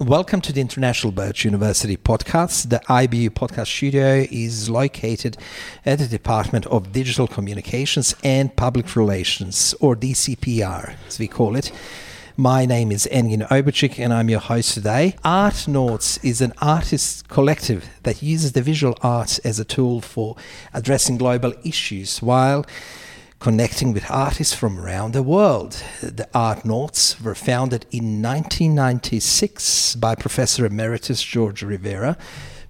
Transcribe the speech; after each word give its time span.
Welcome 0.00 0.40
to 0.40 0.52
the 0.52 0.60
International 0.60 1.12
Burch 1.12 1.44
University 1.44 1.96
podcast. 1.96 2.68
The 2.68 2.80
IBU 2.88 3.30
podcast 3.30 3.68
studio 3.68 4.26
is 4.28 4.68
located 4.68 5.36
at 5.86 6.00
the 6.00 6.08
Department 6.08 6.66
of 6.66 6.92
Digital 6.92 7.28
Communications 7.28 8.12
and 8.24 8.54
Public 8.56 8.96
Relations, 8.96 9.72
or 9.78 9.94
DCPR, 9.94 10.96
as 11.06 11.20
we 11.20 11.28
call 11.28 11.54
it. 11.54 11.70
My 12.36 12.66
name 12.66 12.90
is 12.90 13.06
Engin 13.12 13.46
Oberchik 13.46 14.00
and 14.00 14.12
I'm 14.12 14.28
your 14.28 14.40
host 14.40 14.74
today. 14.74 15.14
Artnauts 15.24 16.18
is 16.24 16.40
an 16.40 16.54
artist 16.60 17.28
collective 17.28 17.88
that 18.02 18.20
uses 18.20 18.50
the 18.50 18.62
visual 18.62 18.98
arts 19.00 19.38
as 19.38 19.60
a 19.60 19.64
tool 19.64 20.00
for 20.00 20.34
addressing 20.72 21.18
global 21.18 21.52
issues 21.62 22.20
while 22.20 22.66
connecting 23.44 23.92
with 23.92 24.10
artists 24.10 24.54
from 24.54 24.80
around 24.80 25.12
the 25.12 25.22
world. 25.22 25.72
The 26.00 26.26
Artnauts 26.34 27.20
were 27.20 27.34
founded 27.34 27.84
in 27.90 28.22
1996 28.22 29.96
by 29.96 30.14
Professor 30.14 30.64
Emeritus 30.64 31.22
George 31.22 31.62
Rivera, 31.62 32.16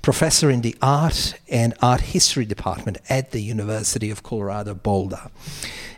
professor 0.03 0.51
in 0.51 0.63
the 0.63 0.75
Art 0.83 1.35
and 1.49 1.75
Art 1.81 2.01
History 2.01 2.45
Department 2.45 2.99
at 3.09 3.31
the 3.31 3.41
University 3.41 4.11
of 4.11 4.25
Colorado 4.25 4.75
Boulder. 4.75 5.31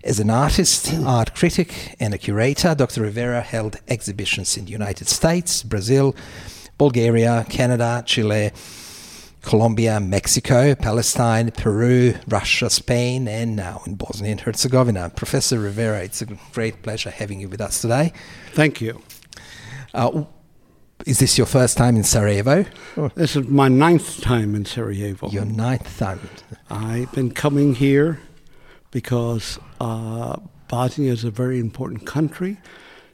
As 0.04 0.20
an 0.20 0.28
artist, 0.28 0.92
art 1.06 1.34
critic, 1.34 1.96
and 1.98 2.12
a 2.12 2.18
curator, 2.18 2.74
Dr. 2.74 3.00
Rivera 3.00 3.40
held 3.40 3.78
exhibitions 3.88 4.58
in 4.58 4.66
the 4.66 4.72
United 4.72 5.08
States, 5.08 5.62
Brazil, 5.62 6.14
Bulgaria, 6.76 7.46
Canada, 7.48 8.02
Chile, 8.04 8.52
Colombia, 9.46 10.00
Mexico, 10.00 10.74
Palestine, 10.74 11.52
Peru, 11.52 12.14
Russia, 12.26 12.68
Spain, 12.68 13.28
and 13.28 13.54
now 13.54 13.80
in 13.86 13.94
Bosnia 13.94 14.32
and 14.32 14.40
Herzegovina. 14.40 15.12
Professor 15.14 15.60
Rivera, 15.60 16.02
it's 16.02 16.20
a 16.20 16.26
great 16.52 16.82
pleasure 16.82 17.10
having 17.10 17.38
you 17.40 17.48
with 17.48 17.60
us 17.60 17.80
today. 17.80 18.12
Thank 18.54 18.80
you. 18.80 19.00
Uh, 19.94 20.24
is 21.06 21.20
this 21.20 21.38
your 21.38 21.46
first 21.46 21.76
time 21.76 21.94
in 21.94 22.02
Sarajevo? 22.02 22.66
This 23.14 23.36
is 23.36 23.46
my 23.46 23.68
ninth 23.68 24.20
time 24.20 24.56
in 24.56 24.64
Sarajevo. 24.64 25.30
Your 25.30 25.44
ninth 25.44 25.96
time. 25.96 26.28
I've 26.68 27.12
been 27.12 27.30
coming 27.30 27.76
here 27.76 28.18
because 28.90 29.60
uh, 29.80 30.40
Bosnia 30.66 31.12
is 31.12 31.22
a 31.22 31.30
very 31.30 31.60
important 31.60 32.04
country 32.04 32.56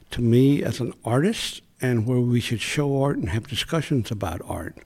to 0.09 0.21
me 0.21 0.63
as 0.63 0.79
an 0.79 0.93
artist 1.05 1.61
and 1.79 2.07
where 2.07 2.19
we 2.19 2.39
should 2.39 2.61
show 2.61 3.03
art 3.03 3.17
and 3.17 3.29
have 3.29 3.47
discussions 3.47 4.09
about 4.09 4.41
art. 4.47 4.79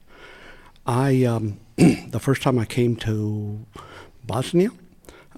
I 0.88 1.24
um, 1.24 1.60
the 1.76 2.18
first 2.18 2.42
time 2.42 2.58
I 2.58 2.64
came 2.64 2.96
to 2.96 3.66
Bosnia, 4.24 4.70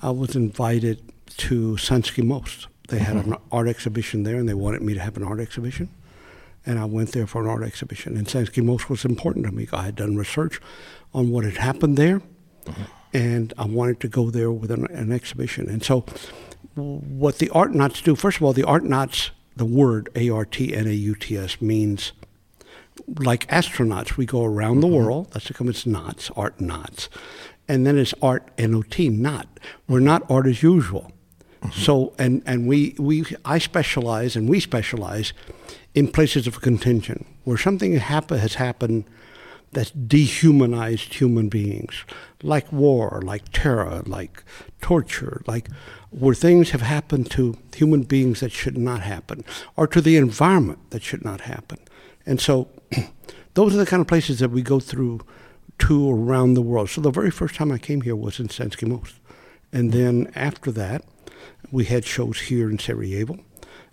I 0.00 0.10
was 0.10 0.36
invited 0.36 1.02
to 1.38 1.72
Sanski 1.72 2.24
Most. 2.24 2.68
They 2.88 3.00
had 3.00 3.16
mm-hmm. 3.16 3.32
an 3.32 3.38
art 3.50 3.66
exhibition 3.66 4.22
there, 4.22 4.36
and 4.36 4.48
they 4.48 4.54
wanted 4.54 4.82
me 4.82 4.94
to 4.94 5.00
have 5.00 5.16
an 5.16 5.24
art 5.24 5.40
exhibition. 5.40 5.90
And 6.64 6.78
I 6.78 6.84
went 6.84 7.12
there 7.12 7.26
for 7.26 7.42
an 7.42 7.48
art 7.48 7.64
exhibition. 7.64 8.16
And 8.16 8.28
Sanski 8.28 8.62
Most 8.62 8.88
was 8.88 9.04
important 9.04 9.44
to 9.46 9.52
me. 9.52 9.66
I 9.72 9.82
had 9.82 9.96
done 9.96 10.16
research 10.16 10.60
on 11.12 11.30
what 11.30 11.44
had 11.44 11.56
happened 11.56 11.96
there, 11.96 12.20
mm-hmm. 12.64 12.82
and 13.12 13.52
I 13.58 13.64
wanted 13.64 13.98
to 14.00 14.08
go 14.08 14.30
there 14.30 14.52
with 14.52 14.70
an, 14.70 14.86
an 14.92 15.10
exhibition. 15.10 15.68
And 15.68 15.82
so, 15.82 16.04
what 16.76 17.38
the 17.38 17.48
Artnauts 17.48 18.04
do, 18.04 18.14
first 18.14 18.36
of 18.36 18.44
all, 18.44 18.52
the 18.52 18.62
Artnauts, 18.62 19.30
the 19.56 19.64
word 19.64 20.10
A 20.14 20.30
R 20.30 20.44
T 20.44 20.72
N 20.72 20.86
A 20.86 20.92
U 20.92 21.16
T 21.16 21.36
S 21.36 21.60
means 21.60 22.12
like 23.06 23.46
astronauts, 23.48 24.16
we 24.16 24.26
go 24.26 24.44
around 24.44 24.80
mm-hmm. 24.80 24.92
the 24.92 24.96
world. 24.98 25.32
That's 25.32 25.48
how 25.48 25.54
come 25.54 25.68
it's 25.68 25.86
knots, 25.86 26.30
art 26.36 26.60
knots. 26.60 27.08
And 27.68 27.86
then 27.86 27.98
it's 27.98 28.14
art 28.20 28.50
N-O-T, 28.58 29.08
not. 29.10 29.46
We're 29.88 30.00
not 30.00 30.28
art 30.30 30.46
as 30.46 30.62
usual. 30.62 31.12
Mm-hmm. 31.62 31.80
So, 31.80 32.14
and, 32.18 32.42
and 32.46 32.66
we, 32.66 32.94
we, 32.98 33.24
I 33.44 33.58
specialize 33.58 34.34
and 34.34 34.48
we 34.48 34.60
specialize 34.60 35.32
in 35.94 36.08
places 36.08 36.46
of 36.46 36.60
contention 36.60 37.26
where 37.44 37.56
something 37.56 37.94
happen, 37.96 38.38
has 38.38 38.54
happened 38.54 39.04
that's 39.72 39.90
dehumanized 39.90 41.14
human 41.14 41.48
beings, 41.48 42.04
like 42.42 42.72
war, 42.72 43.20
like 43.24 43.44
terror, 43.52 44.02
like 44.04 44.42
torture, 44.80 45.42
like 45.46 45.68
where 46.10 46.34
things 46.34 46.70
have 46.70 46.82
happened 46.82 47.30
to 47.30 47.56
human 47.74 48.02
beings 48.02 48.40
that 48.40 48.50
should 48.50 48.76
not 48.76 49.00
happen, 49.00 49.44
or 49.76 49.86
to 49.86 50.00
the 50.00 50.16
environment 50.16 50.78
that 50.90 51.02
should 51.02 51.24
not 51.24 51.42
happen. 51.42 51.78
And 52.30 52.40
so 52.40 52.68
those 53.54 53.74
are 53.74 53.78
the 53.78 53.86
kind 53.86 54.00
of 54.00 54.06
places 54.06 54.38
that 54.38 54.52
we 54.52 54.62
go 54.62 54.78
through 54.78 55.20
to 55.80 56.10
around 56.10 56.54
the 56.54 56.62
world. 56.62 56.88
So 56.88 57.00
the 57.00 57.10
very 57.10 57.32
first 57.32 57.56
time 57.56 57.72
I 57.72 57.78
came 57.78 58.02
here 58.02 58.14
was 58.14 58.38
in 58.38 58.46
Sanski 58.46 58.86
Most. 58.86 59.16
And 59.72 59.92
then 59.92 60.30
after 60.36 60.70
that, 60.70 61.02
we 61.72 61.86
had 61.86 62.04
shows 62.04 62.42
here 62.42 62.70
in 62.70 62.78
Sarajevo. 62.78 63.40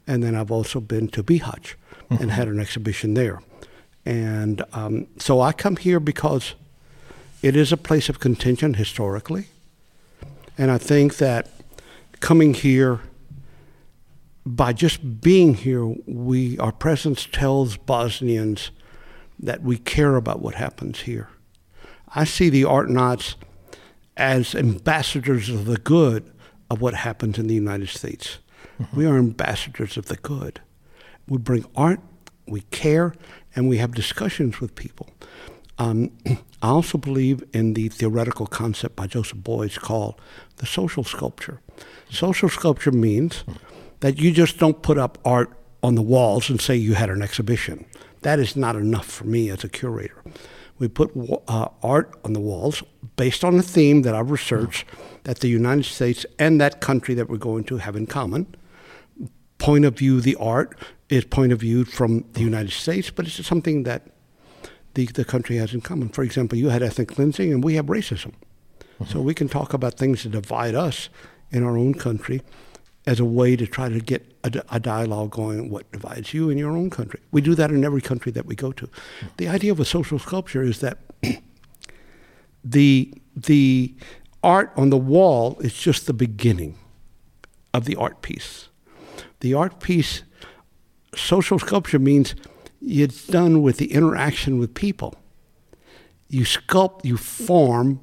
And 0.06 0.22
then 0.22 0.36
I've 0.36 0.52
also 0.52 0.80
been 0.80 1.08
to 1.10 1.24
Bihać 1.24 1.74
mm-hmm. 2.10 2.22
and 2.22 2.32
had 2.32 2.48
an 2.48 2.60
exhibition 2.60 3.16
there. 3.16 3.42
And 4.06 4.64
um, 4.72 5.08
so 5.18 5.42
I 5.42 5.52
come 5.52 5.78
here 5.78 6.00
because 6.00 6.54
it 7.42 7.56
is 7.56 7.72
a 7.72 7.78
place 7.78 8.08
of 8.08 8.20
contention 8.20 8.76
historically. 8.76 9.48
And 10.60 10.70
I 10.70 10.78
think 10.78 11.18
that 11.18 11.50
coming 12.20 12.54
here 12.54 13.02
by 14.48 14.74
just 14.74 15.22
being 15.22 15.56
here, 15.56 15.86
we 16.06 16.58
our 16.60 16.72
presence 16.72 17.28
tells 17.32 17.78
Bosnians 17.78 18.72
that 19.40 19.62
we 19.62 19.78
care 19.78 20.16
about 20.16 20.42
what 20.42 20.56
happens 20.56 21.02
here. 21.02 21.30
I 22.16 22.24
see 22.24 22.50
the 22.50 22.64
Artnauts 22.64 23.36
as 24.16 24.56
ambassadors 24.56 25.50
of 25.50 25.66
the 25.66 25.78
good 25.78 26.32
of 26.70 26.82
what 26.82 26.94
happens 26.94 27.38
in 27.38 27.48
the 27.48 27.54
United 27.54 27.90
States. 27.90 28.40
Mm-hmm. 28.80 28.98
We 28.98 29.06
are 29.06 29.18
ambassadors 29.18 29.98
of 29.98 30.06
the 30.06 30.16
good. 30.16 30.62
We 31.28 31.38
bring 31.38 31.66
art, 31.76 32.00
we 32.48 32.62
care, 32.62 33.14
and 33.56 33.68
we 33.68 33.78
have 33.78 33.94
discussions 33.94 34.60
with 34.60 34.76
people. 34.76 35.10
Um, 35.78 36.12
I 36.62 36.70
also 36.70 36.98
believe 36.98 37.44
in 37.54 37.74
the 37.74 37.90
theoretical 37.90 38.48
concept 38.48 38.96
by 38.96 39.08
Joseph 39.08 39.40
Beuys 39.40 39.78
called 39.78 40.20
the 40.56 40.66
social 40.66 41.04
sculpture. 41.04 41.62
Social 42.10 42.50
sculpture 42.50 42.92
means 42.92 43.44
mm-hmm 43.44 43.74
that 44.00 44.20
you 44.20 44.32
just 44.32 44.58
don't 44.58 44.82
put 44.82 44.98
up 44.98 45.18
art 45.26 45.52
on 45.84 45.96
the 45.96 46.02
walls 46.02 46.50
and 46.50 46.62
say 46.62 46.76
you 46.76 46.94
had 46.94 47.10
an 47.10 47.22
exhibition. 47.22 47.86
That 48.22 48.40
is 48.40 48.56
not 48.56 48.76
enough 48.76 49.06
for 49.06 49.26
me 49.26 49.50
as 49.50 49.64
a 49.64 49.70
curator. 49.70 50.24
We 50.80 50.88
put 50.88 51.12
uh, 51.48 51.70
art 51.82 52.14
on 52.24 52.34
the 52.34 52.40
walls 52.40 52.84
based 53.16 53.44
on 53.44 53.58
a 53.58 53.64
theme 53.64 54.04
that 54.04 54.14
I've 54.14 54.30
researched 54.30 54.86
that 55.24 55.40
the 55.40 55.48
United 55.48 55.86
States 55.86 56.26
and 56.38 56.62
that 56.62 56.82
country 56.82 57.16
that 57.16 57.30
we're 57.30 57.38
going 57.38 57.64
to 57.66 57.78
have 57.78 57.96
in 57.96 58.06
common. 58.06 58.56
Point 59.58 59.86
of 59.86 59.98
view, 59.98 60.22
the 60.22 60.36
art 60.36 60.78
is 61.10 61.26
point 61.26 61.52
of 61.52 61.60
view 61.60 61.84
from 61.84 62.26
the 62.34 62.42
United 62.42 62.72
States, 62.72 63.10
but 63.10 63.26
it's 63.26 63.44
something 63.46 63.84
that 63.84 64.04
the, 64.94 65.06
the 65.08 65.26
country 65.26 65.58
has 65.58 65.74
in 65.74 65.82
common. 65.82 66.10
For 66.10 66.24
example, 66.24 66.58
you 66.58 66.70
had 66.70 66.84
ethnic 66.84 67.08
cleansing 67.10 67.52
and 67.52 67.64
we 67.64 67.76
have 67.76 67.88
racism. 67.88 68.34
Mm-hmm. 69.00 69.06
So 69.06 69.22
we 69.22 69.34
can 69.34 69.50
talk 69.50 69.74
about 69.74 69.96
things 69.96 70.24
that 70.24 70.30
divide 70.30 70.76
us 70.76 71.10
in 71.52 71.64
our 71.64 71.78
own 71.78 71.94
country 71.94 72.42
as 73.08 73.22
a 73.22 73.26
way 73.26 73.56
to 73.56 73.66
try 73.66 73.88
to 73.88 74.02
get 74.02 74.36
a, 74.44 74.62
a, 74.70 74.80
dialogue 74.82 75.32
going 75.32 75.70
what 75.70 75.90
divides 75.94 76.34
you 76.34 76.50
in 76.50 76.58
your 76.58 76.72
own 76.72 76.90
country. 76.90 77.22
We 77.32 77.40
do 77.40 77.56
that 77.56 77.72
in 77.72 77.86
every 77.86 78.02
country 78.02 78.34
that 78.34 78.46
we 78.46 78.54
go 78.54 78.74
to. 78.74 78.90
The 79.38 79.48
idea 79.48 79.72
of 79.72 79.80
a 79.80 79.86
social 79.86 80.20
sculpture 80.20 80.62
is 80.62 80.82
that 80.82 80.98
the, 82.66 83.14
the 83.34 83.96
art 84.44 84.74
on 84.76 84.90
the 84.90 84.98
wall 84.98 85.58
is 85.62 85.74
just 85.74 86.06
the 86.06 86.14
beginning 86.14 86.78
of 87.74 87.86
the 87.86 87.96
art 87.96 88.22
piece. 88.22 88.68
The 89.40 89.54
art 89.54 89.80
piece, 89.80 90.24
social 91.16 91.60
sculpture 91.60 92.00
means 92.00 92.36
it's 92.82 93.26
done 93.26 93.62
with 93.62 93.78
the 93.78 93.94
interaction 93.94 94.60
with 94.60 94.74
people. 94.74 95.16
You 96.28 96.44
sculpt, 96.44 97.06
you 97.06 97.16
form 97.16 98.02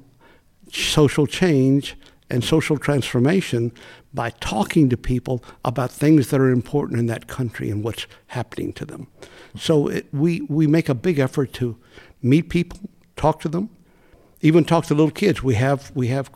social 0.71 1.27
change 1.27 1.95
and 2.29 2.43
social 2.43 2.77
transformation 2.77 3.71
by 4.15 4.31
talking 4.39 4.89
to 4.89 4.97
people 4.97 5.43
about 5.63 5.91
things 5.91 6.29
that 6.29 6.39
are 6.39 6.49
important 6.49 6.99
in 6.99 7.05
that 7.07 7.27
country 7.27 7.69
and 7.69 7.83
what's 7.83 8.07
happening 8.27 8.73
to 8.73 8.85
them. 8.85 9.07
So 9.57 9.89
it, 9.89 10.07
we, 10.13 10.41
we 10.41 10.67
make 10.67 10.89
a 10.89 10.95
big 10.95 11.19
effort 11.19 11.53
to 11.53 11.77
meet 12.21 12.49
people, 12.49 12.79
talk 13.15 13.39
to 13.41 13.49
them, 13.49 13.69
even 14.41 14.63
talk 14.63 14.85
to 14.85 14.93
little 14.95 15.11
kids. 15.11 15.43
We 15.43 15.55
have, 15.55 15.91
we 15.95 16.07
have, 16.07 16.31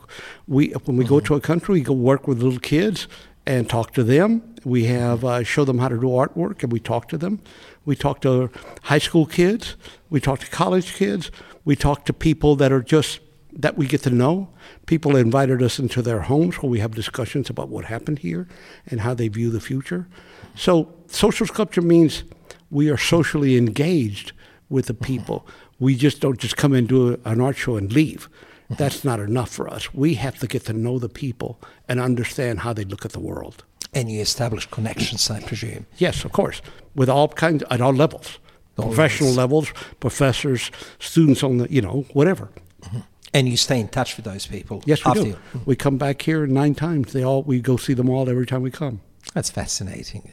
we, 0.46 0.68
when 0.84 0.96
we 0.96 1.04
mm-hmm. 1.04 1.14
go 1.14 1.20
to 1.20 1.34
a 1.34 1.40
country, 1.40 1.74
we 1.74 1.80
go 1.80 1.92
work 1.92 2.28
with 2.28 2.42
little 2.42 2.60
kids 2.60 3.08
and 3.46 3.68
talk 3.68 3.92
to 3.94 4.04
them. 4.04 4.54
We 4.64 4.84
have 4.84 5.24
uh, 5.24 5.42
show 5.42 5.64
them 5.64 5.78
how 5.78 5.88
to 5.88 5.96
do 5.96 6.06
artwork, 6.06 6.62
and 6.62 6.70
we 6.70 6.80
talk 6.80 7.08
to 7.08 7.18
them. 7.18 7.40
We 7.84 7.96
talk 7.96 8.20
to 8.22 8.50
high 8.82 8.98
school 8.98 9.26
kids. 9.26 9.76
We 10.10 10.20
talk 10.20 10.40
to 10.40 10.46
college 10.50 10.94
kids. 10.94 11.30
We 11.64 11.76
talk 11.76 12.04
to 12.06 12.12
people 12.12 12.56
that 12.56 12.70
are 12.70 12.82
just 12.82 13.20
that 13.52 13.76
we 13.76 13.86
get 13.86 14.02
to 14.02 14.10
know. 14.10 14.48
People 14.86 15.16
invited 15.16 15.62
us 15.62 15.78
into 15.78 16.02
their 16.02 16.22
homes 16.22 16.56
where 16.56 16.70
we 16.70 16.80
have 16.80 16.94
discussions 16.94 17.50
about 17.50 17.68
what 17.68 17.86
happened 17.86 18.20
here 18.20 18.46
and 18.86 19.00
how 19.00 19.14
they 19.14 19.28
view 19.28 19.50
the 19.50 19.60
future. 19.60 20.06
So, 20.54 20.92
social 21.06 21.46
sculpture 21.46 21.82
means 21.82 22.24
we 22.70 22.88
are 22.88 22.96
socially 22.96 23.56
engaged 23.56 24.32
with 24.68 24.86
the 24.86 24.94
people. 24.94 25.46
We 25.78 25.96
just 25.96 26.20
don't 26.20 26.38
just 26.38 26.56
come 26.56 26.72
and 26.72 26.88
do 26.88 27.20
an 27.24 27.40
art 27.40 27.56
show 27.56 27.76
and 27.76 27.92
leave. 27.92 28.28
That's 28.70 29.04
not 29.04 29.18
enough 29.18 29.50
for 29.50 29.68
us. 29.68 29.92
We 29.92 30.14
have 30.14 30.38
to 30.38 30.46
get 30.46 30.64
to 30.66 30.72
know 30.72 30.98
the 31.00 31.08
people 31.08 31.60
and 31.88 32.00
understand 32.00 32.60
how 32.60 32.72
they 32.72 32.84
look 32.84 33.04
at 33.04 33.12
the 33.12 33.20
world. 33.20 33.64
And 33.92 34.10
you 34.10 34.20
establish 34.20 34.66
connections, 34.66 35.28
I 35.28 35.40
presume. 35.40 35.86
Yes, 35.98 36.24
of 36.24 36.30
course, 36.30 36.62
with 36.94 37.08
all 37.08 37.28
kinds 37.28 37.64
at 37.70 37.80
all 37.80 37.92
levels. 37.92 38.38
professional 38.76 39.32
levels, 39.32 39.72
professors, 39.98 40.70
students 41.00 41.42
on 41.42 41.58
the, 41.58 41.70
you 41.70 41.82
know, 41.82 42.06
whatever. 42.12 42.48
Mm-hmm. 42.82 43.00
And 43.32 43.48
you 43.48 43.56
stay 43.56 43.78
in 43.78 43.88
touch 43.88 44.16
with 44.16 44.24
those 44.24 44.46
people. 44.46 44.82
Yes, 44.86 45.04
we 45.04 45.10
after 45.10 45.22
do. 45.22 45.28
you- 45.30 45.60
We 45.64 45.76
come 45.76 45.98
back 45.98 46.22
here 46.22 46.46
nine 46.46 46.74
times. 46.74 47.12
They 47.12 47.24
all 47.24 47.42
we 47.44 47.60
go 47.60 47.76
see 47.76 47.94
them 47.94 48.08
all 48.10 48.28
every 48.28 48.46
time 48.46 48.62
we 48.62 48.70
come. 48.70 49.00
That's 49.34 49.50
fascinating. 49.50 50.32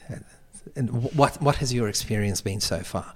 And 0.75 0.89
what 1.15 1.41
what 1.41 1.57
has 1.57 1.73
your 1.73 1.87
experience 1.87 2.41
been 2.41 2.59
so 2.59 2.79
far 2.79 3.13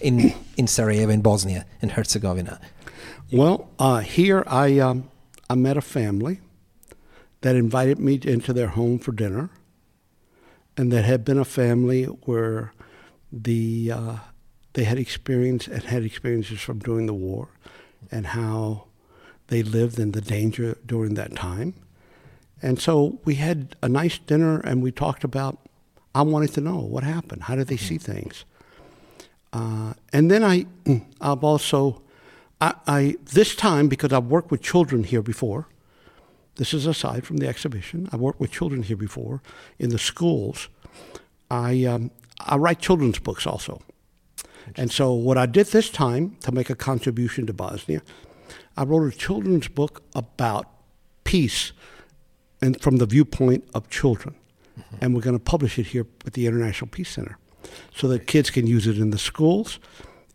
in 0.00 0.34
in 0.56 0.66
Sarajevo, 0.66 1.10
in 1.12 1.22
Bosnia 1.22 1.64
and 1.80 1.92
Herzegovina? 1.92 2.60
Well, 3.32 3.70
uh, 3.78 4.00
here 4.00 4.44
I 4.46 4.78
um, 4.78 5.08
I 5.48 5.54
met 5.54 5.76
a 5.78 5.82
family 5.82 6.40
that 7.40 7.56
invited 7.56 7.98
me 7.98 8.20
into 8.22 8.52
their 8.52 8.68
home 8.68 8.98
for 8.98 9.12
dinner, 9.12 9.48
and 10.76 10.92
that 10.92 11.04
had 11.04 11.24
been 11.24 11.38
a 11.38 11.44
family 11.44 12.04
where 12.04 12.72
the 13.32 13.90
uh, 13.92 14.16
they 14.74 14.84
had 14.84 14.98
experience 14.98 15.66
and 15.66 15.82
had 15.84 16.04
experiences 16.04 16.60
from 16.60 16.78
during 16.78 17.06
the 17.06 17.14
war, 17.14 17.48
and 18.10 18.26
how 18.28 18.84
they 19.48 19.62
lived 19.62 19.98
in 19.98 20.12
the 20.12 20.20
danger 20.20 20.78
during 20.86 21.14
that 21.14 21.34
time, 21.36 21.74
and 22.62 22.80
so 22.80 23.18
we 23.24 23.34
had 23.34 23.76
a 23.82 23.88
nice 23.88 24.18
dinner 24.18 24.60
and 24.60 24.82
we 24.82 24.90
talked 24.90 25.24
about. 25.24 25.58
I 26.14 26.22
wanted 26.22 26.52
to 26.54 26.60
know 26.60 26.78
what 26.78 27.02
happened. 27.02 27.42
How 27.42 27.56
did 27.56 27.66
they 27.66 27.76
see 27.76 27.98
things? 27.98 28.44
Uh, 29.52 29.94
and 30.12 30.30
then 30.30 30.42
I, 30.42 30.66
I've 31.20 31.44
also, 31.44 32.02
I, 32.60 32.74
I 32.86 33.16
this 33.32 33.54
time 33.54 33.88
because 33.88 34.12
I've 34.12 34.26
worked 34.26 34.50
with 34.50 34.62
children 34.62 35.04
here 35.04 35.22
before. 35.22 35.68
This 36.56 36.72
is 36.72 36.86
aside 36.86 37.26
from 37.26 37.38
the 37.38 37.48
exhibition. 37.48 38.08
I've 38.12 38.20
worked 38.20 38.40
with 38.40 38.50
children 38.50 38.82
here 38.82 38.96
before 38.96 39.42
in 39.78 39.90
the 39.90 39.98
schools. 39.98 40.68
I 41.50 41.84
um, 41.84 42.10
I 42.40 42.56
write 42.56 42.78
children's 42.80 43.18
books 43.18 43.46
also, 43.46 43.82
and 44.76 44.90
so 44.90 45.12
what 45.12 45.36
I 45.36 45.46
did 45.46 45.66
this 45.66 45.90
time 45.90 46.36
to 46.40 46.52
make 46.52 46.70
a 46.70 46.74
contribution 46.74 47.46
to 47.46 47.52
Bosnia, 47.52 48.02
I 48.76 48.84
wrote 48.84 49.12
a 49.12 49.16
children's 49.16 49.68
book 49.68 50.02
about 50.14 50.68
peace, 51.24 51.72
and 52.60 52.80
from 52.80 52.96
the 52.96 53.06
viewpoint 53.06 53.68
of 53.74 53.88
children, 53.88 54.34
mm-hmm. 54.78 54.96
and 55.00 55.14
we're 55.14 55.22
going 55.22 55.38
to 55.38 55.42
publish 55.42 55.78
it 55.78 55.88
here 55.88 56.06
at 56.26 56.32
the 56.32 56.46
International 56.46 56.88
Peace 56.88 57.10
Center 57.10 57.38
so 57.94 58.08
that 58.08 58.26
kids 58.26 58.50
can 58.50 58.66
use 58.66 58.86
it 58.86 58.98
in 58.98 59.10
the 59.10 59.18
schools. 59.18 59.78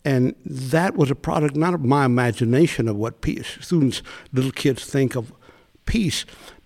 And 0.05 0.35
that 0.45 0.95
was 0.95 1.11
a 1.11 1.15
product 1.15 1.55
not 1.55 1.73
of 1.73 1.83
my 1.83 2.05
imagination 2.05 2.87
of 2.87 2.95
what 2.95 3.21
peace, 3.21 3.57
students, 3.59 4.01
little 4.31 4.51
kids 4.51 4.85
think 4.85 5.15
of 5.15 5.33
peace, 5.85 6.25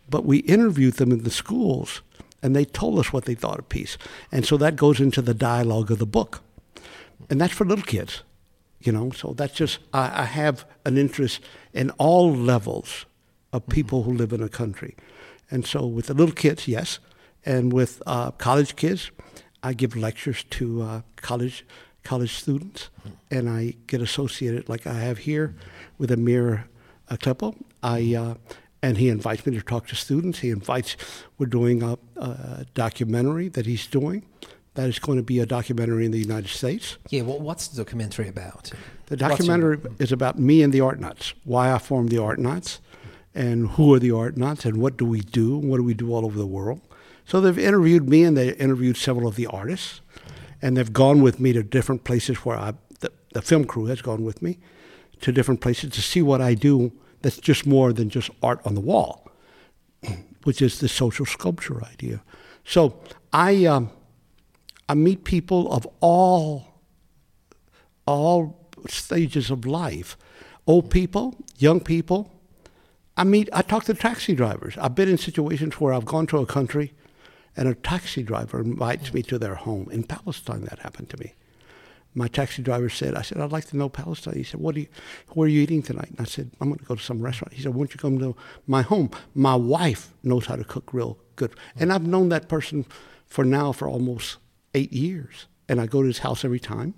but 0.09 0.25
we 0.25 0.39
interviewed 0.39 0.95
them 0.95 1.11
in 1.11 1.23
the 1.23 1.31
schools 1.31 2.01
and 2.43 2.55
they 2.55 2.65
told 2.65 2.99
us 2.99 3.13
what 3.13 3.25
they 3.25 3.35
thought 3.35 3.57
of 3.57 3.69
peace. 3.69 3.97
And 4.31 4.45
so 4.45 4.57
that 4.57 4.75
goes 4.75 4.99
into 4.99 5.21
the 5.21 5.33
dialogue 5.33 5.89
of 5.89 5.97
the 5.97 6.05
book. 6.05 6.41
And 7.29 7.39
that's 7.39 7.53
for 7.53 7.65
little 7.65 7.85
kids, 7.85 8.21
you 8.85 8.91
know. 8.91 9.11
So 9.11 9.33
that's 9.33 9.53
just, 9.53 9.79
I, 9.93 10.23
I 10.23 10.25
have 10.25 10.65
an 10.85 10.97
interest 10.97 11.41
in 11.73 11.89
all 11.91 12.33
levels 12.33 13.05
of 13.51 13.67
people 13.67 14.03
who 14.03 14.13
live 14.13 14.33
in 14.33 14.41
a 14.41 14.49
country. 14.49 14.95
And 15.49 15.65
so 15.65 15.85
with 15.85 16.07
the 16.07 16.13
little 16.13 16.35
kids, 16.35 16.67
yes. 16.67 16.99
And 17.45 17.73
with 17.73 18.01
uh, 18.07 18.31
college 18.31 18.75
kids, 18.75 19.11
I 19.61 19.73
give 19.73 19.95
lectures 19.95 20.43
to 20.51 20.81
uh, 20.81 21.01
college 21.15 21.65
college 22.03 22.33
students, 22.33 22.89
and 23.31 23.49
I 23.49 23.75
get 23.87 24.01
associated 24.01 24.67
like 24.67 24.85
I 24.85 24.93
have 24.93 25.19
here 25.19 25.55
with 25.97 26.11
Amir 26.11 26.65
Aklepo. 27.09 27.55
I 27.81 28.15
uh, 28.15 28.35
and 28.81 28.97
he 28.97 29.07
invites 29.07 29.45
me 29.45 29.55
to 29.57 29.61
talk 29.61 29.87
to 29.87 29.95
students. 29.95 30.39
He 30.39 30.49
invites. 30.49 30.97
We're 31.37 31.45
doing 31.45 31.81
a, 31.81 31.97
a 32.17 32.65
documentary 32.73 33.47
that 33.49 33.65
he's 33.65 33.87
doing. 33.87 34.25
That 34.75 34.89
is 34.89 34.97
going 34.97 35.17
to 35.17 35.23
be 35.23 35.39
a 35.39 35.45
documentary 35.45 36.05
in 36.05 36.11
the 36.11 36.19
United 36.19 36.49
States. 36.49 36.97
Yeah, 37.09 37.21
well, 37.21 37.39
what's 37.39 37.67
the 37.67 37.77
documentary 37.83 38.27
about? 38.27 38.71
The 39.05 39.15
What's 39.17 39.21
your- 39.21 39.29
documentary 39.29 39.91
is 39.99 40.11
about 40.11 40.39
me 40.39 40.63
and 40.63 40.73
the 40.73 40.79
Artnauts, 40.79 41.33
why 41.43 41.71
I 41.71 41.77
formed 41.77 42.09
the 42.09 42.17
Artnauts, 42.17 42.79
and 43.35 43.69
who 43.71 43.93
are 43.93 43.99
the 43.99 44.09
Artnauts, 44.09 44.65
and 44.65 44.77
what 44.77 44.97
do 44.97 45.05
we 45.05 45.21
do, 45.21 45.59
and 45.59 45.69
what 45.69 45.77
do 45.77 45.83
we 45.83 45.93
do 45.93 46.11
all 46.13 46.25
over 46.25 46.37
the 46.37 46.47
world. 46.47 46.81
So 47.25 47.39
they've 47.39 47.57
interviewed 47.57 48.09
me, 48.09 48.23
and 48.23 48.35
they 48.35 48.53
interviewed 48.55 48.97
several 48.97 49.27
of 49.27 49.35
the 49.35 49.45
artists, 49.47 50.01
and 50.61 50.75
they've 50.75 50.91
gone 50.91 51.21
with 51.21 51.39
me 51.39 51.53
to 51.53 51.61
different 51.63 52.03
places 52.03 52.37
where 52.37 52.57
I, 52.57 52.73
the, 53.01 53.11
the 53.33 53.41
film 53.41 53.65
crew 53.65 53.85
has 53.85 54.01
gone 54.01 54.23
with 54.23 54.41
me 54.41 54.57
to 55.21 55.31
different 55.31 55.61
places 55.61 55.91
to 55.91 56.01
see 56.01 56.21
what 56.21 56.41
I 56.41 56.53
do 56.55 56.91
that's 57.21 57.37
just 57.37 57.65
more 57.65 57.93
than 57.93 58.09
just 58.09 58.29
art 58.41 58.59
on 58.65 58.73
the 58.75 58.81
wall, 58.81 59.29
which 60.43 60.61
is 60.61 60.79
the 60.79 60.87
social 60.89 61.25
sculpture 61.25 61.83
idea. 61.85 62.21
So 62.65 62.99
I, 63.31 63.65
um, 63.65 63.89
I 64.93 64.95
meet 64.95 65.23
people 65.23 65.73
of 65.73 65.87
all 66.01 66.67
all 68.05 68.69
stages 68.87 69.49
of 69.49 69.65
life. 69.65 70.15
Old 70.67 70.91
people, 70.91 71.35
young 71.57 71.79
people. 71.79 72.31
I 73.17 73.23
meet, 73.23 73.49
I 73.51 73.63
talk 73.63 73.85
to 73.85 73.95
taxi 73.95 74.35
drivers. 74.35 74.77
I've 74.77 74.93
been 74.93 75.09
in 75.09 75.17
situations 75.17 75.81
where 75.81 75.95
I've 75.95 76.05
gone 76.05 76.27
to 76.27 76.37
a 76.37 76.45
country 76.45 76.93
and 77.57 77.67
a 77.67 77.73
taxi 77.73 78.21
driver 78.21 78.61
invites 78.61 79.11
me 79.15 79.23
to 79.23 79.39
their 79.39 79.55
home. 79.55 79.89
In 79.89 80.03
Palestine, 80.03 80.65
that 80.65 80.77
happened 80.77 81.09
to 81.09 81.17
me. 81.17 81.33
My 82.13 82.27
taxi 82.27 82.61
driver 82.61 82.89
said, 82.89 83.15
I 83.15 83.23
said, 83.23 83.39
I'd 83.39 83.51
like 83.51 83.65
to 83.69 83.77
know 83.77 83.89
Palestine. 83.89 84.35
He 84.35 84.43
said, 84.43 84.59
what 84.59 84.75
do 84.75 84.81
you, 84.81 84.87
where 85.29 85.47
are 85.47 85.49
you 85.49 85.61
eating 85.61 85.81
tonight? 85.81 86.11
And 86.11 86.21
I 86.21 86.25
said, 86.25 86.51
I'm 86.61 86.67
going 86.67 86.77
to 86.77 86.85
go 86.85 86.93
to 86.93 87.01
some 87.01 87.19
restaurant. 87.19 87.53
He 87.53 87.63
said, 87.63 87.73
won't 87.73 87.95
you 87.95 87.99
come 87.99 88.19
to 88.19 88.35
my 88.67 88.83
home? 88.83 89.09
My 89.33 89.55
wife 89.55 90.13
knows 90.21 90.45
how 90.45 90.55
to 90.55 90.63
cook 90.63 90.93
real 90.93 91.17
good. 91.35 91.55
And 91.79 91.91
I've 91.91 92.05
known 92.05 92.29
that 92.29 92.47
person 92.47 92.85
for 93.25 93.43
now 93.43 93.71
for 93.71 93.87
almost 93.87 94.37
eight 94.73 94.93
years. 94.93 95.47
And 95.69 95.79
I 95.79 95.85
go 95.85 96.01
to 96.01 96.07
his 96.07 96.19
house 96.19 96.43
every 96.43 96.59
time. 96.59 96.93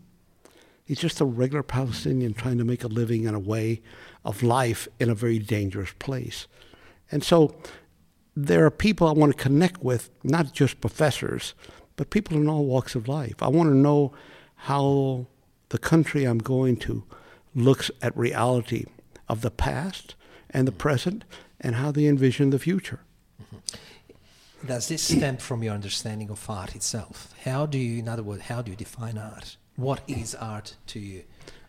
He's 0.84 1.00
just 1.00 1.22
a 1.22 1.26
regular 1.26 1.64
Palestinian 1.64 2.34
trying 2.34 2.58
to 2.60 2.64
make 2.64 2.84
a 2.84 2.88
living 2.88 3.24
in 3.24 3.34
a 3.34 3.40
way 3.40 3.82
of 4.24 4.44
life 4.44 4.88
in 5.00 5.10
a 5.10 5.16
very 5.16 5.40
dangerous 5.40 5.92
place. 5.98 6.48
And 7.12 7.24
so 7.24 7.56
there 8.36 8.66
are 8.66 8.72
people 8.72 9.08
I 9.08 9.14
want 9.14 9.36
to 9.36 9.44
connect 9.44 9.84
with, 9.84 10.10
not 10.24 10.54
just 10.54 10.82
professors, 10.82 11.54
but 11.96 12.10
people 12.10 12.38
in 12.38 12.48
all 12.48 12.66
walks 12.66 12.94
of 12.94 13.08
life. 13.08 13.42
I 13.42 13.48
want 13.48 13.70
to 13.70 13.76
know 13.76 14.14
how 14.56 15.28
the 15.70 15.78
country 15.78 16.26
I'm 16.26 16.40
going 16.40 16.78
to 16.78 17.04
looks 17.56 17.90
at 18.02 18.16
reality 18.18 18.86
of 19.28 19.42
the 19.42 19.52
past 19.52 20.16
and 20.50 20.68
the 20.68 20.72
present 20.72 21.24
and 21.60 21.76
how 21.76 21.92
they 21.92 22.06
envision 22.06 22.50
the 22.50 22.60
future. 22.60 23.00
Mm-hmm. 23.42 23.58
Does 24.66 24.88
this 24.88 25.04
stem 25.04 25.38
from 25.38 25.62
your 25.62 25.74
understanding 25.74 26.30
of 26.32 26.50
art 26.50 26.76
itself? 26.76 27.34
How 27.44 27.68
do 27.68 27.78
you, 27.78 28.00
in 28.00 28.10
other 28.10 28.24
words, 28.24 28.44
how 28.44 28.64
do 28.64 28.72
you 28.72 28.78
define 28.78 29.18
art? 29.18 29.58
What 29.76 30.02
is 30.08 30.34
art 30.34 30.76
to 30.88 31.00
you? 31.00 31.24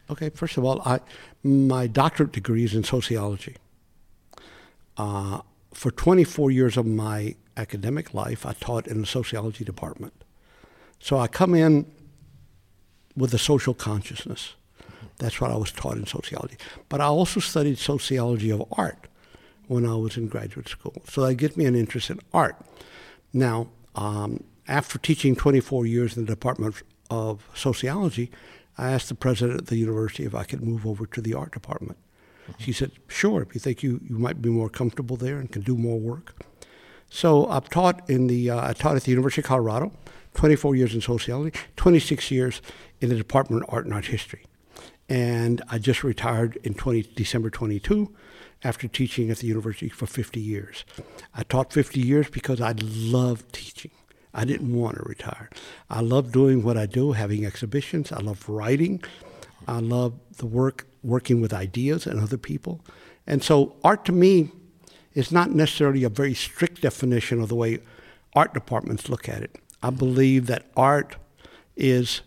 Okay, 0.08 0.30
first 0.30 0.56
of 0.56 0.64
all, 0.64 0.80
I, 0.82 1.00
my 1.42 1.88
doctorate 1.88 2.32
degree 2.32 2.64
is 2.64 2.74
in 2.74 2.84
sociology. 2.84 3.56
Uh, 4.96 5.40
for 5.74 5.90
24 5.90 6.50
years 6.50 6.76
of 6.78 6.86
my 6.86 7.34
academic 7.56 8.14
life, 8.14 8.46
I 8.46 8.54
taught 8.54 8.86
in 8.86 9.02
the 9.02 9.06
sociology 9.06 9.64
department. 9.64 10.14
So 10.98 11.18
I 11.18 11.26
come 11.26 11.54
in 11.54 11.84
with 13.14 13.34
a 13.34 13.38
social 13.38 13.74
consciousness. 13.74 14.54
That's 15.18 15.40
what 15.40 15.50
I 15.50 15.56
was 15.56 15.72
taught 15.72 15.96
in 15.96 16.06
sociology. 16.06 16.56
But 16.88 17.00
I 17.02 17.06
also 17.06 17.40
studied 17.40 17.78
sociology 17.78 18.50
of 18.50 18.64
art 18.72 19.08
when 19.66 19.84
I 19.84 19.96
was 19.96 20.16
in 20.16 20.28
graduate 20.28 20.68
school. 20.68 21.02
So 21.08 21.26
that 21.26 21.34
gives 21.34 21.56
me 21.56 21.66
an 21.66 21.74
interest 21.74 22.08
in 22.10 22.20
art. 22.32 22.56
Now, 23.36 23.68
um, 23.94 24.42
after 24.66 24.98
teaching 24.98 25.36
24 25.36 25.84
years 25.84 26.16
in 26.16 26.24
the 26.24 26.32
Department 26.32 26.82
of 27.10 27.46
Sociology, 27.54 28.30
I 28.78 28.90
asked 28.90 29.10
the 29.10 29.14
president 29.14 29.60
of 29.60 29.66
the 29.66 29.76
university 29.76 30.24
if 30.24 30.34
I 30.34 30.44
could 30.44 30.62
move 30.62 30.86
over 30.86 31.04
to 31.04 31.20
the 31.20 31.34
art 31.34 31.52
department. 31.52 31.98
She 32.58 32.72
said, 32.72 32.92
sure, 33.08 33.42
if 33.42 33.54
you 33.54 33.60
think 33.60 33.82
you, 33.82 34.00
you 34.08 34.16
might 34.18 34.40
be 34.40 34.48
more 34.48 34.70
comfortable 34.70 35.18
there 35.18 35.38
and 35.38 35.52
can 35.52 35.60
do 35.60 35.76
more 35.76 36.00
work. 36.00 36.34
So 37.10 37.46
I've 37.48 37.68
taught 37.68 38.08
in 38.08 38.26
the, 38.26 38.48
uh, 38.48 38.70
I 38.70 38.72
taught 38.72 38.96
at 38.96 39.02
the 39.02 39.10
University 39.10 39.42
of 39.42 39.48
Colorado, 39.48 39.92
24 40.32 40.74
years 40.74 40.94
in 40.94 41.02
sociology, 41.02 41.58
26 41.76 42.30
years 42.30 42.62
in 43.02 43.10
the 43.10 43.16
Department 43.16 43.64
of 43.64 43.74
Art 43.74 43.84
and 43.84 43.92
Art 43.92 44.06
History. 44.06 44.44
And 45.08 45.62
I 45.68 45.78
just 45.78 46.02
retired 46.02 46.58
in 46.64 46.74
20, 46.74 47.02
December 47.14 47.50
22 47.50 48.14
after 48.64 48.88
teaching 48.88 49.30
at 49.30 49.38
the 49.38 49.46
university 49.46 49.88
for 49.88 50.06
50 50.06 50.40
years. 50.40 50.84
I 51.34 51.42
taught 51.44 51.72
50 51.72 52.00
years 52.00 52.28
because 52.28 52.60
I 52.60 52.74
loved 52.80 53.52
teaching. 53.52 53.92
I 54.34 54.44
didn't 54.44 54.74
want 54.74 54.96
to 54.96 55.02
retire. 55.04 55.48
I 55.88 56.00
love 56.00 56.32
doing 56.32 56.62
what 56.62 56.76
I 56.76 56.86
do, 56.86 57.12
having 57.12 57.46
exhibitions. 57.46 58.12
I 58.12 58.18
love 58.18 58.48
writing. 58.48 59.02
I 59.66 59.78
love 59.78 60.14
the 60.36 60.46
work, 60.46 60.86
working 61.02 61.40
with 61.40 61.54
ideas 61.54 62.06
and 62.06 62.20
other 62.20 62.36
people. 62.36 62.84
And 63.26 63.42
so 63.42 63.76
art 63.82 64.04
to 64.06 64.12
me 64.12 64.50
is 65.14 65.32
not 65.32 65.50
necessarily 65.50 66.04
a 66.04 66.10
very 66.10 66.34
strict 66.34 66.82
definition 66.82 67.40
of 67.40 67.48
the 67.48 67.54
way 67.54 67.78
art 68.34 68.52
departments 68.52 69.08
look 69.08 69.28
at 69.28 69.42
it. 69.42 69.56
I 69.82 69.90
believe 69.90 70.46
that 70.46 70.66
art 70.76 71.16
is 71.76 72.20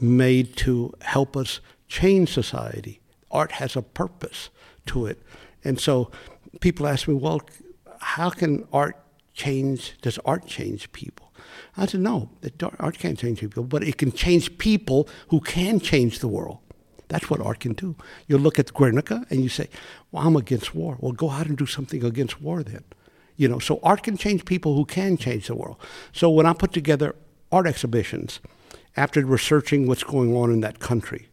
made 0.00 0.56
to 0.56 0.94
help 1.02 1.36
us 1.36 1.60
change 1.90 2.32
society. 2.32 3.00
Art 3.30 3.52
has 3.52 3.76
a 3.76 3.82
purpose 3.82 4.48
to 4.86 5.06
it. 5.06 5.20
And 5.64 5.78
so 5.78 6.10
people 6.60 6.86
ask 6.86 7.06
me, 7.06 7.14
well, 7.14 7.42
how 7.98 8.30
can 8.30 8.66
art 8.72 8.96
change, 9.34 9.96
does 10.00 10.18
art 10.24 10.46
change 10.46 10.90
people? 10.92 11.32
I 11.76 11.86
said, 11.86 12.00
no, 12.00 12.30
art 12.78 12.98
can't 12.98 13.18
change 13.18 13.40
people, 13.40 13.64
but 13.64 13.82
it 13.82 13.98
can 13.98 14.12
change 14.12 14.56
people 14.58 15.08
who 15.28 15.40
can 15.40 15.80
change 15.80 16.20
the 16.20 16.28
world. 16.28 16.58
That's 17.08 17.28
what 17.28 17.40
art 17.40 17.60
can 17.60 17.72
do. 17.72 17.96
You 18.28 18.38
look 18.38 18.58
at 18.58 18.72
Guernica 18.72 19.26
and 19.28 19.42
you 19.42 19.48
say, 19.48 19.68
well, 20.12 20.26
I'm 20.26 20.36
against 20.36 20.74
war. 20.74 20.96
Well, 21.00 21.12
go 21.12 21.30
out 21.30 21.46
and 21.46 21.58
do 21.58 21.66
something 21.66 22.04
against 22.04 22.40
war 22.40 22.62
then. 22.62 22.84
You 23.36 23.48
know, 23.48 23.58
so 23.58 23.80
art 23.82 24.04
can 24.04 24.16
change 24.16 24.44
people 24.44 24.76
who 24.76 24.84
can 24.84 25.16
change 25.16 25.48
the 25.48 25.56
world. 25.56 25.78
So 26.12 26.30
when 26.30 26.46
I 26.46 26.52
put 26.52 26.72
together 26.72 27.16
art 27.50 27.66
exhibitions, 27.66 28.38
after 28.96 29.24
researching 29.24 29.86
what's 29.88 30.04
going 30.04 30.36
on 30.36 30.52
in 30.52 30.60
that 30.60 30.78
country, 30.78 31.29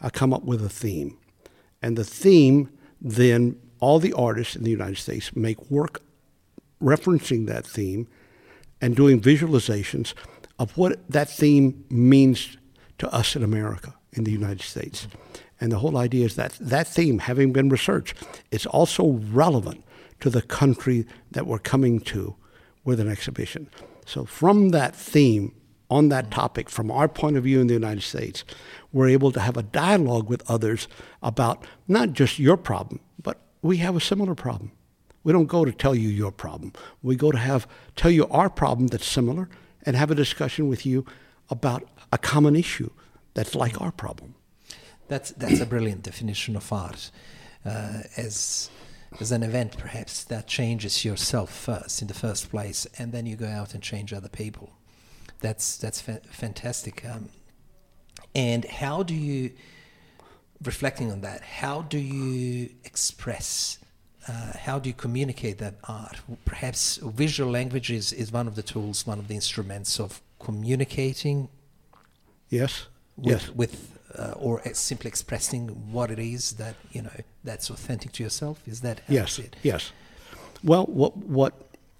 I 0.00 0.10
come 0.10 0.32
up 0.32 0.44
with 0.44 0.64
a 0.64 0.68
theme. 0.68 1.18
And 1.82 1.96
the 1.96 2.04
theme, 2.04 2.70
then 3.00 3.56
all 3.80 3.98
the 3.98 4.12
artists 4.12 4.56
in 4.56 4.64
the 4.64 4.70
United 4.70 4.98
States 4.98 5.34
make 5.34 5.70
work 5.70 6.02
referencing 6.82 7.46
that 7.46 7.66
theme 7.66 8.08
and 8.80 8.94
doing 8.96 9.20
visualizations 9.20 10.14
of 10.58 10.76
what 10.76 11.08
that 11.10 11.28
theme 11.28 11.84
means 11.90 12.56
to 12.98 13.12
us 13.12 13.36
in 13.36 13.42
America 13.42 13.94
in 14.12 14.24
the 14.24 14.32
United 14.32 14.62
States. 14.62 15.06
And 15.60 15.72
the 15.72 15.78
whole 15.78 15.96
idea 15.96 16.24
is 16.26 16.36
that 16.36 16.52
that 16.60 16.86
theme, 16.86 17.20
having 17.20 17.52
been 17.52 17.68
researched, 17.68 18.16
is 18.50 18.66
also 18.66 19.20
relevant 19.32 19.84
to 20.20 20.30
the 20.30 20.42
country 20.42 21.06
that 21.30 21.46
we're 21.46 21.58
coming 21.58 22.00
to 22.00 22.36
with 22.84 23.00
an 23.00 23.08
exhibition. 23.08 23.68
So, 24.06 24.24
from 24.24 24.70
that 24.70 24.94
theme, 24.94 25.54
on 25.90 26.08
that 26.08 26.30
topic, 26.30 26.68
from 26.68 26.90
our 26.90 27.08
point 27.08 27.36
of 27.36 27.44
view 27.44 27.60
in 27.60 27.66
the 27.66 27.74
United 27.74 28.02
States, 28.02 28.44
we're 28.96 29.10
able 29.10 29.30
to 29.30 29.40
have 29.40 29.58
a 29.58 29.62
dialogue 29.62 30.26
with 30.26 30.42
others 30.50 30.88
about 31.22 31.66
not 31.86 32.14
just 32.14 32.38
your 32.38 32.56
problem, 32.56 32.98
but 33.22 33.38
we 33.60 33.76
have 33.76 33.94
a 33.94 34.00
similar 34.00 34.34
problem. 34.34 34.72
We 35.22 35.34
don't 35.34 35.48
go 35.48 35.66
to 35.66 35.72
tell 35.72 35.94
you 35.94 36.08
your 36.08 36.32
problem. 36.32 36.72
We 37.02 37.14
go 37.14 37.30
to 37.30 37.36
have 37.36 37.68
tell 37.94 38.10
you 38.10 38.26
our 38.28 38.48
problem 38.48 38.86
that's 38.86 39.04
similar 39.04 39.50
and 39.84 39.96
have 39.96 40.10
a 40.10 40.14
discussion 40.14 40.70
with 40.70 40.86
you 40.86 41.04
about 41.50 41.86
a 42.10 42.16
common 42.16 42.56
issue 42.56 42.88
that's 43.34 43.54
like 43.54 43.78
our 43.82 43.92
problem. 43.92 44.34
That's 45.08 45.30
that's 45.32 45.60
a 45.60 45.66
brilliant 45.66 46.02
definition 46.02 46.56
of 46.56 46.72
art, 46.72 47.10
uh, 47.66 48.04
as 48.16 48.70
as 49.20 49.30
an 49.30 49.42
event 49.42 49.76
perhaps 49.76 50.24
that 50.24 50.46
changes 50.46 51.04
yourself 51.04 51.50
first 51.52 52.00
in 52.00 52.08
the 52.08 52.14
first 52.14 52.48
place, 52.48 52.86
and 52.98 53.12
then 53.12 53.26
you 53.26 53.36
go 53.36 53.46
out 53.46 53.74
and 53.74 53.82
change 53.82 54.14
other 54.14 54.30
people. 54.30 54.70
That's 55.40 55.76
that's 55.76 56.00
fa- 56.00 56.22
fantastic. 56.30 57.04
Um, 57.04 57.28
and 58.36 58.64
how 58.64 59.02
do 59.02 59.14
you, 59.14 59.52
reflecting 60.62 61.10
on 61.10 61.20
that, 61.22 61.42
how 61.42 61.82
do 61.82 61.98
you 61.98 62.70
express? 62.84 63.78
Uh, 64.28 64.56
how 64.58 64.78
do 64.78 64.88
you 64.88 64.94
communicate 64.94 65.58
that 65.58 65.76
art? 65.84 66.20
Perhaps 66.44 66.98
visual 67.02 67.50
language 67.50 67.90
is, 67.90 68.12
is 68.12 68.32
one 68.32 68.46
of 68.46 68.54
the 68.54 68.62
tools, 68.62 69.06
one 69.06 69.18
of 69.18 69.28
the 69.28 69.34
instruments 69.34 69.98
of 70.00 70.20
communicating. 70.38 71.48
Yes 72.48 72.86
with, 73.16 73.26
yes. 73.26 73.50
with 73.50 73.98
uh, 74.18 74.32
or 74.36 74.62
simply 74.72 75.08
expressing 75.08 75.68
what 75.92 76.10
it 76.10 76.18
is 76.18 76.52
that 76.52 76.74
you 76.92 77.02
know 77.02 77.10
that's 77.44 77.70
authentic 77.70 78.12
to 78.12 78.22
yourself. 78.22 78.62
Is 78.66 78.80
that 78.82 79.00
yes, 79.08 79.40
yes. 79.62 79.92
Well, 80.62 80.86
what 80.86 81.16
what 81.16 81.54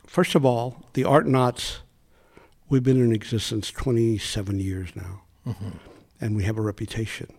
first 0.07 0.35
of 0.35 0.45
all, 0.45 0.85
the 0.95 1.03
Artnauts, 1.03 1.79
we've 2.69 2.83
been 2.83 3.03
in 3.03 3.13
existence 3.13 3.71
27 3.71 4.61
years 4.61 4.95
now, 4.95 5.23
mm-hmm. 5.47 5.71
And 6.21 6.37
we 6.37 6.45
have 6.45 6.59
a 6.59 6.63
reputation 6.63 7.33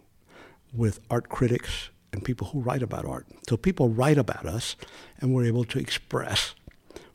with 0.74 1.00
art 1.10 1.29
critics 1.29 1.89
and 2.13 2.24
people 2.24 2.48
who 2.48 2.60
write 2.60 2.84
about 2.84 3.05
art. 3.05 3.25
So 3.48 3.57
people 3.57 3.89
write 3.89 4.17
about 4.17 4.46
us, 4.46 4.75
and 5.19 5.34
we're 5.34 5.46
able 5.46 5.65
to 5.65 5.79
express 5.79 6.55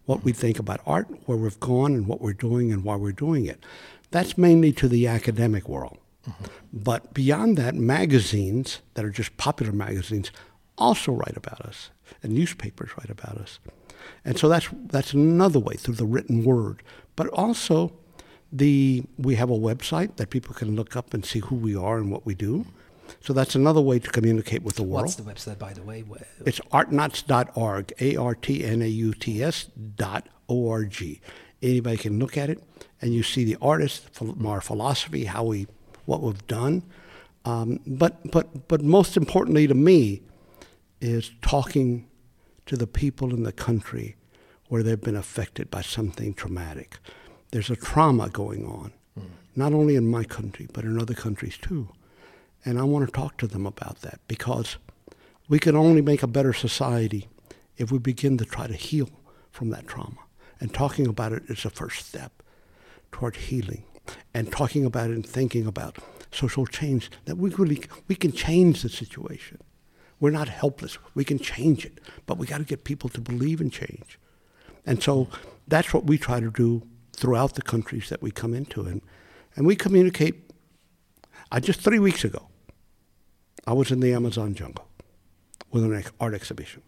what 0.05 0.25
we 0.25 0.33
think 0.33 0.59
about 0.59 0.81
art, 0.87 1.09
where 1.27 1.39
we've 1.39 1.61
gone, 1.61 1.95
and 1.95 2.07
what 2.07 2.21
we're 2.21 2.33
doing, 2.33 2.73
and 2.73 2.85
why 2.85 2.97
we're 2.97 3.13
doing 3.13 3.47
it. 3.47 3.65
That's 4.11 4.37
mainly 4.37 4.73
to 4.73 4.89
the 4.89 5.07
academic 5.07 5.69
world. 5.69 5.99
Mm-hmm. 6.29 6.45
But 6.73 7.15
beyond 7.15 7.57
that, 7.57 7.75
magazines 7.75 8.81
that 8.95 9.05
are 9.05 9.11
just 9.11 9.37
popular 9.37 9.73
magazines 9.73 10.31
also 10.79 11.13
write 11.13 11.37
about 11.37 11.61
us, 11.61 11.91
and 12.23 12.33
newspapers 12.33 12.91
write 12.99 13.11
about 13.11 13.39
us. 13.39 13.59
And 14.25 14.39
so 14.39 14.49
that's 14.49 14.69
that's 14.87 15.13
another 15.13 15.59
way 15.59 15.75
through 15.75 15.95
the 15.95 16.07
written 16.07 16.45
word. 16.45 16.83
But 17.17 17.29
also, 17.29 17.93
the 18.53 19.05
we 19.19 19.35
have 19.37 19.51
a 19.51 19.57
website 19.57 20.17
that 20.17 20.31
people 20.31 20.55
can 20.55 20.77
look 20.77 20.95
up 20.97 21.15
and 21.15 21.25
see 21.25 21.39
who 21.41 21.57
we 21.57 21.75
are 21.75 21.99
and 21.99 22.11
what 22.11 22.27
we 22.27 22.35
do. 22.35 22.67
So 23.21 23.33
that's 23.33 23.55
another 23.55 23.81
way 23.81 23.99
to 23.99 24.11
communicate 24.11 24.63
with 24.63 24.77
the 24.77 24.83
world. 24.83 25.07
What's 25.07 25.17
the 25.17 25.23
website, 25.23 25.59
by 25.59 25.73
the 25.73 25.83
way? 25.83 26.05
It's 26.45 26.61
artnauts.org, 26.73 27.93
A-R-T-N-A-U-T-S 28.01 29.65
dot 29.97 30.29
O-R-G. 30.49 31.21
Anybody 31.63 31.97
can 31.97 32.19
look 32.19 32.37
at 32.37 32.51
it, 32.51 32.63
and 33.01 33.15
you 33.15 33.23
see 33.23 33.45
the 33.45 33.57
artist, 33.63 34.09
our 34.45 34.61
philosophy, 34.61 35.25
how 35.25 35.45
we 35.45 35.67
what 36.05 36.21
we've 36.21 36.47
done. 36.47 36.83
Um, 37.45 37.81
but, 37.87 38.31
but, 38.31 38.69
but 38.69 38.83
most 38.83 39.17
importantly 39.17 39.67
to 39.67 39.75
me 39.75 40.23
is 41.01 41.33
talking 41.43 42.09
to 42.67 42.77
the 42.77 42.87
people 42.87 43.35
in 43.35 43.43
the 43.43 43.53
country 43.53 44.17
where 44.69 44.83
they've 44.83 45.01
been 45.01 45.17
affected 45.17 45.71
by 45.71 45.83
something 45.83 46.35
traumatic. 46.35 46.99
There's 47.53 47.71
a 47.71 47.77
trauma 47.77 48.31
going 48.31 48.65
on, 48.65 48.93
mm. 49.19 49.27
not 49.55 49.75
only 49.75 49.95
in 49.95 50.11
my 50.11 50.25
country, 50.25 50.67
but 50.73 50.85
in 50.85 50.99
other 50.99 51.15
countries 51.15 51.59
too. 51.59 51.91
And 52.65 52.79
I 52.79 52.85
want 52.85 53.07
to 53.07 53.13
talk 53.13 53.37
to 53.39 53.47
them 53.47 53.67
about 53.67 54.01
that 54.01 54.21
because 54.27 54.79
we 55.49 55.59
can 55.59 55.77
only 55.77 56.01
make 56.01 56.23
a 56.23 56.27
better 56.27 56.55
society 56.55 57.29
if 57.77 57.93
we 57.93 57.99
begin 57.99 58.39
to 58.39 58.47
try 58.47 58.67
to 58.67 58.75
heal 58.75 59.11
from 59.51 59.69
that 59.71 59.87
trauma. 59.87 60.17
And 60.61 60.73
talking 60.73 61.07
about 61.07 61.33
it 61.33 61.43
is 61.49 61.65
a 61.67 61.71
first 61.71 62.07
step 62.07 62.43
toward 63.11 63.37
healing 63.37 63.85
and 64.33 64.51
talking 64.51 64.87
about 64.87 65.11
it 65.11 65.15
and 65.15 65.27
thinking 65.27 65.67
about 65.67 65.99
social 66.31 66.65
change, 66.65 67.11
that 67.27 67.37
we 67.37 67.51
really 67.51 67.83
we 68.09 68.15
can 68.15 68.33
change 68.33 68.81
the 68.81 68.89
situation. 68.89 69.59
We're 70.21 70.31
not 70.31 70.49
helpless. 70.49 70.97
We 71.15 71.25
can 71.25 71.39
change 71.39 71.85
it, 71.85 72.01
but 72.25 72.39
we 72.39 72.47
got 72.47 72.59
to 72.59 72.65
get 72.65 72.85
people 72.85 73.11
to 73.11 73.21
believe 73.21 73.61
in 73.61 73.69
change. 73.69 74.19
And 74.87 75.03
so 75.03 75.29
that's 75.69 75.93
what 75.93 76.05
we 76.05 76.17
try 76.17 76.41
to 76.41 76.51
do 76.51 76.83
throughout 77.23 77.55
the 77.55 77.63
countries 77.63 78.09
that 78.09 78.21
we 78.21 78.33
come 78.33 78.53
into, 78.53 78.83
and 78.83 79.01
and 79.55 79.65
we 79.65 79.77
communicate. 79.77 80.51
I 81.53 81.61
just 81.61 81.81
three 81.81 82.01
weeks 82.01 82.25
ago, 82.25 82.49
I 83.65 83.75
was 83.75 83.93
in 83.93 84.01
the 84.01 84.13
Amazon 84.13 84.55
jungle 84.55 84.89
with 85.71 85.85
an 85.85 86.05
art 86.19 86.35
exhibition. 86.35 86.83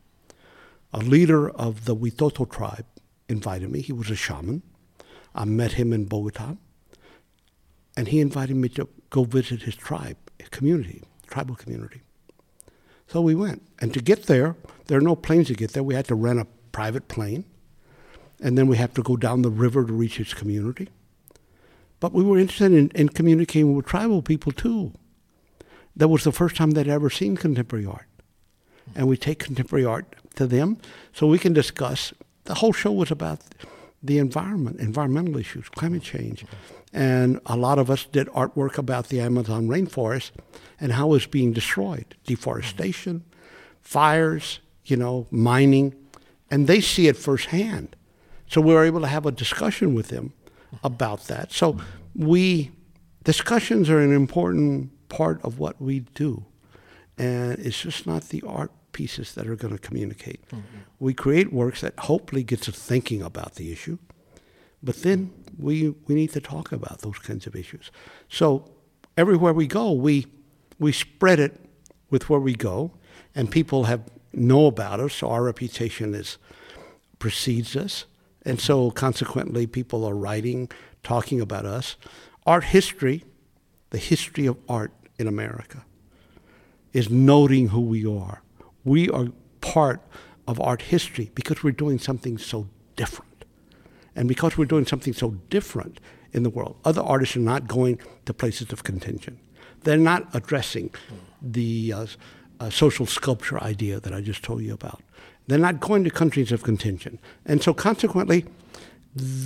A 0.93 0.99
leader 0.99 1.49
of 1.50 1.85
the 1.85 1.95
Witoto 1.95 2.50
tribe 2.50 2.87
invited 3.29 3.71
me. 3.71 3.81
He 3.81 3.93
was 3.93 4.11
a 4.11 4.17
shaman. 4.17 4.62
I 5.37 5.45
met 5.45 5.73
him 5.73 5.93
in 5.93 6.07
Bogota. 6.07 6.57
And 7.97 8.09
he 8.09 8.21
invited 8.21 8.57
me 8.57 8.69
to 8.71 8.88
go 9.11 9.23
visit 9.23 9.62
his 9.62 9.76
tribe, 9.76 10.17
his 10.41 10.49
community, 10.49 11.03
tribal 11.29 11.55
community. 11.55 12.00
So 13.07 13.21
we 13.21 13.37
went. 13.37 13.62
And 13.81 13.95
to 13.95 14.00
get 14.00 14.25
there, 14.25 14.57
there 14.87 14.99
are 14.99 15.09
no 15.12 15.14
planes 15.14 15.47
to 15.47 15.55
get 15.55 15.73
there. 15.73 15.83
We 15.83 15.95
had 15.95 16.07
to 16.07 16.17
rent 16.17 16.41
a 16.41 16.47
private 16.73 17.07
plane. 17.07 17.45
And 18.45 18.59
then 18.59 18.67
we 18.67 18.77
have 18.77 18.93
to 18.95 19.03
go 19.03 19.17
down 19.17 19.41
the 19.41 19.51
river 19.51 19.87
to 19.87 19.93
reach 19.93 20.19
his 20.19 20.35
community. 20.35 20.91
But 21.99 22.13
we 22.13 22.23
were 22.23 22.39
interested 22.39 22.73
in, 22.73 22.91
in 22.91 23.09
communicating 23.09 23.75
with 23.75 23.87
tribal 23.87 24.21
people 24.21 24.53
too. 24.53 24.93
That 25.97 26.09
was 26.09 26.25
the 26.25 26.33
first 26.33 26.55
time 26.55 26.73
they'd 26.73 26.87
ever 26.87 27.09
seen 27.09 27.39
contemporary 27.39 27.87
art. 27.87 28.07
And 28.95 29.09
we 29.09 29.17
take 29.17 29.39
contemporary 29.39 29.87
art 29.87 30.15
to 30.37 30.47
them 30.47 30.77
so 31.15 31.27
we 31.27 31.39
can 31.39 31.55
discuss. 31.55 32.13
The 32.45 32.57
whole 32.57 32.75
show 32.75 32.93
was 32.93 33.11
about 33.11 33.41
the 34.03 34.19
environment, 34.19 34.79
environmental 34.79 35.39
issues, 35.39 35.71
climate 35.71 36.03
change. 36.03 36.45
And 36.93 37.41
a 37.47 37.57
lot 37.57 37.79
of 37.79 37.91
us 37.91 38.05
did 38.05 38.27
artwork 38.29 38.77
about 38.77 39.09
the 39.09 39.23
Amazon 39.23 39.69
rainforest 39.69 40.33
and 40.79 40.93
how 40.93 41.15
it's 41.15 41.25
being 41.25 41.55
destroyed, 41.55 42.15
deforestation, 42.27 43.25
fires, 43.81 44.61
you 44.85 44.99
know, 44.99 45.27
mining, 45.31 45.95
and 46.51 46.67
they 46.67 46.83
see 46.83 47.09
it 47.09 47.17
firsthand. 47.17 47.94
So 48.55 48.61
we 48.61 48.73
were 48.73 48.85
able 48.85 49.01
to 49.01 49.09
have 49.09 49.27
a 49.27 49.33
discussion 49.33 49.95
with 49.95 50.11
them 50.11 50.33
about 50.85 51.25
that. 51.25 51.51
So 51.51 51.77
we 52.15 52.71
discussions 53.25 53.91
are 53.91 53.99
an 53.99 54.13
important 54.13 54.93
part 55.09 55.45
of 55.45 55.59
what 55.59 55.83
we 55.83 56.01
do. 56.15 56.45
And 57.19 57.59
it's 57.59 57.83
just 57.83 58.07
not 58.07 58.29
the 58.29 58.45
art 58.47 58.71
pieces 58.93 59.35
that 59.35 59.49
are 59.49 59.57
going 59.57 59.77
to 59.77 59.81
communicate. 59.81 60.49
Mm-hmm. 60.51 60.79
We 61.01 61.15
create 61.15 61.53
works 61.53 61.81
that 61.81 61.99
hopefully 61.99 62.45
gets 62.45 62.69
us 62.69 62.79
thinking 62.79 63.23
about 63.23 63.57
the 63.57 63.73
issue, 63.73 63.99
but 64.85 65.03
then 65.03 65.33
we 65.59 65.89
we 66.07 66.15
need 66.15 66.31
to 66.35 66.41
talk 66.41 66.71
about 66.71 67.01
those 67.01 67.19
kinds 67.19 67.49
of 67.49 67.57
issues. 67.57 67.91
So 68.29 68.71
everywhere 69.17 69.53
we 69.53 69.67
go, 69.67 69.91
we 69.91 70.27
we 70.79 70.93
spread 70.93 71.41
it 71.41 71.61
with 72.09 72.31
where 72.31 72.39
we 72.39 72.55
go, 72.55 72.93
and 73.35 73.51
people 73.51 73.85
have 73.85 74.03
know 74.33 74.67
about 74.67 75.01
us. 75.01 75.15
So 75.15 75.29
our 75.29 75.43
reputation 75.43 76.15
is 76.15 76.39
precedes 77.19 77.75
us, 77.75 78.05
and 78.45 78.61
so 78.61 78.91
consequently, 78.91 79.67
people 79.67 80.05
are 80.05 80.15
writing, 80.15 80.71
talking 81.03 81.41
about 81.41 81.65
us. 81.65 81.97
Art 82.47 82.65
history, 82.65 83.25
the 83.91 83.99
history 83.99 84.47
of 84.47 84.59
art 84.69 84.93
in 85.19 85.27
America, 85.27 85.85
is 86.93 87.09
noting 87.11 87.69
who 87.69 87.81
we 87.81 88.07
are 88.07 88.43
we 88.85 89.09
are 89.09 89.29
part 89.61 90.01
of 90.47 90.61
art 90.61 90.83
history 90.83 91.31
because 91.35 91.63
we're 91.63 91.73
doing 91.73 91.99
something 91.99 92.39
so 92.39 92.69
different. 92.97 93.45
And 94.15 94.29
because 94.29 94.57
we're 94.57 94.67
doing 94.67 94.87
something 94.87 95.13
so 95.13 95.31
different 95.51 95.99
in 96.33 96.43
the 96.43 96.51
world, 96.51 96.77
other 96.85 97.03
artists 97.03 97.37
are 97.37 97.41
not 97.41 97.67
going 97.67 97.99
to 98.27 98.35
places 98.35 98.73
of 98.73 98.85
contention. 98.85 99.41
They're 99.83 99.97
not 99.97 100.29
addressing 100.35 100.91
the 101.43 101.93
uh, 101.93 102.07
uh, 102.61 102.71
social 102.71 103.07
sculpture 103.07 103.61
idea 103.63 104.01
that 104.01 104.15
I 104.15 104.21
just 104.21 104.43
told 104.43 104.63
you 104.63 104.75
about. 104.75 105.03
They're 105.47 105.59
not 105.59 105.81
going 105.81 106.05
to 106.05 106.11
countries 106.11 106.53
of 106.53 106.63
contention. 106.63 107.19
And 107.45 107.63
so, 107.63 107.75
consequently, 107.75 108.47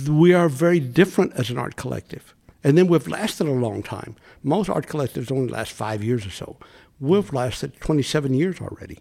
we 0.09 0.33
are 0.33 0.49
very 0.49 0.79
different 0.79 1.33
as 1.33 1.49
an 1.49 1.57
art 1.57 1.75
collective. 1.75 2.33
And 2.63 2.77
then 2.77 2.87
we've 2.87 3.07
lasted 3.07 3.47
a 3.47 3.51
long 3.51 3.83
time. 3.83 4.15
Most 4.43 4.69
art 4.69 4.87
collectives 4.87 5.31
only 5.31 5.51
last 5.51 5.71
five 5.71 6.03
years 6.03 6.25
or 6.25 6.31
so. 6.31 6.57
We've 6.99 7.31
lasted 7.31 7.79
27 7.79 8.33
years 8.33 8.59
already. 8.59 8.99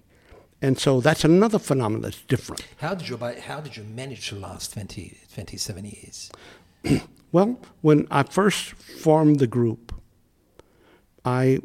And 0.60 0.78
so 0.78 1.00
that's 1.00 1.24
another 1.24 1.58
phenomenon 1.58 2.02
that's 2.02 2.22
different. 2.22 2.64
How 2.78 2.94
did 2.94 3.08
you 3.08 3.16
how 3.16 3.60
did 3.60 3.76
you 3.76 3.84
manage 3.84 4.28
to 4.28 4.36
last 4.36 4.72
20, 4.72 5.18
27 5.34 5.84
years? 5.84 6.30
Well, 7.30 7.60
when 7.82 8.06
I 8.10 8.22
first 8.22 8.72
formed 8.72 9.38
the 9.38 9.46
group, 9.46 9.94
I 11.26 11.58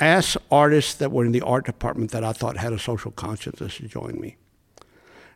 asked 0.00 0.36
artists 0.50 0.94
that 0.94 1.12
were 1.12 1.24
in 1.24 1.32
the 1.32 1.42
art 1.42 1.66
department 1.66 2.10
that 2.10 2.24
I 2.24 2.32
thought 2.32 2.56
had 2.56 2.72
a 2.72 2.78
social 2.78 3.10
consciousness 3.10 3.76
to 3.78 3.88
join 3.88 4.20
me. 4.20 4.36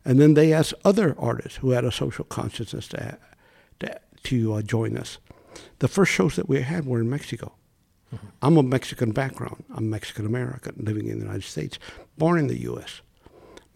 And 0.04 0.20
then 0.20 0.34
they 0.34 0.52
asked 0.52 0.74
other 0.84 1.14
artists 1.18 1.58
who 1.58 1.70
had 1.70 1.84
a 1.84 1.92
social 1.92 2.24
consciousness 2.24 2.88
to, 2.88 3.18
to, 3.80 4.00
to 4.24 4.54
uh, 4.54 4.62
join 4.62 4.96
us. 4.96 5.18
The 5.78 5.88
first 5.88 6.12
shows 6.12 6.36
that 6.36 6.48
we 6.48 6.62
had 6.62 6.86
were 6.86 7.00
in 7.00 7.10
Mexico. 7.10 7.54
I'm 8.42 8.56
of 8.56 8.64
Mexican 8.64 9.12
background. 9.12 9.64
I'm 9.74 9.88
Mexican 9.88 10.26
American 10.26 10.74
living 10.78 11.06
in 11.06 11.18
the 11.18 11.24
United 11.24 11.44
States, 11.44 11.78
born 12.18 12.38
in 12.38 12.48
the 12.48 12.60
U.S. 12.62 13.02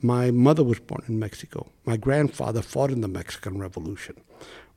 My 0.01 0.31
mother 0.31 0.65
was 0.65 0.81
born 0.81 1.05
in 1.07 1.19
Mexico. 1.19 1.71
My 1.85 1.97
grandfather 1.97 2.61
fought 2.61 2.91
in 2.91 3.01
the 3.01 3.09
Mexican 3.09 3.59
Revolution 3.59 4.17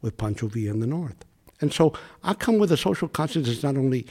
with 0.01 0.17
Pancho 0.17 0.47
Villa 0.47 0.71
in 0.71 0.79
the 0.79 0.87
North. 0.87 1.25
And 1.59 1.73
so 1.73 1.93
I 2.23 2.33
come 2.35 2.59
with 2.59 2.71
a 2.71 2.77
social 2.77 3.07
consciousness 3.07 3.63
not 3.63 3.77
only 3.77 4.05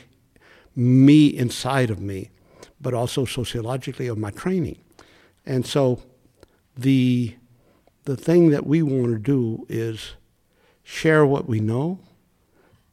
me 0.77 1.27
inside 1.27 1.91
of 1.91 2.01
me, 2.01 2.31
but 2.81 2.93
also 2.93 3.25
sociologically 3.25 4.07
of 4.07 4.19
my 4.19 4.31
training. 4.31 4.79
And 5.47 5.67
so 5.67 6.03
the 6.77 7.35
the 8.05 8.17
thing 8.17 8.51
that 8.51 8.67
we 8.67 8.83
want 8.83 9.07
to 9.13 9.19
do 9.19 9.67
is 9.69 10.15
share 10.85 11.27
what 11.27 11.49
we 11.49 11.59
know 11.59 11.99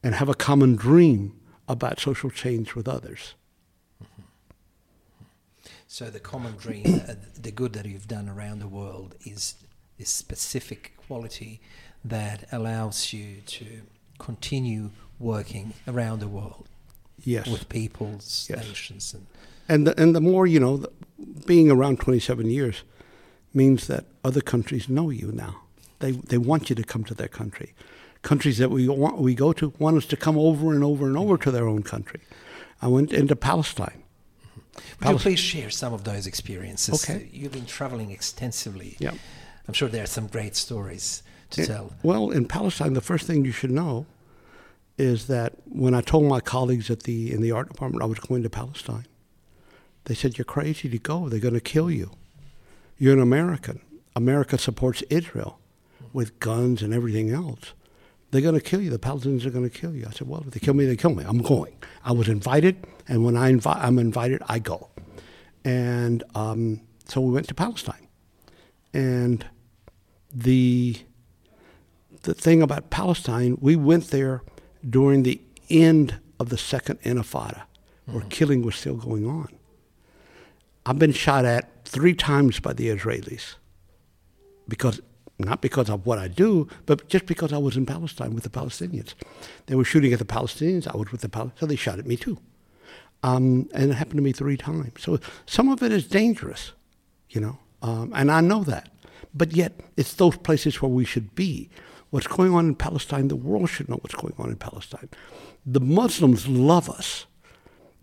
and 0.02 0.16
have 0.16 0.28
a 0.28 0.34
common 0.34 0.76
dream 0.76 1.40
about 1.68 2.00
social 2.00 2.32
change 2.32 2.74
with 2.74 2.88
others. 2.88 3.36
So 5.88 6.10
the 6.10 6.20
common 6.20 6.56
dream, 6.56 7.04
uh, 7.08 7.14
the 7.40 7.52
good 7.52 7.74
that 7.74 7.86
you've 7.86 8.08
done 8.08 8.28
around 8.28 8.58
the 8.58 8.68
world 8.68 9.14
is 9.24 9.56
this 10.00 10.10
specific 10.10 10.94
quality 10.98 11.62
that 12.04 12.48
allows 12.52 13.14
you 13.14 13.42
to 13.46 13.84
continue 14.18 14.90
working 15.20 15.74
around 15.88 16.20
the 16.20 16.28
world 16.28 16.68
Yes. 17.24 17.48
with 17.48 17.70
peoples, 17.70 18.48
Yes. 18.50 18.68
nations, 18.68 19.14
and 19.14 19.26
And 19.70 19.88
the, 19.88 20.02
and 20.02 20.14
the 20.16 20.22
more, 20.22 20.46
you 20.46 20.60
know, 20.60 20.78
the, 20.78 20.90
being 21.46 21.72
around 21.72 22.00
27 22.00 22.50
years 22.50 22.84
means 23.54 23.88
that 23.88 24.06
other 24.24 24.42
countries 24.42 24.90
know 24.90 25.10
you 25.10 25.32
now. 25.32 25.62
They, 26.00 26.12
they 26.12 26.38
want 26.38 26.70
you 26.70 26.76
to 26.76 26.84
come 26.84 27.04
to 27.06 27.14
their 27.14 27.30
country. 27.30 27.74
Countries 28.24 28.58
that 28.58 28.70
we, 28.72 28.88
want, 28.90 29.18
we 29.20 29.36
go 29.36 29.54
to 29.54 29.74
want 29.80 29.98
us 29.98 30.06
to 30.08 30.18
come 30.18 30.38
over 30.38 30.74
and 30.74 30.84
over 30.84 31.06
and 31.06 31.18
over 31.18 31.38
to 31.38 31.52
their 31.52 31.68
own 31.68 31.84
country. 31.84 32.22
I 32.82 32.88
went 32.88 33.14
into 33.14 33.36
Palestine. 33.36 34.04
Would 35.02 35.12
you 35.12 35.18
please 35.18 35.40
share 35.40 35.70
some 35.70 35.94
of 35.94 36.04
those 36.04 36.26
experiences? 36.28 37.04
Okay. 37.10 37.30
You've 37.32 37.52
been 37.52 37.66
traveling 37.66 38.12
extensively. 38.12 38.96
Yeah. 39.00 39.12
I'm 39.68 39.74
sure 39.74 39.88
there 39.88 40.04
are 40.04 40.08
some 40.08 40.28
great 40.28 40.56
stories 40.56 41.24
to 41.52 41.62
It- 41.62 41.68
tell. 41.68 41.94
Well, 42.04 42.32
in 42.32 42.46
Palestine, 42.48 42.94
the 42.94 43.02
first 43.02 43.28
thing 43.28 43.46
you 43.46 43.52
should 43.52 43.72
know 43.72 44.06
is 44.98 45.28
that 45.28 45.54
when 45.66 45.94
I 45.94 46.02
told 46.02 46.26
my 46.26 46.40
colleagues 46.40 46.90
at 46.90 47.04
the 47.04 47.32
in 47.32 47.42
the 47.42 47.52
art 47.52 47.68
department 47.70 48.04
I 48.04 48.08
was 48.08 48.20
going 48.20 48.44
to 48.44 48.50
Palestine, 48.50 49.08
they 50.06 50.14
said, 50.14 50.38
"You're 50.38 50.46
crazy 50.46 50.90
to 50.90 51.00
go. 51.00 51.30
They're 51.30 51.40
going 51.40 51.54
to 51.54 51.60
kill 51.60 51.90
you. 51.90 52.12
You're 52.98 53.14
an 53.14 53.22
American. 53.22 53.82
America 54.16 54.58
supports 54.58 55.02
Israel 55.10 55.60
with 56.12 56.40
guns 56.40 56.82
and 56.84 56.94
everything 56.94 57.32
else. 57.32 57.74
They're 58.30 58.42
going 58.42 58.56
to 58.56 58.62
kill 58.62 58.82
you. 58.82 58.90
The 58.90 59.00
Palestinians 59.00 59.46
are 59.46 59.50
going 59.50 59.70
to 59.70 59.76
kill 59.76 59.96
you." 59.96 60.06
I 60.08 60.12
said, 60.12 60.28
"Well, 60.28 60.44
if 60.46 60.54
they 60.54 60.60
kill 60.60 60.76
me, 60.76 60.86
they 60.86 60.96
kill 60.96 61.16
me. 61.16 61.24
I'm 61.24 61.40
going. 61.40 61.76
I 62.04 62.12
was 62.12 62.28
invited, 62.28 62.86
and 63.08 63.26
when 63.26 63.36
I 63.36 63.52
invi- 63.52 63.84
I'm 63.84 63.98
invited, 63.98 64.42
I 64.48 64.60
go." 64.60 64.90
And 65.66 66.24
um, 66.36 66.82
so 67.06 67.22
we 67.22 67.32
went 67.32 67.48
to 67.48 67.56
Palestine, 67.56 68.08
and 68.94 69.46
the 70.32 70.98
the 72.24 72.34
thing 72.34 72.62
about 72.62 72.90
Palestine, 72.90 73.58
we 73.60 73.76
went 73.76 74.08
there 74.08 74.42
during 74.90 75.24
the 75.24 75.40
end 75.70 76.20
of 76.40 76.50
the 76.50 76.58
second 76.58 77.02
Intifada, 77.02 77.64
where 78.06 78.24
killing 78.30 78.64
was 78.64 78.76
still 78.76 78.96
going 78.96 79.26
on. 79.26 79.50
I've 80.86 81.00
been 81.00 81.14
shot 81.14 81.46
at 81.46 81.86
three 81.86 82.14
times 82.14 82.60
by 82.60 82.74
the 82.74 82.88
Israelis, 82.88 83.56
because 84.68 85.02
not 85.40 85.62
because 85.62 85.90
of 85.90 86.06
what 86.06 86.20
I 86.20 86.28
do, 86.28 86.68
but 86.86 87.08
just 87.10 87.26
because 87.26 87.52
I 87.52 87.58
was 87.58 87.76
in 87.76 87.86
Palestine 87.86 88.34
with 88.34 88.44
the 88.44 88.50
Palestinians. 88.50 89.14
They 89.66 89.76
were 89.76 89.86
shooting 89.86 90.14
at 90.14 90.20
the 90.20 90.26
Palestinians. 90.26 90.88
I 90.88 90.96
was 90.96 91.12
with 91.12 91.22
the 91.22 91.30
Palestinians, 91.30 91.60
so 91.60 91.66
they 91.66 91.76
shot 91.76 92.00
at 92.00 92.06
me 92.06 92.18
too. 92.18 92.38
Um, 93.24 93.70
and 93.74 93.92
it 93.92 93.96
happened 93.96 94.18
to 94.18 94.24
me 94.24 94.34
three 94.34 94.58
times. 94.58 95.02
So 95.02 95.20
some 95.46 95.70
of 95.70 95.82
it 95.82 95.92
is 95.92 96.08
dangerous, 96.08 96.74
you 97.30 97.42
know, 97.42 97.58
um, 97.82 98.12
and 98.14 98.30
I 98.30 98.42
know 98.42 98.64
that. 98.66 98.90
But 99.34 99.54
yet, 99.54 99.80
it's 99.98 100.14
those 100.14 100.38
places 100.38 100.82
where 100.82 100.92
we 100.92 101.06
should 101.06 101.34
be. 101.34 101.70
What's 102.14 102.28
going 102.28 102.54
on 102.54 102.68
in 102.68 102.76
Palestine, 102.76 103.28
the 103.28 103.36
world 103.36 103.72
should 103.72 103.90
know 103.90 103.96
what's 103.96 104.14
going 104.14 104.36
on 104.38 104.52
in 104.52 104.58
Palestine. 104.58 105.10
The 105.66 105.80
Muslims 105.80 106.48
love 106.48 106.88
us. 106.88 107.26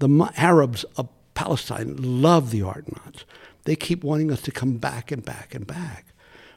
The 0.00 0.32
Arabs 0.36 0.82
of 0.96 1.08
Palestine 1.34 1.94
love 1.96 2.50
the 2.50 2.58
Artnauts. 2.58 3.22
They 3.66 3.76
keep 3.76 4.02
wanting 4.02 4.32
us 4.32 4.42
to 4.42 4.50
come 4.50 4.78
back 4.78 5.12
and 5.12 5.24
back 5.24 5.54
and 5.54 5.64
back. 5.64 6.06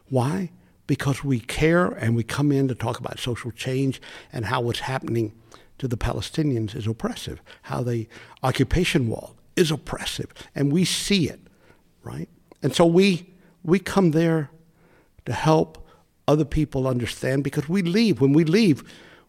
Why? 0.09 0.49
Because 0.87 1.23
we 1.23 1.39
care 1.39 1.85
and 1.89 2.15
we 2.15 2.23
come 2.23 2.51
in 2.51 2.67
to 2.69 2.73
talk 2.73 2.99
about 2.99 3.19
social 3.19 3.51
change 3.51 4.01
and 4.31 4.45
how 4.45 4.61
what's 4.61 4.79
happening 4.79 5.31
to 5.77 5.87
the 5.87 5.95
Palestinians 5.95 6.75
is 6.75 6.87
oppressive, 6.87 7.39
how 7.61 7.83
the 7.83 8.07
occupation 8.41 9.07
wall 9.07 9.35
is 9.55 9.69
oppressive, 9.69 10.33
and 10.55 10.73
we 10.73 10.85
see 10.85 11.29
it, 11.29 11.41
right? 12.01 12.29
And 12.63 12.73
so 12.73 12.87
we 12.87 13.29
we 13.63 13.77
come 13.77 14.09
there 14.09 14.49
to 15.27 15.33
help 15.33 15.82
other 16.27 16.45
people 16.45 16.87
understand 16.87 17.43
because 17.43 17.67
we 17.67 17.81
leave. 17.81 18.21
When 18.21 18.33
we 18.33 18.43
leave, 18.43 18.83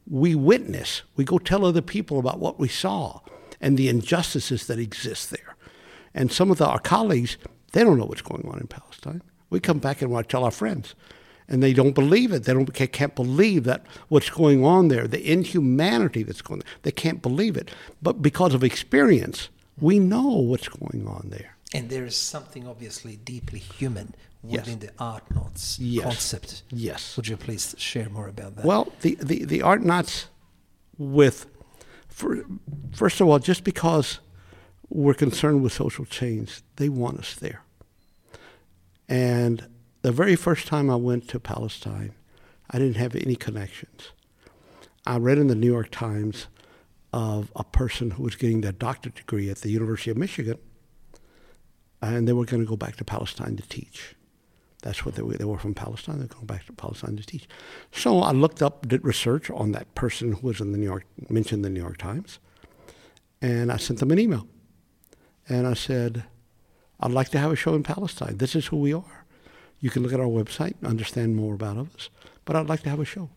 we 0.09 0.35
witness. 0.35 1.03
We 1.17 1.25
go 1.25 1.39
tell 1.39 1.65
other 1.65 1.83
people 1.83 2.19
about 2.19 2.39
what 2.39 2.59
we 2.59 2.69
saw 2.69 3.21
and 3.61 3.77
the 3.77 3.89
injustices 3.89 4.67
that 4.67 4.79
exist 4.79 5.31
there. 5.31 5.57
And 6.15 6.31
some 6.31 6.51
of 6.51 6.59
the, 6.59 6.67
our 6.67 6.79
colleagues, 6.79 7.37
they 7.73 7.83
don't 7.83 7.99
know 7.99 8.05
what's 8.05 8.23
going 8.23 8.47
on 8.49 8.61
in 8.61 8.67
Palestine. 8.67 9.23
We 9.51 9.61
come 9.61 9.79
back 9.79 10.03
and 10.03 10.11
want 10.11 10.29
to 10.29 10.33
tell 10.33 10.45
our 10.45 10.51
friends, 10.51 10.95
and 11.49 11.63
they 11.63 11.73
don't 11.73 11.95
believe 11.95 12.33
it. 12.33 12.45
They 12.45 12.53
don't 12.53 12.73
ca- 12.73 12.87
can't 12.87 13.15
believe 13.15 13.65
that 13.65 13.85
what's 14.09 14.31
going 14.31 14.65
on 14.65 14.89
there, 14.89 15.07
the 15.07 15.31
inhumanity 15.31 16.23
that's 16.23 16.43
going. 16.43 16.61
on. 16.61 16.67
They 16.83 16.93
can't 16.93 17.23
believe 17.23 17.57
it. 17.57 17.71
But 18.03 18.23
because 18.23 18.55
of 18.55 18.63
experience, 18.63 19.49
we 19.81 19.99
know 19.99 20.29
what's 20.29 20.69
going 20.69 21.07
on 21.07 21.29
there. 21.31 21.54
And 21.75 21.91
there 21.91 22.05
is 22.07 22.17
something 22.17 22.67
obviously 22.67 23.17
deeply 23.17 23.59
human 23.59 24.15
Yes. 24.47 24.67
within 24.67 24.79
the 24.81 24.91
art 24.99 25.25
knots 25.35 25.79
Yes. 25.79 26.05
concept. 26.05 26.63
Yes. 26.71 27.17
Would 27.17 27.29
you 27.29 27.37
please 27.37 27.75
share 27.79 28.09
more 28.11 28.29
about 28.29 28.57
that? 28.57 28.65
Well, 28.65 28.93
the, 29.01 29.17
the, 29.21 29.45
the 29.45 29.61
Artnauts 29.61 30.27
with, 30.99 31.47
for, 32.09 32.45
first 32.93 33.21
of 33.23 33.29
all, 33.29 33.39
just 33.39 33.65
because 33.65 34.21
we're 34.91 35.15
concerned 35.15 35.63
with 35.63 35.73
social 35.73 36.05
change, 36.05 36.61
they 36.77 36.91
want 36.91 37.19
us 37.19 37.35
there. 37.35 37.63
And 39.09 39.67
the 40.03 40.13
very 40.13 40.37
first 40.37 40.67
time 40.67 40.91
I 40.91 40.97
went 40.97 41.27
to 41.29 41.41
Palestine, 41.41 42.13
I 42.71 42.79
didn't 42.79 42.97
have 42.97 43.15
any 43.17 43.37
connections. 43.37 44.11
I 45.07 45.17
read 45.17 45.39
in 45.39 45.49
the 45.49 45.55
New 45.55 45.73
York 45.73 45.91
Times 45.91 46.47
of 47.13 47.51
a 47.57 47.65
person 47.65 48.13
who 48.13 48.23
was 48.23 48.37
getting 48.37 48.61
their 48.61 48.73
doctorate 48.73 49.15
degree 49.15 49.49
at 49.51 49.59
the 49.59 49.71
University 49.71 50.11
of 50.11 50.17
Michigan, 50.17 50.59
and 52.13 52.29
they 52.29 52.33
were 52.33 52.45
going 52.45 52.63
to 52.63 52.69
go 52.69 52.77
back 52.77 52.97
to 52.97 53.05
Palestine 53.05 53.57
to 53.57 53.69
teach. 53.69 54.15
That's 54.83 55.05
what 55.05 55.15
they 55.15 55.23
were. 55.23 55.35
They 55.35 55.45
were 55.45 55.59
from 55.59 55.75
Palestine. 55.75 56.19
They're 56.19 56.29
going 56.29 56.47
back 56.47 56.67
to 56.67 56.73
Palestine 56.73 57.17
to 57.17 57.25
teach. 57.25 57.49
So 57.91 58.21
I 58.21 58.33
looked 58.33 58.63
up, 58.63 58.87
did 58.87 59.05
research 59.05 59.51
on 59.51 59.73
that 59.73 59.95
person 59.95 60.33
who 60.33 60.47
was 60.47 60.61
in 60.61 60.73
the 60.73 60.79
New 60.79 60.85
York, 60.85 61.07
mentioned 61.31 61.65
the 61.65 61.71
New 61.71 61.81
York 61.81 61.97
Times, 61.97 62.39
and 63.41 63.73
I 63.73 63.79
sent 63.79 64.01
them 64.01 64.11
an 64.11 64.19
email. 64.19 64.47
And 65.49 65.67
I 65.67 65.75
said, 65.75 66.25
I'd 67.01 67.13
like 67.13 67.31
to 67.31 67.39
have 67.39 67.53
a 67.53 67.57
show 67.57 67.75
in 67.75 67.83
Palestine. 67.83 68.39
This 68.39 68.55
is 68.55 68.67
who 68.67 68.77
we 68.77 68.93
are. 68.93 69.25
You 69.81 69.91
can 69.91 70.03
look 70.03 70.13
at 70.13 70.21
our 70.21 70.27
website 70.27 70.75
and 70.81 70.89
understand 70.89 71.37
more 71.37 71.55
about 71.55 71.77
us, 71.77 72.09
but 72.45 72.57
I'd 72.57 72.69
like 72.69 72.83
to 72.83 72.91
have 72.91 73.01
a 73.01 73.05
show. 73.05 73.31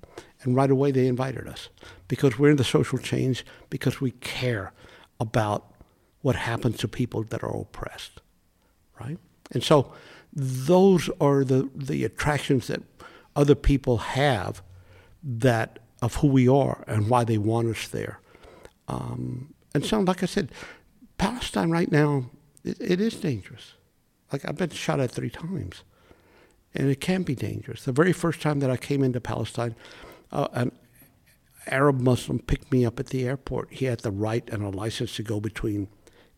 And 0.43 0.55
right 0.55 0.71
away 0.71 0.91
they 0.91 1.07
invited 1.07 1.47
us 1.47 1.69
because 2.07 2.37
we're 2.37 2.51
in 2.51 2.57
the 2.57 2.63
social 2.63 2.97
change 2.97 3.45
because 3.69 3.99
we 3.99 4.11
care 4.11 4.71
about 5.19 5.73
what 6.21 6.35
happens 6.35 6.77
to 6.77 6.87
people 6.87 7.23
that 7.23 7.43
are 7.43 7.55
oppressed, 7.55 8.21
right? 8.99 9.17
And 9.51 9.63
so 9.63 9.93
those 10.33 11.09
are 11.19 11.43
the, 11.43 11.69
the 11.75 12.03
attractions 12.03 12.67
that 12.67 12.81
other 13.35 13.55
people 13.55 13.97
have 13.97 14.61
that 15.23 15.79
of 16.01 16.15
who 16.15 16.27
we 16.27 16.47
are 16.47 16.83
and 16.87 17.09
why 17.09 17.23
they 17.23 17.37
want 17.37 17.67
us 17.67 17.87
there. 17.87 18.19
Um, 18.87 19.53
and 19.73 19.85
so, 19.85 19.99
like 19.99 20.23
I 20.23 20.25
said, 20.25 20.51
Palestine 21.17 21.71
right 21.71 21.91
now, 21.91 22.29
it, 22.63 22.77
it 22.79 23.01
is 23.01 23.15
dangerous. 23.15 23.73
Like 24.31 24.47
I've 24.47 24.57
been 24.57 24.69
shot 24.69 24.99
at 24.99 25.11
three 25.11 25.29
times, 25.29 25.83
and 26.73 26.89
it 26.89 27.01
can 27.01 27.23
be 27.23 27.35
dangerous. 27.35 27.85
The 27.85 27.91
very 27.91 28.13
first 28.13 28.41
time 28.41 28.59
that 28.59 28.69
I 28.69 28.77
came 28.77 29.03
into 29.03 29.21
Palestine, 29.21 29.75
uh, 30.31 30.47
an 30.53 30.71
Arab 31.67 31.99
Muslim 31.99 32.39
picked 32.39 32.71
me 32.71 32.85
up 32.85 32.99
at 32.99 33.07
the 33.07 33.25
airport. 33.25 33.73
He 33.73 33.85
had 33.85 33.99
the 33.99 34.11
right 34.11 34.47
and 34.49 34.63
a 34.63 34.69
license 34.69 35.15
to 35.15 35.23
go 35.23 35.39
between 35.39 35.87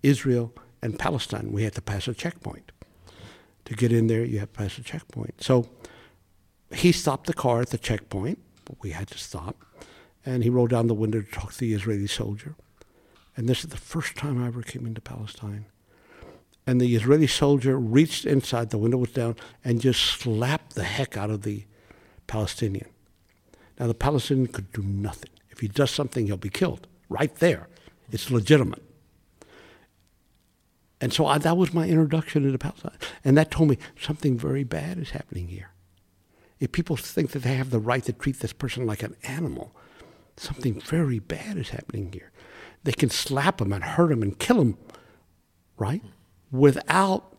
Israel 0.02 0.54
and 0.82 0.98
Palestine. 0.98 1.52
We 1.52 1.64
had 1.64 1.76
to 1.76 1.82
pass 1.82 2.08
a 2.08 2.14
checkpoint. 2.14 2.72
To 3.66 3.76
get 3.76 3.92
in 3.92 4.08
there, 4.08 4.24
you 4.24 4.40
have 4.40 4.52
to 4.54 4.58
pass 4.60 4.78
a 4.78 4.84
checkpoint. 4.84 5.44
So 5.44 5.70
he 6.74 6.92
stopped 6.92 7.28
the 7.28 7.34
car 7.34 7.62
at 7.62 7.70
the 7.70 7.78
checkpoint, 7.78 8.40
we 8.82 8.92
had 8.92 9.08
to 9.08 9.18
stop. 9.18 9.66
And 10.26 10.44
he 10.44 10.50
rolled 10.50 10.70
down 10.70 10.88
the 10.88 10.94
window 10.94 11.22
to 11.22 11.32
talk 11.32 11.54
to 11.54 11.60
the 11.60 11.74
Israeli 11.74 12.08
soldier. 12.08 12.56
And 13.36 13.48
this 13.48 13.64
is 13.64 13.70
the 13.70 13.78
first 13.78 14.16
time 14.16 14.42
I 14.42 14.48
ever 14.48 14.62
came 14.62 14.86
into 14.86 15.02
Palestine. 15.02 15.66
And 16.68 16.80
the 16.80 16.96
Israeli 16.96 17.26
soldier 17.26 17.80
reached 17.80 18.26
inside, 18.26 18.70
the 18.70 18.78
window 18.78 18.98
was 18.98 19.12
down, 19.12 19.38
and 19.64 19.82
just 19.82 20.02
slapped 20.02 20.76
the 20.76 20.84
heck 20.84 21.18
out 21.18 21.30
of 21.30 21.42
the 21.42 21.66
Palestinian. 22.28 22.90
Now, 23.80 23.88
the 23.88 23.94
Palestinian 23.94 24.48
could 24.48 24.72
do 24.72 24.84
nothing. 24.84 25.32
If 25.50 25.62
he 25.62 25.68
does 25.68 25.90
something, 25.90 26.28
he'll 26.28 26.38
be 26.38 26.50
killed 26.50 26.86
right 27.08 27.34
there. 27.38 27.70
It's 28.12 28.30
legitimate. 28.30 28.84
And 31.02 31.14
so 31.14 31.26
I, 31.26 31.38
that 31.38 31.58
was 31.58 31.74
my 31.74 31.88
introduction 31.88 32.46
into 32.46 32.58
Palestine. 32.58 32.98
And 33.24 33.38
that 33.38 33.52
told 33.52 33.70
me 33.70 33.78
something 34.00 34.38
very 34.38 34.64
bad 34.64 34.98
is 34.98 35.12
happening 35.12 35.48
here. 35.48 35.72
If 36.60 36.74
people 36.74 36.98
think 36.98 37.32
that 37.32 37.44
they 37.44 37.56
have 37.56 37.70
the 37.70 37.80
right 37.80 38.04
to 38.04 38.14
treat 38.14 38.40
this 38.40 38.52
person 38.52 38.86
like 38.86 39.02
an 39.02 39.16
animal, 39.24 39.74
something 40.36 40.80
very 40.82 41.20
bad 41.20 41.58
is 41.58 41.70
happening 41.70 42.12
here. 42.12 42.32
They 42.84 42.92
can 42.92 43.10
slap 43.10 43.62
him 43.62 43.72
and 43.72 43.84
hurt 43.84 44.12
him 44.12 44.22
and 44.22 44.38
kill 44.38 44.60
him, 44.60 44.78
right? 45.78 46.02
Without 46.52 47.36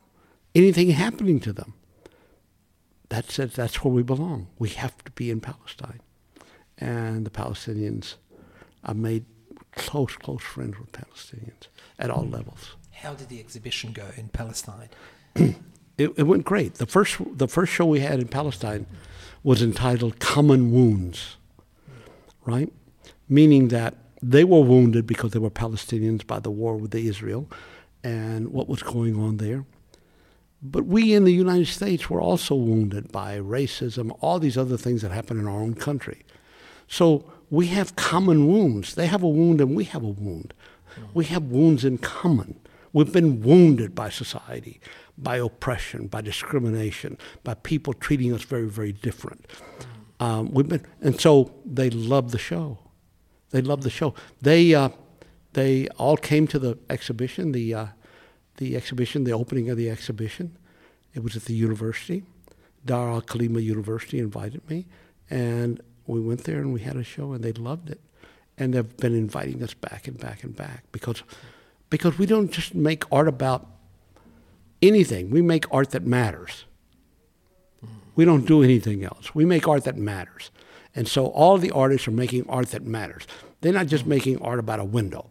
anything 0.55 0.91
happening 0.91 1.41
to 1.41 1.53
them. 1.53 1.75
That 3.11 3.31
says 3.31 3.55
that's 3.55 3.85
where 3.85 3.93
we 3.93 4.03
belong. 4.03 4.49
We 4.59 4.71
have 4.71 5.03
to 5.05 5.11
be 5.13 5.31
in 5.31 5.41
Palestine. 5.41 6.01
And 6.79 7.27
the 7.27 7.31
Palestinians, 7.31 8.15
I 8.85 8.93
made 8.95 9.27
close, 9.75 10.17
close 10.17 10.43
friends 10.43 10.79
with 10.79 10.93
Palestinians 10.93 11.69
at 11.99 12.11
all 12.11 12.27
levels. 12.27 12.77
How 13.03 13.15
did 13.15 13.31
the 13.31 13.41
exhibition 13.41 13.93
go 13.93 14.09
in 14.17 14.29
Palestine? 14.29 14.91
it, 15.35 15.57
it 15.97 16.27
went 16.27 16.45
great. 16.45 16.75
The 16.75 16.85
first, 16.87 17.17
the 17.39 17.49
first 17.49 17.73
show 17.73 17.87
we 17.87 18.01
had 18.01 18.21
in 18.21 18.29
Palestine 18.29 18.87
was 19.43 19.63
entitled 19.63 20.19
Common 20.19 20.71
Wounds, 20.71 21.39
right? 22.45 22.71
Meaning 23.27 23.69
that 23.69 23.95
they 24.23 24.45
were 24.45 24.61
wounded 24.61 25.07
because 25.07 25.31
they 25.31 25.39
were 25.39 25.51
Palestinians 25.51 26.27
by 26.27 26.41
the 26.41 26.51
war 26.51 26.77
with 26.77 26.95
Israel 26.95 27.49
and 28.05 28.49
what 28.49 28.69
was 28.69 28.83
going 28.83 29.19
on 29.19 29.39
there. 29.39 29.65
But 30.63 30.85
we 30.85 31.15
in 31.15 31.25
the 31.25 31.33
United 31.33 31.69
States 31.69 32.11
were 32.11 32.21
also 32.21 32.55
wounded 32.55 33.11
by 33.11 33.39
racism, 33.39 34.15
all 34.21 34.39
these 34.39 34.59
other 34.59 34.77
things 34.77 35.01
that 35.01 35.11
happen 35.11 35.41
in 35.41 35.47
our 35.47 35.61
own 35.63 35.73
country. 35.73 36.23
So 36.87 37.25
we 37.49 37.69
have 37.69 37.97
common 37.97 38.47
wounds. 38.47 38.95
They 38.95 39.07
have 39.07 39.23
a 39.23 39.29
wound 39.29 39.63
and 39.63 39.75
we 39.75 39.85
have 39.85 40.03
a 40.03 40.09
wound. 40.09 40.53
We 41.15 41.25
have 41.27 41.45
wounds 41.45 41.83
in 41.83 41.97
common. 41.97 42.61
We've 42.93 43.13
been 43.13 43.41
wounded 43.41 43.95
by 43.95 44.11
society, 44.11 44.81
by 45.17 45.37
oppression, 45.37 46.09
by 46.09 46.23
discrimination, 46.23 47.19
by 47.45 47.55
people 47.55 47.93
treating 47.93 48.33
us 48.33 48.43
very, 48.43 48.69
very 48.69 48.93
different. 48.93 49.47
Um, 50.19 50.51
we've 50.53 50.69
been, 50.69 50.85
and 51.01 51.21
so 51.21 51.53
they 51.65 51.89
love 51.91 52.33
the 52.33 52.39
show. 52.39 52.79
They 53.51 53.63
love 53.63 53.83
the 53.83 53.91
show. 53.91 54.15
They, 54.41 54.75
uh, 54.75 54.91
they 55.53 55.89
all 55.99 56.17
came 56.17 56.47
to 56.49 56.59
the 56.59 56.79
exhibition, 56.89 57.53
the, 57.53 57.75
uh, 57.75 57.87
the 58.57 58.77
exhibition, 58.77 59.25
the 59.25 59.33
opening 59.33 59.71
of 59.71 59.77
the 59.77 59.89
exhibition. 59.89 60.57
It 61.15 61.23
was 61.23 61.37
at 61.37 61.45
the 61.45 61.55
university. 61.55 62.25
Dar 62.85 63.11
al 63.11 63.23
Kalima 63.23 63.63
University 63.63 64.19
invited 64.19 64.69
me, 64.69 64.87
and 65.29 65.81
we 66.07 66.21
went 66.21 66.45
there 66.45 66.59
and 66.59 66.73
we 66.73 66.81
had 66.81 66.97
a 66.97 67.05
show, 67.05 67.33
and 67.33 67.43
they 67.45 67.53
loved 67.53 67.91
it. 67.91 68.01
And 68.57 68.75
they've 68.75 68.97
been 68.97 69.15
inviting 69.15 69.63
us 69.63 69.75
back 69.75 70.07
and 70.07 70.19
back 70.19 70.45
and 70.45 70.55
back 70.55 70.85
because 70.93 71.23
because 71.91 72.19
we 72.19 72.27
don't 72.27 72.51
just 72.51 72.75
make 72.75 73.05
art 73.13 73.29
about 73.29 73.67
anything. 74.83 75.31
We 75.31 75.43
make 75.43 75.67
art 75.73 75.91
that 75.91 76.07
matters. 76.07 76.65
We 78.17 78.25
don't 78.25 78.47
do 78.47 78.63
anything 78.63 79.05
else. 79.05 79.35
We 79.35 79.45
make 79.45 79.67
art 79.69 79.85
that 79.85 79.97
matters. 79.97 80.51
And 80.95 81.07
so 81.09 81.27
all 81.27 81.59
the 81.59 81.71
artists 81.71 82.09
are 82.09 82.13
making 82.13 82.49
art 82.49 82.69
that 82.71 82.85
matters. 82.85 83.27
They're 83.61 83.73
not 83.73 83.87
just 83.87 84.07
making 84.07 84.41
art 84.43 84.59
about 84.59 84.81
a 84.81 84.85
window. 84.85 85.31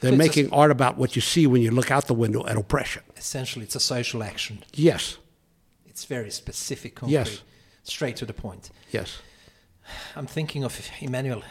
They're 0.00 0.12
So 0.12 0.16
making 0.16 0.52
art 0.52 0.70
about 0.70 0.96
what 0.98 1.14
you 1.16 1.22
see 1.22 1.46
when 1.46 1.62
you 1.62 1.70
look 1.70 1.90
out 1.90 2.06
the 2.06 2.14
window 2.14 2.46
at 2.46 2.56
oppression. 2.56 3.02
Essentially, 3.16 3.64
it's 3.64 3.76
a 3.76 3.80
social 3.80 4.22
action. 4.22 4.64
Yes, 4.74 5.18
It's 5.86 6.04
very 6.06 6.30
specific, 6.30 6.94
concrete, 6.94 7.12
Yes. 7.14 7.42
straight 7.82 8.16
to 8.16 8.24
the 8.26 8.32
point. 8.32 8.70
yes, 8.90 9.18
I'm 10.16 10.26
thinking 10.26 10.64
of 10.64 10.80
Emmanuel 11.00 11.42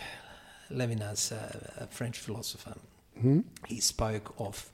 Levinas, 0.69 1.31
uh, 1.31 1.83
a 1.83 1.87
French 1.87 2.17
philosopher. 2.17 2.75
Hmm? 3.21 3.41
He 3.67 3.79
spoke 3.79 4.33
of 4.39 4.69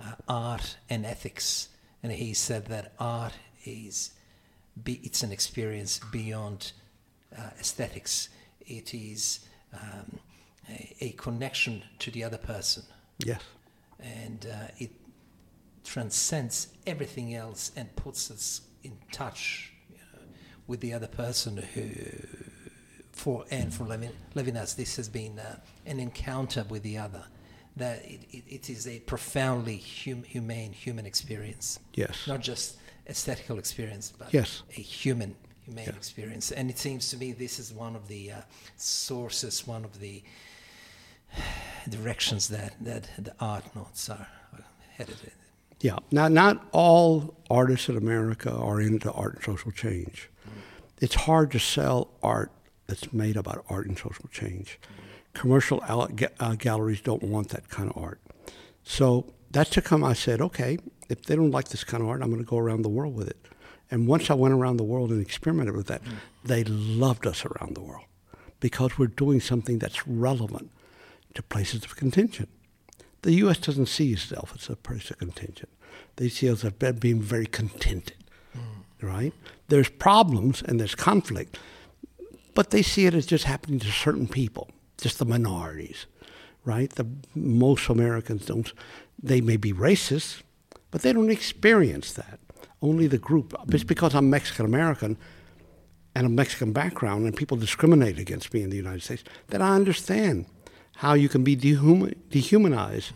uh, 0.00 0.14
art 0.26 0.76
and 0.88 1.04
ethics, 1.04 1.68
and 2.02 2.10
he 2.10 2.32
said 2.32 2.66
that 2.66 2.92
art 2.98 3.34
is 3.64 4.12
be, 4.82 5.00
it's 5.02 5.22
an 5.22 5.30
experience 5.30 6.00
beyond 6.10 6.72
uh, 7.36 7.50
aesthetics. 7.60 8.30
It 8.66 8.94
is 8.94 9.40
um, 9.74 10.18
a, 10.68 10.96
a 11.00 11.10
connection 11.10 11.82
to 11.98 12.10
the 12.10 12.24
other 12.24 12.38
person, 12.38 12.84
yes, 13.18 13.42
and 14.00 14.46
uh, 14.50 14.68
it 14.78 14.90
transcends 15.84 16.68
everything 16.86 17.34
else 17.34 17.70
and 17.76 17.94
puts 17.96 18.30
us 18.30 18.62
in 18.82 18.96
touch 19.12 19.74
you 19.90 19.98
know, 19.98 20.22
with 20.66 20.80
the 20.80 20.94
other 20.94 21.06
person 21.06 21.58
who 21.58 21.90
for 23.12 23.44
and 23.50 23.72
for 23.72 23.84
Levin, 23.84 24.10
Levinas 24.34 24.74
this 24.74 24.96
has 24.96 25.08
been 25.08 25.38
uh, 25.38 25.56
an 25.86 26.00
encounter 26.00 26.64
with 26.68 26.82
the 26.82 26.98
other 26.98 27.24
that 27.76 28.04
it, 28.04 28.20
it, 28.32 28.44
it 28.48 28.70
is 28.70 28.86
a 28.86 29.00
profoundly 29.00 29.82
hum, 30.04 30.22
humane 30.22 30.72
human 30.72 31.06
experience 31.06 31.78
yes, 31.94 32.26
not 32.26 32.40
just 32.40 32.76
aesthetical 33.08 33.58
experience 33.58 34.12
but 34.18 34.32
Yes. 34.32 34.62
a 34.76 34.80
human 34.80 35.34
humane 35.64 35.86
Yeah. 35.88 35.96
experience 35.96 36.52
and 36.52 36.70
it 36.70 36.78
seems 36.78 37.08
to 37.10 37.16
me 37.16 37.32
this 37.32 37.58
is 37.58 37.72
one 37.72 37.96
of 37.96 38.08
the 38.08 38.32
uh, 38.32 38.36
sources 38.76 39.66
one 39.66 39.84
of 39.84 39.98
the 40.00 40.22
directions 41.88 42.48
that, 42.48 42.74
that 42.84 43.08
the 43.18 43.34
art 43.40 43.64
notes 43.74 44.08
are 44.08 44.26
headed 44.96 45.16
in 45.24 45.30
yeah. 45.80 45.98
Now, 46.10 46.28
not 46.28 46.66
all 46.72 47.36
artists 47.50 47.90
in 47.90 47.96
America 47.98 48.50
are 48.50 48.80
into 48.80 49.12
art 49.12 49.34
and 49.34 49.44
social 49.44 49.70
change. 49.70 50.30
It's 50.98 51.14
hard 51.14 51.50
to 51.50 51.58
sell 51.58 52.08
art 52.22 52.50
that's 52.86 53.12
made 53.12 53.36
about 53.36 53.66
art 53.68 53.86
and 53.86 53.98
social 53.98 54.26
change. 54.32 54.78
Commercial 55.34 55.82
uh, 55.86 56.54
galleries 56.54 57.00
don't 57.00 57.22
want 57.22 57.50
that 57.50 57.68
kind 57.68 57.90
of 57.90 57.96
art. 57.96 58.20
So 58.82 59.32
that's 59.50 59.70
to 59.70 59.82
come. 59.82 60.02
I 60.02 60.14
said, 60.14 60.40
okay, 60.40 60.78
if 61.08 61.24
they 61.24 61.36
don't 61.36 61.50
like 61.50 61.68
this 61.68 61.84
kind 61.84 62.02
of 62.02 62.08
art, 62.08 62.22
I'm 62.22 62.30
going 62.30 62.42
to 62.42 62.48
go 62.48 62.58
around 62.58 62.82
the 62.82 62.88
world 62.88 63.14
with 63.14 63.28
it. 63.28 63.36
And 63.90 64.08
once 64.08 64.30
I 64.30 64.34
went 64.34 64.54
around 64.54 64.78
the 64.78 64.84
world 64.84 65.10
and 65.10 65.20
experimented 65.20 65.76
with 65.76 65.86
that, 65.88 66.02
they 66.44 66.64
loved 66.64 67.26
us 67.26 67.44
around 67.44 67.74
the 67.74 67.82
world 67.82 68.04
because 68.60 68.98
we're 68.98 69.06
doing 69.08 69.40
something 69.40 69.78
that's 69.78 70.06
relevant 70.06 70.70
to 71.34 71.42
places 71.42 71.84
of 71.84 71.96
contention. 71.96 72.46
The 73.22 73.32
U.S. 73.34 73.58
doesn't 73.58 73.86
see 73.86 74.12
itself 74.12 74.52
as 74.56 74.68
a 74.68 74.76
place 74.76 75.10
of 75.10 75.18
contention. 75.18 75.68
They 76.16 76.28
see 76.28 76.50
us 76.50 76.64
as 76.64 76.72
being 76.72 77.20
very 77.20 77.46
contented, 77.46 78.16
right? 79.00 79.32
There's 79.68 79.88
problems 79.88 80.62
and 80.62 80.78
there's 80.78 80.94
conflict, 80.94 81.58
but 82.54 82.70
they 82.70 82.82
see 82.82 83.06
it 83.06 83.14
as 83.14 83.26
just 83.26 83.44
happening 83.44 83.78
to 83.80 83.90
certain 83.90 84.28
people, 84.28 84.70
just 85.04 85.18
the 85.18 85.26
minorities, 85.26 86.06
right? 86.64 86.90
The 86.90 87.06
most 87.34 87.90
Americans 87.90 88.46
don't. 88.46 88.72
They 89.22 89.42
may 89.42 89.58
be 89.58 89.70
racist, 89.70 90.42
but 90.90 91.02
they 91.02 91.12
don't 91.12 91.30
experience 91.30 92.14
that. 92.14 92.40
Only 92.80 93.06
the 93.06 93.18
group. 93.18 93.54
It's 93.68 93.84
because 93.84 94.14
I'm 94.14 94.30
Mexican 94.30 94.64
American 94.64 95.18
and 96.14 96.26
a 96.26 96.30
Mexican 96.30 96.72
background, 96.72 97.26
and 97.26 97.36
people 97.36 97.58
discriminate 97.58 98.18
against 98.18 98.54
me 98.54 98.62
in 98.62 98.70
the 98.70 98.76
United 98.76 99.02
States, 99.02 99.24
that 99.48 99.60
I 99.60 99.74
understand 99.74 100.46
how 100.96 101.12
you 101.12 101.28
can 101.28 101.44
be 101.44 101.54
dehuma- 101.54 102.14
dehumanized 102.30 103.12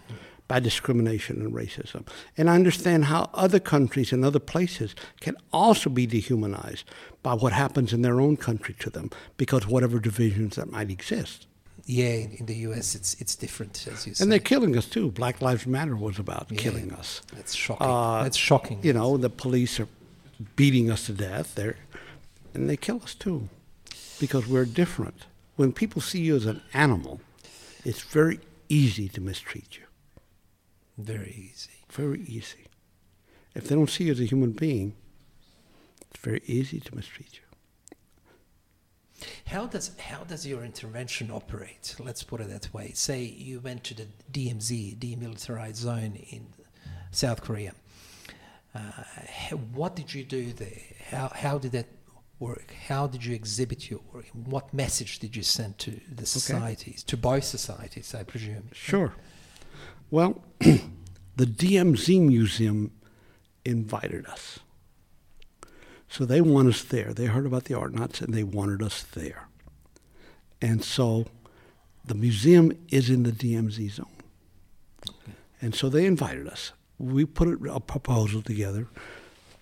by 0.46 0.60
discrimination 0.60 1.40
and 1.40 1.54
racism. 1.54 2.06
And 2.36 2.50
I 2.50 2.54
understand 2.54 3.06
how 3.06 3.30
other 3.32 3.60
countries 3.60 4.12
and 4.12 4.24
other 4.24 4.40
places 4.40 4.94
can 5.20 5.36
also 5.52 5.88
be 5.88 6.06
dehumanized 6.06 6.84
by 7.22 7.32
what 7.32 7.52
happens 7.52 7.94
in 7.94 8.02
their 8.02 8.20
own 8.20 8.36
country 8.36 8.74
to 8.80 8.90
them 8.90 9.10
because 9.38 9.66
whatever 9.66 9.98
divisions 9.98 10.56
that 10.56 10.70
might 10.70 10.90
exist. 10.90 11.46
Yeah 11.88 12.14
in, 12.24 12.30
in 12.40 12.46
the 12.46 12.56
US 12.68 12.94
it's 12.94 13.10
it's 13.22 13.34
different 13.44 13.74
as 13.92 14.06
you 14.06 14.12
say 14.14 14.22
And 14.22 14.30
they're 14.30 14.48
killing 14.52 14.76
us 14.76 14.86
too. 14.96 15.10
Black 15.10 15.36
Lives 15.46 15.66
Matter 15.66 15.96
was 15.96 16.18
about 16.18 16.44
Yeah. 16.50 16.58
killing 16.64 16.92
us. 17.00 17.22
that's 17.36 17.54
shocking 17.54 17.86
Uh, 17.86 18.22
that's 18.24 18.36
shocking 18.48 18.78
You 18.86 18.92
know, 18.98 19.16
the 19.16 19.30
police 19.30 19.74
are 19.82 19.88
beating 20.60 20.86
us 20.94 21.06
to 21.06 21.12
death. 21.12 21.54
They're 21.56 21.76
and 22.54 22.68
they 22.68 22.76
kill 22.76 23.00
us 23.02 23.14
too 23.14 23.48
because 24.20 24.44
we're 24.52 24.66
different. 24.82 25.18
When 25.56 25.72
people 25.72 26.00
see 26.10 26.20
you 26.28 26.36
as 26.36 26.46
an 26.46 26.60
animal, 26.72 27.14
it's 27.84 28.02
very 28.18 28.38
easy 28.68 29.08
to 29.14 29.20
mistreat 29.20 29.70
you. 29.78 29.86
Very 31.12 31.32
easy. 31.50 31.76
Very 32.02 32.22
easy. 32.38 32.64
If 33.54 33.62
they 33.66 33.74
don't 33.78 33.90
see 33.96 34.04
you 34.04 34.12
as 34.12 34.20
a 34.20 34.24
human 34.32 34.52
being, 34.52 34.88
it's 36.10 36.20
very 36.28 36.42
easy 36.46 36.78
to 36.80 36.90
mistreat 36.94 37.32
you. 37.40 37.47
How 39.46 39.66
does 39.66 39.90
how 39.98 40.24
does 40.24 40.46
your 40.46 40.64
intervention 40.64 41.30
operate? 41.30 41.96
Let's 41.98 42.22
put 42.22 42.40
it 42.40 42.48
that 42.48 42.72
way. 42.72 42.92
Say 42.94 43.22
you 43.22 43.60
went 43.60 43.84
to 43.84 43.94
the 43.94 44.06
DMZ, 44.32 44.98
demilitarized 44.98 45.76
zone 45.76 46.16
in 46.30 46.46
South 47.10 47.42
Korea. 47.42 47.72
Uh, 48.74 48.90
what 49.74 49.96
did 49.96 50.14
you 50.14 50.24
do 50.24 50.52
there? 50.52 50.80
How 51.10 51.28
how 51.34 51.58
did 51.58 51.72
that 51.72 51.86
work? 52.38 52.72
How 52.88 53.06
did 53.06 53.24
you 53.24 53.34
exhibit 53.34 53.90
your 53.90 54.00
work? 54.12 54.26
What 54.32 54.72
message 54.72 55.18
did 55.18 55.34
you 55.34 55.42
send 55.42 55.78
to 55.78 56.00
the 56.14 56.26
societies, 56.26 57.04
okay. 57.04 57.10
to 57.10 57.16
both 57.16 57.44
societies, 57.44 58.14
I 58.14 58.22
presume? 58.22 58.70
Sure. 58.72 59.14
Well, 60.10 60.42
the 60.60 61.44
DMZ 61.44 62.20
Museum 62.20 62.92
invited 63.64 64.26
us. 64.26 64.60
So 66.08 66.24
they 66.24 66.40
want 66.40 66.68
us 66.68 66.82
there. 66.82 67.12
They 67.12 67.26
heard 67.26 67.46
about 67.46 67.64
the 67.64 67.74
Artnauts 67.74 68.20
and 68.20 68.32
they 68.32 68.42
wanted 68.42 68.82
us 68.82 69.02
there. 69.02 69.48
And 70.60 70.82
so 70.82 71.26
the 72.04 72.14
museum 72.14 72.72
is 72.88 73.10
in 73.10 73.22
the 73.22 73.32
DMZ 73.32 73.90
zone. 73.92 74.06
Okay. 75.08 75.32
And 75.60 75.74
so 75.74 75.88
they 75.88 76.06
invited 76.06 76.48
us. 76.48 76.72
We 76.98 77.24
put 77.24 77.48
a 77.68 77.80
proposal 77.80 78.42
together 78.42 78.88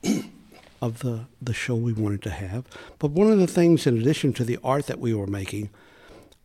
of 0.80 1.00
the, 1.00 1.26
the 1.42 1.52
show 1.52 1.74
we 1.74 1.92
wanted 1.92 2.22
to 2.22 2.30
have. 2.30 2.64
But 2.98 3.10
one 3.10 3.30
of 3.30 3.38
the 3.38 3.46
things, 3.46 3.86
in 3.86 3.98
addition 3.98 4.32
to 4.34 4.44
the 4.44 4.58
art 4.62 4.86
that 4.86 5.00
we 5.00 5.12
were 5.12 5.26
making, 5.26 5.70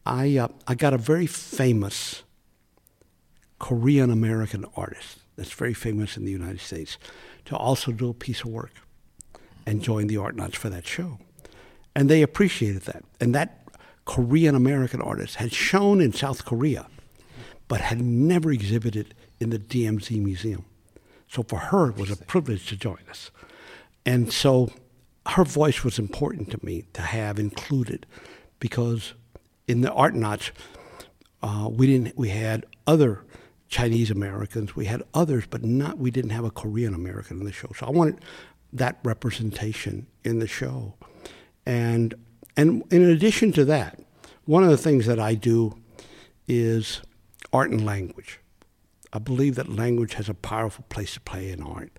I, 0.06 0.38
uh, 0.38 0.48
I 0.68 0.76
got 0.76 0.94
a 0.94 0.98
very 0.98 1.28
famous 1.28 2.24
Korean 3.60 4.10
American 4.10 4.66
artist 4.76 5.20
that's 5.38 5.54
very 5.54 5.76
famous 5.76 6.18
in 6.18 6.26
the 6.26 6.32
United 6.32 6.60
States 6.60 6.98
to 7.46 7.56
also 7.56 7.92
do 7.92 8.10
a 8.10 8.14
piece 8.14 8.42
of 8.42 8.48
work 8.48 8.72
and 9.66 9.82
joined 9.82 10.10
the 10.10 10.16
Artnauts 10.16 10.56
for 10.56 10.70
that 10.70 10.88
show. 10.88 11.20
And 11.96 12.10
they 12.10 12.22
appreciated 12.22 12.84
that. 12.84 13.04
And 13.20 13.36
that 13.36 13.62
Korean 14.06 14.56
American 14.56 15.02
artist 15.02 15.36
had 15.36 15.54
shown 15.54 16.02
in 16.02 16.14
South 16.14 16.46
Korea, 16.46 16.88
but 17.68 17.82
had 17.82 18.02
never 18.02 18.52
exhibited 18.52 19.14
in 19.40 19.50
the 19.50 19.60
DMZ 19.60 20.22
Museum. 20.24 20.66
So 21.28 21.44
for 21.44 21.58
her, 21.58 21.90
it 21.90 21.98
was 21.98 22.12
a 22.12 22.18
privilege 22.18 22.68
to 22.68 22.76
join 22.76 23.00
us. 23.10 23.32
And 24.06 24.32
so 24.34 24.72
her 25.28 25.44
voice 25.44 25.84
was 25.84 26.00
important 26.00 26.52
to 26.52 26.60
me 26.66 26.86
to 26.94 27.02
have 27.02 27.40
included 27.40 28.06
because 28.60 29.14
in 29.68 29.82
the 29.82 29.90
Artnauts, 29.90 30.52
uh, 31.42 31.70
we 31.72 31.88
didn't 31.88 32.18
we 32.18 32.30
had 32.30 32.66
other 32.88 33.24
Chinese 33.70 34.12
Americans, 34.12 34.76
we 34.76 34.86
had 34.86 35.04
others, 35.14 35.46
but 35.50 35.64
not 35.64 35.98
we 35.98 36.12
didn't 36.12 36.32
have 36.32 36.44
a 36.44 36.52
Korean 36.52 36.94
American 36.94 37.40
in 37.40 37.46
the 37.46 37.52
show. 37.52 37.70
So 37.78 37.86
I 37.86 37.90
wanted 37.90 38.20
that 38.74 39.00
representation 39.04 40.08
in 40.24 40.40
the 40.40 40.48
show. 40.48 40.96
And, 41.66 42.16
and 42.56 42.84
in 42.92 43.04
addition 43.10 43.52
to 43.54 43.66
that, 43.66 44.00
one 44.46 44.64
of 44.64 44.70
the 44.70 44.78
things 44.78 45.06
that 45.06 45.20
I 45.20 45.36
do 45.36 45.78
is 46.48 47.02
art 47.54 47.72
and 47.72 47.86
language. 47.86 48.40
I 49.14 49.20
believe 49.20 49.56
that 49.56 49.70
language 49.70 50.14
has 50.16 50.30
a 50.30 50.34
powerful 50.34 50.86
place 50.90 51.14
to 51.16 51.20
play 51.20 51.52
in 51.52 51.62
art. 51.62 51.92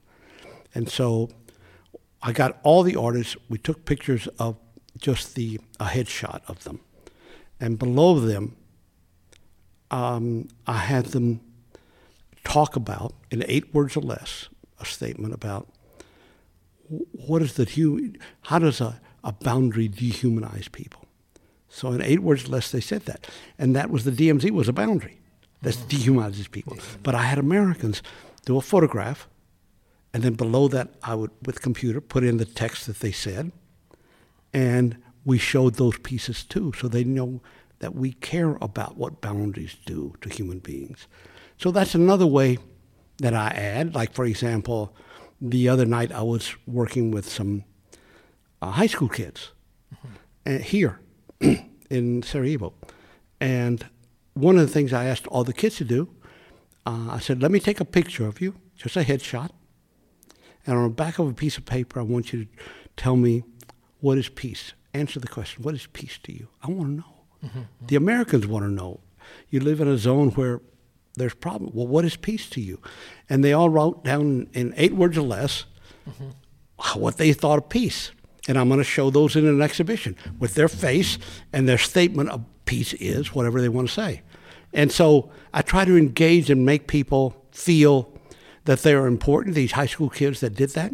And 0.75 0.89
so 0.89 1.31
I 2.23 2.33
got 2.33 2.59
all 2.63 2.83
the 2.83 2.97
artists, 2.97 3.37
we 3.49 3.59
took 3.59 3.85
pictures 3.85 4.27
of 4.39 4.57
just 4.99 5.35
the 5.35 5.61
a 5.81 5.87
headshot 5.87 6.41
of 6.47 6.65
them. 6.65 6.81
And 7.61 7.79
below 7.79 8.21
them, 8.21 8.57
um, 9.91 10.49
I 10.67 10.79
had 10.79 11.07
them 11.07 11.41
talk 12.45 12.77
about, 12.77 13.15
in 13.31 13.45
eight 13.47 13.75
words 13.75 13.97
or 13.97 14.01
less, 14.01 14.49
a 14.81 14.85
statement 14.85 15.35
about 15.35 15.69
what 16.88 17.42
is 17.42 17.55
the 17.55 17.64
human, 17.64 18.18
how 18.42 18.59
does 18.59 18.81
a, 18.81 19.01
a 19.25 19.33
boundary 19.33 19.88
dehumanize 19.88 20.71
people? 20.71 21.07
So 21.68 21.92
in 21.92 22.03
eight 22.03 22.21
words 22.21 22.49
less, 22.49 22.71
they 22.71 22.81
said 22.81 23.03
that. 23.07 23.27
And 23.59 23.75
that 23.75 23.90
was 23.90 24.05
the 24.05 24.11
DMZ 24.11 24.51
was 24.51 24.68
a 24.68 24.73
boundary 24.73 25.21
that 25.62 25.75
dehumanizes 25.88 26.51
people. 26.51 26.77
But 27.03 27.14
I 27.14 27.23
had 27.23 27.38
Americans 27.38 28.03
do 28.45 28.59
a 28.59 28.61
photograph, 28.61 29.29
and 30.12 30.23
then 30.23 30.35
below 30.35 30.68
that, 30.68 30.88
I 31.03 31.14
would, 31.14 31.31
with 31.47 31.62
computer, 31.62 32.01
put 32.01 32.25
in 32.25 32.37
the 32.37 32.45
text 32.45 32.87
that 32.87 33.01
they 33.01 33.12
said, 33.12 33.53
and 34.53 34.99
we 35.25 35.38
showed 35.38 35.77
those 35.77 35.99
pieces 35.99 36.45
too, 36.45 36.73
so 36.79 36.88
they 36.88 37.05
know 37.05 37.40
that 37.79 37.95
we 37.95 38.12
care 38.12 38.59
about 38.61 38.97
what 38.97 39.21
boundaries 39.21 39.77
do 39.87 40.14
to 40.21 40.29
human 40.29 40.59
beings. 40.59 41.07
So 41.57 41.71
that's 41.71 41.95
another 41.95 42.27
way 42.27 42.59
that 43.18 43.35
I 43.35 43.49
add. 43.49 43.95
Like, 43.95 44.12
for 44.12 44.25
example, 44.25 44.95
the 45.42 45.68
other 45.68 45.85
night 45.85 46.12
I 46.12 46.22
was 46.22 46.55
working 46.66 47.11
with 47.11 47.28
some 47.28 47.64
uh, 48.62 48.70
high 48.70 48.87
school 48.87 49.09
kids 49.09 49.50
mm-hmm. 49.92 50.55
uh, 50.55 50.59
here 50.59 51.00
in 51.90 52.22
Sarajevo. 52.22 52.74
And 53.40 53.85
one 54.35 54.57
of 54.57 54.62
the 54.62 54.72
things 54.72 54.92
I 54.92 55.07
asked 55.07 55.26
all 55.26 55.42
the 55.42 55.52
kids 55.52 55.76
to 55.76 55.85
do, 55.85 56.09
uh, 56.87 57.09
I 57.11 57.18
said, 57.18 57.42
let 57.42 57.50
me 57.50 57.59
take 57.59 57.81
a 57.81 57.85
picture 57.85 58.26
of 58.26 58.40
you, 58.40 58.55
just 58.76 58.96
a 58.96 59.00
headshot. 59.00 59.50
And 60.64 60.78
on 60.78 60.85
the 60.85 60.90
back 60.90 61.18
of 61.18 61.28
a 61.28 61.35
piece 61.35 61.59
of 61.59 61.64
paper, 61.64 61.98
I 61.98 62.05
want 62.05 62.33
you 62.33 62.44
to 62.44 62.50
tell 62.96 63.16
me 63.16 63.42
what 63.98 64.18
is 64.18 64.28
peace. 64.28 64.74
Answer 64.94 65.18
the 65.18 65.26
question, 65.26 65.64
what 65.64 65.74
is 65.74 65.88
peace 65.88 66.18
to 66.22 66.33
you? 66.33 66.48
I 66.62 66.70
want 66.70 66.83
to 66.83 66.92
know. 66.92 67.24
Mm-hmm. 67.44 67.87
The 67.88 67.96
Americans 67.96 68.46
want 68.46 68.64
to 68.64 68.70
know. 68.70 69.00
You 69.50 69.59
live 69.59 69.81
in 69.81 69.88
a 69.88 69.98
zone 69.98 70.31
where 70.31 70.61
there's 71.16 71.35
problem. 71.35 71.72
Well, 71.74 71.87
what 71.87 72.05
is 72.05 72.16
peace 72.16 72.48
to 72.50 72.61
you? 72.61 72.81
And 73.33 73.42
they 73.42 73.55
all 73.55 73.71
wrote 73.71 74.05
down 74.05 74.49
in 74.53 74.75
eight 74.77 74.92
words 74.92 75.16
or 75.16 75.23
less 75.23 75.64
mm-hmm. 76.07 77.01
what 77.01 77.16
they 77.16 77.33
thought 77.33 77.57
of 77.57 77.71
peace. 77.71 78.11
And 78.47 78.59
I'm 78.59 78.68
going 78.68 78.77
to 78.77 78.85
show 78.85 79.09
those 79.09 79.37
in 79.37 79.47
an 79.47 79.62
exhibition 79.62 80.16
with 80.38 80.55
their 80.55 80.68
face 80.68 81.16
and 81.51 81.66
their 81.66 81.79
statement 81.79 82.29
of 82.29 82.45
peace 82.66 82.92
is 82.92 83.35
whatever 83.35 83.62
they 83.62 83.71
want 83.71 83.88
to 83.88 83.95
say. 83.95 84.21
And 84.75 84.92
so 84.92 85.31
I 85.55 85.62
try 85.62 85.87
to 85.87 85.97
engage 85.97 86.51
and 86.51 86.66
make 86.66 86.88
people 86.88 87.35
feel 87.53 88.12
that 88.66 88.81
they 88.81 88.92
are 88.92 89.07
important, 89.07 89.55
these 89.55 89.73
high 89.73 89.87
school 89.87 90.11
kids 90.11 90.40
that 90.40 90.55
did 90.55 90.68
that. 90.75 90.92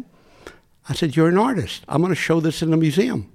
I 0.87 0.93
said, 0.93 1.17
You're 1.17 1.27
an 1.27 1.37
artist. 1.37 1.83
I'm 1.89 1.99
going 1.99 2.13
to 2.13 2.15
show 2.15 2.39
this 2.39 2.61
in 2.61 2.71
a 2.71 2.77
museum. 2.77 3.29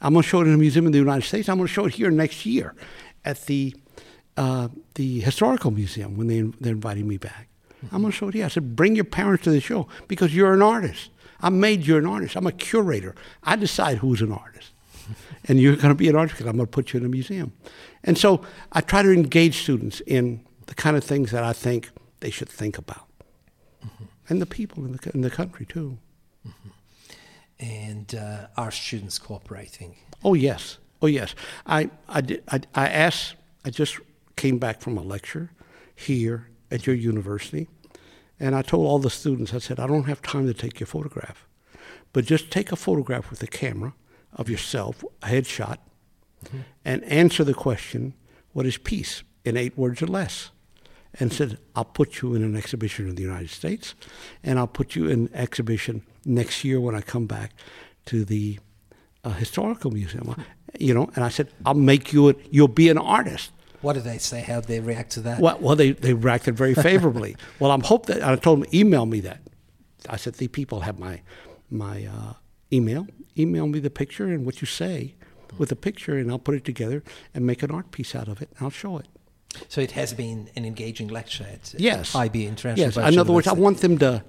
I'm 0.00 0.14
going 0.14 0.22
to 0.22 0.28
show 0.28 0.40
it 0.40 0.46
in 0.46 0.54
a 0.54 0.56
museum 0.56 0.86
in 0.86 0.92
the 0.92 0.98
United 0.98 1.26
States. 1.26 1.50
I'm 1.50 1.58
going 1.58 1.68
to 1.68 1.72
show 1.74 1.84
it 1.84 1.92
here 1.92 2.10
next 2.10 2.46
year 2.46 2.74
at 3.26 3.44
the 3.44 3.76
uh, 4.38 4.68
the 4.94 5.20
historical 5.20 5.70
museum 5.70 6.16
when 6.16 6.28
they 6.28 6.40
they're 6.62 6.72
inviting 6.72 7.06
me 7.06 7.18
back. 7.18 7.50
I'm 7.92 8.00
going 8.02 8.12
to 8.12 8.16
show 8.16 8.28
it 8.28 8.34
here. 8.34 8.44
I 8.44 8.48
said, 8.48 8.76
bring 8.76 8.96
your 8.96 9.04
parents 9.04 9.44
to 9.44 9.50
the 9.50 9.60
show 9.60 9.88
because 10.08 10.34
you're 10.34 10.54
an 10.54 10.62
artist. 10.62 11.10
I 11.40 11.50
made 11.50 11.86
you 11.86 11.96
an 11.96 12.06
artist. 12.06 12.36
I'm 12.36 12.46
a 12.46 12.52
curator. 12.52 13.14
I 13.42 13.56
decide 13.56 13.98
who's 13.98 14.22
an 14.22 14.32
artist. 14.32 14.72
and 15.48 15.60
you're 15.60 15.76
going 15.76 15.88
to 15.88 15.94
be 15.94 16.08
an 16.08 16.16
artist 16.16 16.36
because 16.36 16.48
I'm 16.48 16.56
going 16.56 16.66
to 16.66 16.70
put 16.70 16.92
you 16.92 17.00
in 17.00 17.06
a 17.06 17.08
museum. 17.08 17.52
And 18.04 18.16
so 18.16 18.42
I 18.72 18.80
try 18.80 19.02
to 19.02 19.10
engage 19.10 19.62
students 19.62 20.00
in 20.00 20.44
the 20.66 20.74
kind 20.74 20.96
of 20.96 21.04
things 21.04 21.30
that 21.30 21.44
I 21.44 21.52
think 21.52 21.90
they 22.20 22.30
should 22.30 22.48
think 22.48 22.78
about. 22.78 23.06
Mm-hmm. 23.84 24.04
And 24.28 24.42
the 24.42 24.46
people 24.46 24.84
in 24.84 24.92
the, 24.92 25.10
in 25.14 25.20
the 25.20 25.30
country, 25.30 25.66
too. 25.66 25.98
Mm-hmm. 26.46 26.68
And 27.60 28.14
uh, 28.14 28.46
are 28.56 28.70
students 28.70 29.18
cooperating? 29.18 29.96
Oh, 30.24 30.34
yes. 30.34 30.78
Oh, 31.02 31.06
yes. 31.06 31.34
I, 31.66 31.90
I, 32.08 32.20
did, 32.20 32.42
I, 32.48 32.60
I 32.74 32.88
asked, 32.88 33.34
I 33.64 33.70
just 33.70 33.98
came 34.36 34.58
back 34.58 34.80
from 34.80 34.98
a 34.98 35.02
lecture 35.02 35.50
here 35.94 36.48
at 36.70 36.86
your 36.86 36.96
university, 36.96 37.68
and 38.38 38.54
I 38.54 38.62
told 38.62 38.86
all 38.86 38.98
the 38.98 39.10
students, 39.10 39.54
I 39.54 39.58
said, 39.58 39.80
I 39.80 39.86
don't 39.86 40.04
have 40.04 40.22
time 40.22 40.46
to 40.46 40.54
take 40.54 40.78
your 40.80 40.86
photograph, 40.86 41.46
but 42.12 42.24
just 42.24 42.50
take 42.50 42.72
a 42.72 42.76
photograph 42.76 43.30
with 43.30 43.42
a 43.42 43.46
camera 43.46 43.94
of 44.34 44.48
yourself, 44.48 45.04
a 45.22 45.26
headshot, 45.26 45.78
mm-hmm. 46.44 46.58
and 46.84 47.04
answer 47.04 47.44
the 47.44 47.54
question, 47.54 48.14
what 48.52 48.66
is 48.66 48.76
peace, 48.76 49.22
in 49.44 49.56
eight 49.56 49.76
words 49.78 50.02
or 50.02 50.06
less. 50.06 50.50
And 51.18 51.32
said, 51.32 51.56
I'll 51.74 51.84
put 51.84 52.20
you 52.20 52.34
in 52.34 52.42
an 52.42 52.56
exhibition 52.56 53.08
in 53.08 53.14
the 53.14 53.22
United 53.22 53.48
States, 53.48 53.94
and 54.42 54.58
I'll 54.58 54.66
put 54.66 54.94
you 54.94 55.08
in 55.08 55.30
exhibition 55.32 56.02
next 56.26 56.62
year 56.62 56.78
when 56.78 56.94
I 56.94 57.00
come 57.00 57.26
back 57.26 57.52
to 58.06 58.22
the 58.22 58.58
uh, 59.24 59.30
historical 59.30 59.90
museum. 59.90 60.44
You 60.78 60.92
know, 60.92 61.10
and 61.14 61.24
I 61.24 61.30
said, 61.30 61.48
I'll 61.64 61.72
make 61.72 62.12
you, 62.12 62.28
a, 62.28 62.34
you'll 62.50 62.68
be 62.68 62.90
an 62.90 62.98
artist. 62.98 63.50
What 63.86 63.92
did 63.92 64.02
they 64.02 64.18
say? 64.18 64.40
How 64.40 64.58
did 64.58 64.66
they 64.66 64.80
react 64.80 65.12
to 65.12 65.20
that? 65.20 65.38
Well, 65.38 65.58
well 65.60 65.76
they, 65.76 65.92
they 65.92 66.12
reacted 66.12 66.56
very 66.56 66.74
favorably. 66.74 67.36
well, 67.60 67.70
I'm 67.70 67.82
hope 67.82 68.06
that 68.06 68.20
I 68.20 68.34
told 68.34 68.62
them 68.62 68.68
email 68.74 69.06
me 69.06 69.20
that. 69.20 69.42
I 70.08 70.16
said 70.16 70.34
the 70.34 70.48
people 70.48 70.80
have 70.80 70.98
my 70.98 71.20
my 71.70 72.04
uh, 72.04 72.32
email. 72.72 73.06
Email 73.38 73.68
me 73.68 73.78
the 73.78 73.88
picture 73.88 74.26
and 74.26 74.44
what 74.44 74.60
you 74.60 74.66
say 74.66 75.14
with 75.56 75.68
the 75.68 75.76
picture, 75.76 76.18
and 76.18 76.32
I'll 76.32 76.40
put 76.40 76.56
it 76.56 76.64
together 76.64 77.04
and 77.32 77.46
make 77.46 77.62
an 77.62 77.70
art 77.70 77.92
piece 77.92 78.16
out 78.16 78.26
of 78.26 78.42
it. 78.42 78.48
and 78.56 78.64
I'll 78.64 78.70
show 78.70 78.98
it. 78.98 79.06
So 79.68 79.80
it 79.80 79.92
has 79.92 80.12
been 80.12 80.50
an 80.56 80.64
engaging 80.64 81.06
lecture 81.06 81.46
at 81.48 81.72
yes. 81.78 82.12
IB 82.12 82.44
International. 82.44 82.86
Yes, 82.88 82.96
in 82.96 83.20
other 83.20 83.32
words, 83.32 83.46
I 83.46 83.52
want 83.52 83.78
them 83.82 83.98
to 83.98 84.24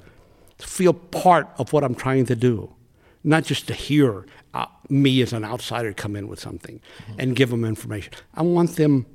feel 0.59 0.93
part 0.93 1.49
of 1.57 1.73
what 1.73 1.83
I'm 1.83 1.95
trying 1.95 2.27
to 2.27 2.35
do. 2.35 2.75
not 3.23 3.43
just 3.43 3.67
to 3.69 3.73
hear 3.73 4.27
uh, 4.53 4.67
me 4.87 5.19
as 5.23 5.33
an 5.33 5.43
outsider 5.43 5.93
come 5.93 6.15
in 6.15 6.27
with 6.27 6.39
something 6.39 6.79
and 7.17 7.35
give 7.35 7.49
them 7.49 7.65
information. 7.65 8.13
I 8.35 8.43
want 8.43 8.75
them 8.75 9.07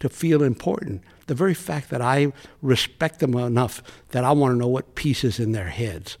to 0.00 0.08
feel 0.08 0.42
important. 0.42 1.02
The 1.26 1.34
very 1.34 1.54
fact 1.54 1.90
that 1.90 2.02
I 2.02 2.32
respect 2.62 3.20
them 3.20 3.34
enough 3.34 3.82
that 4.10 4.24
I 4.24 4.32
want 4.32 4.52
to 4.54 4.58
know 4.58 4.68
what 4.68 4.94
piece 4.94 5.24
is 5.24 5.38
in 5.40 5.52
their 5.52 5.68
heads, 5.68 6.18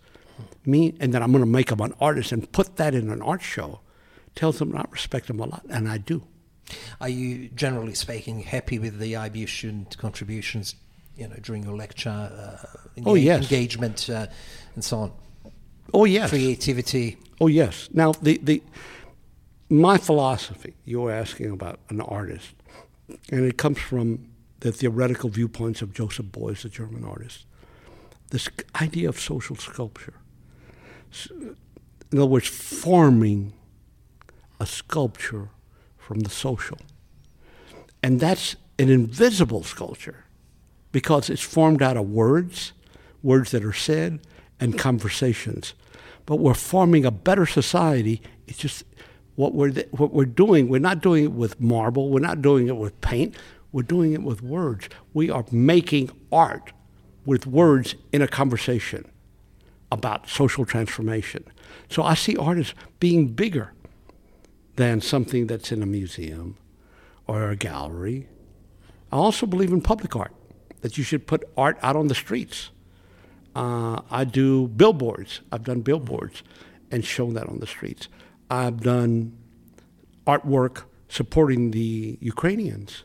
me, 0.64 0.94
and 1.00 1.12
that 1.12 1.22
I'm 1.22 1.32
going 1.32 1.42
to 1.44 1.50
make 1.50 1.68
them 1.68 1.80
an 1.80 1.94
artist 2.00 2.32
and 2.32 2.50
put 2.52 2.76
that 2.76 2.94
in 2.94 3.10
an 3.10 3.20
art 3.22 3.42
show, 3.42 3.80
tells 4.34 4.58
them 4.58 4.74
I 4.76 4.84
respect 4.90 5.26
them 5.26 5.40
a 5.40 5.46
lot, 5.46 5.64
and 5.68 5.88
I 5.88 5.98
do. 5.98 6.22
Are 7.00 7.08
you, 7.10 7.48
generally 7.50 7.94
speaking, 7.94 8.40
happy 8.40 8.78
with 8.78 8.98
the 8.98 9.12
IBU 9.12 9.48
student 9.48 9.98
contributions? 9.98 10.74
You 11.16 11.28
know, 11.28 11.36
during 11.42 11.62
your 11.64 11.76
lecture, 11.76 12.10
uh, 12.10 12.66
Oh, 13.04 13.14
yes. 13.14 13.42
engagement, 13.42 14.08
uh, 14.08 14.26
and 14.74 14.82
so 14.84 14.98
on. 14.98 15.12
Oh 15.92 16.06
yes, 16.06 16.30
Creativity. 16.30 17.18
Oh 17.40 17.46
yes. 17.46 17.88
Now 17.92 18.12
the 18.12 18.38
the 18.42 18.62
my 19.68 19.98
philosophy 19.98 20.74
You're 20.84 21.10
asking 21.12 21.50
about 21.50 21.78
an 21.90 22.00
artist, 22.00 22.54
and 23.08 23.44
it 23.44 23.56
comes 23.56 23.78
from 23.78 24.28
the 24.60 24.72
theoretical 24.72 25.28
viewpoints 25.28 25.82
of 25.82 25.92
Joseph 25.92 26.26
Beuys, 26.26 26.62
the 26.62 26.68
German 26.68 27.04
artist. 27.04 27.44
This 28.30 28.48
idea 28.80 29.08
of 29.08 29.20
social 29.20 29.56
sculpture. 29.56 30.14
In 31.30 31.56
other 32.18 32.26
words, 32.26 32.48
forming 32.48 33.52
a 34.58 34.66
sculpture 34.66 35.50
from 35.98 36.20
the 36.20 36.30
social. 36.30 36.78
And 38.02 38.20
that's 38.20 38.56
an 38.78 38.88
invisible 38.88 39.62
sculpture 39.62 40.24
because 40.92 41.28
it's 41.28 41.42
formed 41.42 41.82
out 41.82 41.96
of 41.96 42.08
words, 42.08 42.72
words 43.22 43.50
that 43.50 43.64
are 43.64 43.72
said, 43.72 44.20
and 44.60 44.78
conversations. 44.78 45.74
But 46.26 46.36
we're 46.36 46.54
forming 46.54 47.04
a 47.04 47.10
better 47.10 47.46
society. 47.46 48.22
It's 48.46 48.58
just 48.58 48.84
what 49.36 49.54
we're, 49.54 49.72
what 49.90 50.12
we're 50.12 50.24
doing. 50.24 50.68
We're 50.68 50.78
not 50.78 51.00
doing 51.00 51.24
it 51.24 51.32
with 51.32 51.60
marble, 51.60 52.10
we're 52.10 52.20
not 52.20 52.42
doing 52.42 52.68
it 52.68 52.76
with 52.76 53.00
paint, 53.00 53.34
we're 53.72 53.82
doing 53.82 54.12
it 54.12 54.22
with 54.22 54.42
words. 54.42 54.88
We 55.12 55.30
are 55.30 55.44
making 55.50 56.10
art 56.30 56.72
with 57.24 57.46
words 57.46 57.94
in 58.12 58.22
a 58.22 58.28
conversation 58.28 59.10
about 59.90 60.28
social 60.28 60.64
transformation. 60.64 61.44
So 61.88 62.02
I 62.02 62.14
see 62.14 62.36
art 62.36 62.58
as 62.58 62.74
being 63.00 63.28
bigger 63.28 63.72
than 64.76 65.00
something 65.00 65.46
that's 65.46 65.70
in 65.72 65.82
a 65.82 65.86
museum 65.86 66.56
or 67.26 67.50
a 67.50 67.56
gallery. 67.56 68.28
I 69.12 69.16
also 69.16 69.46
believe 69.46 69.72
in 69.72 69.80
public 69.80 70.16
art, 70.16 70.32
that 70.80 70.98
you 70.98 71.04
should 71.04 71.26
put 71.26 71.44
art 71.56 71.78
out 71.82 71.96
on 71.96 72.08
the 72.08 72.14
streets. 72.14 72.70
Uh, 73.54 74.00
I 74.10 74.24
do 74.24 74.68
billboards. 74.68 75.40
I've 75.52 75.62
done 75.62 75.80
billboards 75.80 76.42
and 76.90 77.04
shown 77.04 77.34
that 77.34 77.48
on 77.48 77.60
the 77.60 77.66
streets. 77.66 78.08
I've 78.50 78.80
done 78.80 79.36
artwork 80.26 80.84
supporting 81.08 81.70
the 81.70 82.18
Ukrainians 82.20 83.04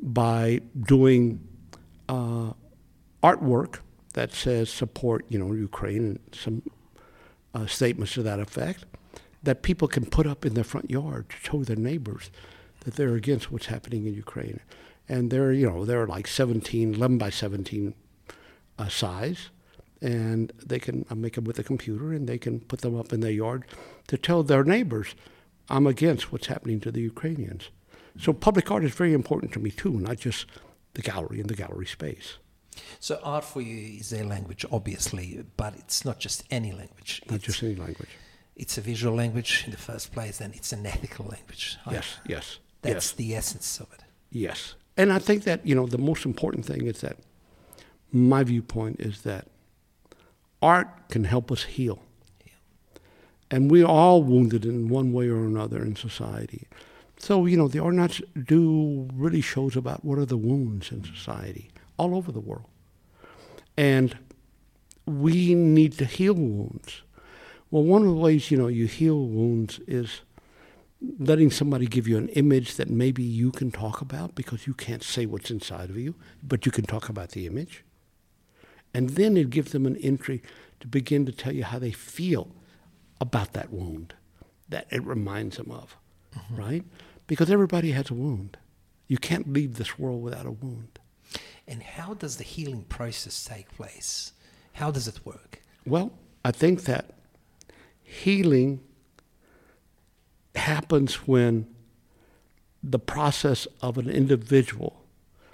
by 0.00 0.60
doing 0.80 1.46
uh, 2.08 2.52
artwork 3.22 3.78
that 4.14 4.32
says 4.32 4.68
support, 4.70 5.24
you 5.28 5.38
know, 5.38 5.52
Ukraine 5.52 6.04
and 6.04 6.20
some 6.32 6.62
uh, 7.54 7.66
statements 7.66 8.14
to 8.14 8.22
that 8.22 8.40
effect 8.40 8.84
that 9.42 9.62
people 9.62 9.88
can 9.88 10.04
put 10.06 10.26
up 10.26 10.44
in 10.44 10.54
their 10.54 10.64
front 10.64 10.90
yard 10.90 11.28
to 11.30 11.36
show 11.36 11.64
their 11.64 11.76
neighbors 11.76 12.30
that 12.80 12.94
they're 12.94 13.14
against 13.14 13.50
what's 13.50 13.66
happening 13.66 14.06
in 14.06 14.14
Ukraine. 14.14 14.60
And 15.08 15.30
they're, 15.30 15.52
you 15.52 15.68
know, 15.68 15.84
they're 15.84 16.06
like 16.06 16.26
17, 16.26 16.94
11 16.94 17.18
by 17.18 17.30
17 17.30 17.94
uh, 18.78 18.88
size, 18.88 19.50
and 20.02 20.52
they 20.64 20.78
can 20.78 21.06
I 21.10 21.14
make 21.14 21.34
them 21.34 21.44
with 21.44 21.58
a 21.58 21.62
computer, 21.62 22.12
and 22.12 22.28
they 22.28 22.38
can 22.38 22.60
put 22.60 22.80
them 22.80 22.96
up 22.98 23.12
in 23.12 23.20
their 23.20 23.30
yard 23.44 23.64
to 24.08 24.18
tell 24.18 24.42
their 24.42 24.64
neighbors, 24.64 25.14
I'm 25.70 25.86
against 25.86 26.32
what's 26.32 26.48
happening 26.48 26.80
to 26.80 26.90
the 26.92 27.00
Ukrainians. 27.00 27.70
So 28.18 28.32
public 28.32 28.70
art 28.70 28.84
is 28.84 28.92
very 28.92 29.14
important 29.14 29.52
to 29.54 29.58
me 29.60 29.70
too, 29.70 29.92
not 29.92 30.18
just 30.18 30.46
the 30.94 31.02
gallery 31.02 31.40
and 31.40 31.48
the 31.48 31.54
gallery 31.54 31.86
space. 31.86 32.36
So 33.00 33.18
art 33.22 33.44
for 33.44 33.60
you 33.62 33.98
is 34.00 34.12
a 34.12 34.22
language, 34.24 34.64
obviously, 34.70 35.44
but 35.56 35.74
it's 35.76 36.04
not 36.04 36.18
just 36.18 36.44
any 36.50 36.72
language. 36.72 37.22
Not 37.28 37.36
it's, 37.36 37.44
just 37.44 37.62
any 37.62 37.76
language. 37.76 38.10
it's 38.56 38.76
a 38.76 38.80
visual 38.80 39.14
language 39.14 39.62
in 39.64 39.70
the 39.70 39.78
first 39.78 40.12
place, 40.12 40.40
and 40.40 40.54
it's 40.54 40.72
an 40.72 40.84
ethical 40.86 41.26
language. 41.26 41.76
I- 41.86 41.92
Yes, 41.94 42.16
yes, 42.26 42.58
That's 42.82 43.06
yes. 43.08 43.12
the 43.12 43.34
essence 43.34 43.80
of 43.80 43.92
it. 43.94 44.02
Yes. 44.30 44.74
And 44.96 45.12
I 45.12 45.18
think 45.18 45.44
that, 45.44 45.66
you 45.66 45.74
know, 45.74 45.86
the 45.86 45.98
most 45.98 46.24
important 46.26 46.66
thing 46.66 46.86
is 46.86 47.00
that 47.00 47.16
my 48.10 48.42
viewpoint 48.44 49.00
is 49.00 49.22
that 49.22 49.48
art 50.62 51.08
can 51.08 51.24
help 51.24 51.52
us 51.52 51.64
heal. 51.64 52.02
And 53.50 53.70
we're 53.70 53.86
all 53.86 54.22
wounded 54.22 54.64
in 54.64 54.88
one 54.88 55.12
way 55.12 55.28
or 55.28 55.44
another 55.44 55.82
in 55.82 55.94
society. 55.94 56.68
So, 57.18 57.44
you 57.44 57.56
know, 57.56 57.68
the 57.68 57.80
Artnauts 57.80 58.22
do 58.46 59.08
really 59.12 59.42
shows 59.42 59.76
about 59.76 60.04
what 60.04 60.18
are 60.18 60.24
the 60.24 60.38
wounds 60.38 60.90
in 60.90 61.04
society 61.04 61.70
all 61.98 62.16
over 62.16 62.32
the 62.32 62.40
world. 62.40 62.66
And 63.76 64.16
we 65.06 65.54
need 65.54 65.92
to 65.98 66.04
heal 66.04 66.34
wounds. 66.34 67.02
Well, 67.70 67.84
one 67.84 68.02
of 68.02 68.08
the 68.08 68.14
ways, 68.14 68.50
you 68.50 68.56
know, 68.56 68.68
you 68.68 68.86
heal 68.86 69.26
wounds 69.26 69.80
is 69.86 70.22
letting 71.18 71.50
somebody 71.50 71.86
give 71.86 72.08
you 72.08 72.16
an 72.16 72.28
image 72.30 72.76
that 72.76 72.88
maybe 72.88 73.22
you 73.22 73.50
can 73.50 73.70
talk 73.70 74.00
about 74.00 74.34
because 74.34 74.66
you 74.66 74.74
can't 74.74 75.02
say 75.02 75.26
what's 75.26 75.50
inside 75.50 75.90
of 75.90 75.96
you, 75.96 76.14
but 76.42 76.64
you 76.64 76.72
can 76.72 76.84
talk 76.84 77.08
about 77.08 77.30
the 77.30 77.46
image. 77.46 77.84
And 78.94 79.10
then 79.10 79.36
it 79.36 79.50
gives 79.50 79.72
them 79.72 79.86
an 79.86 79.96
entry 79.96 80.42
to 80.80 80.86
begin 80.86 81.26
to 81.26 81.32
tell 81.32 81.52
you 81.52 81.64
how 81.64 81.78
they 81.78 81.92
feel 81.92 82.48
about 83.20 83.52
that 83.52 83.72
wound 83.72 84.14
that 84.68 84.86
it 84.90 85.04
reminds 85.04 85.56
them 85.56 85.70
of, 85.70 85.96
mm-hmm. 86.36 86.56
right? 86.56 86.84
Because 87.26 87.50
everybody 87.50 87.92
has 87.92 88.10
a 88.10 88.14
wound. 88.14 88.56
You 89.06 89.18
can't 89.18 89.52
leave 89.52 89.76
this 89.76 89.98
world 89.98 90.22
without 90.22 90.46
a 90.46 90.50
wound. 90.50 90.98
And 91.68 91.82
how 91.82 92.14
does 92.14 92.36
the 92.36 92.44
healing 92.44 92.82
process 92.84 93.44
take 93.44 93.70
place? 93.76 94.32
How 94.74 94.90
does 94.90 95.06
it 95.06 95.24
work? 95.24 95.62
Well, 95.86 96.12
I 96.44 96.50
think 96.50 96.84
that 96.84 97.10
healing 98.02 98.80
happens 100.54 101.26
when 101.26 101.66
the 102.82 102.98
process 102.98 103.66
of 103.80 103.96
an 103.98 104.10
individual 104.10 105.04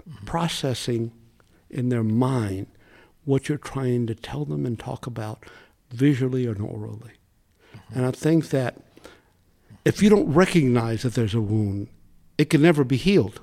mm-hmm. 0.09 0.25
processing 0.25 1.11
in 1.69 1.89
their 1.89 2.03
mind 2.03 2.67
what 3.29 3.47
you're 3.47 3.59
trying 3.59 4.07
to 4.07 4.15
tell 4.15 4.43
them 4.43 4.65
and 4.65 4.79
talk 4.79 5.05
about 5.05 5.45
visually 5.91 6.47
and 6.47 6.59
orally. 6.59 7.13
And 7.93 8.05
I 8.05 8.11
think 8.11 8.49
that 8.49 8.75
if 9.85 10.01
you 10.01 10.09
don't 10.09 10.33
recognize 10.33 11.03
that 11.03 11.13
there's 11.13 11.35
a 11.35 11.41
wound, 11.41 11.89
it 12.39 12.49
can 12.49 12.63
never 12.63 12.83
be 12.83 12.97
healed. 12.97 13.39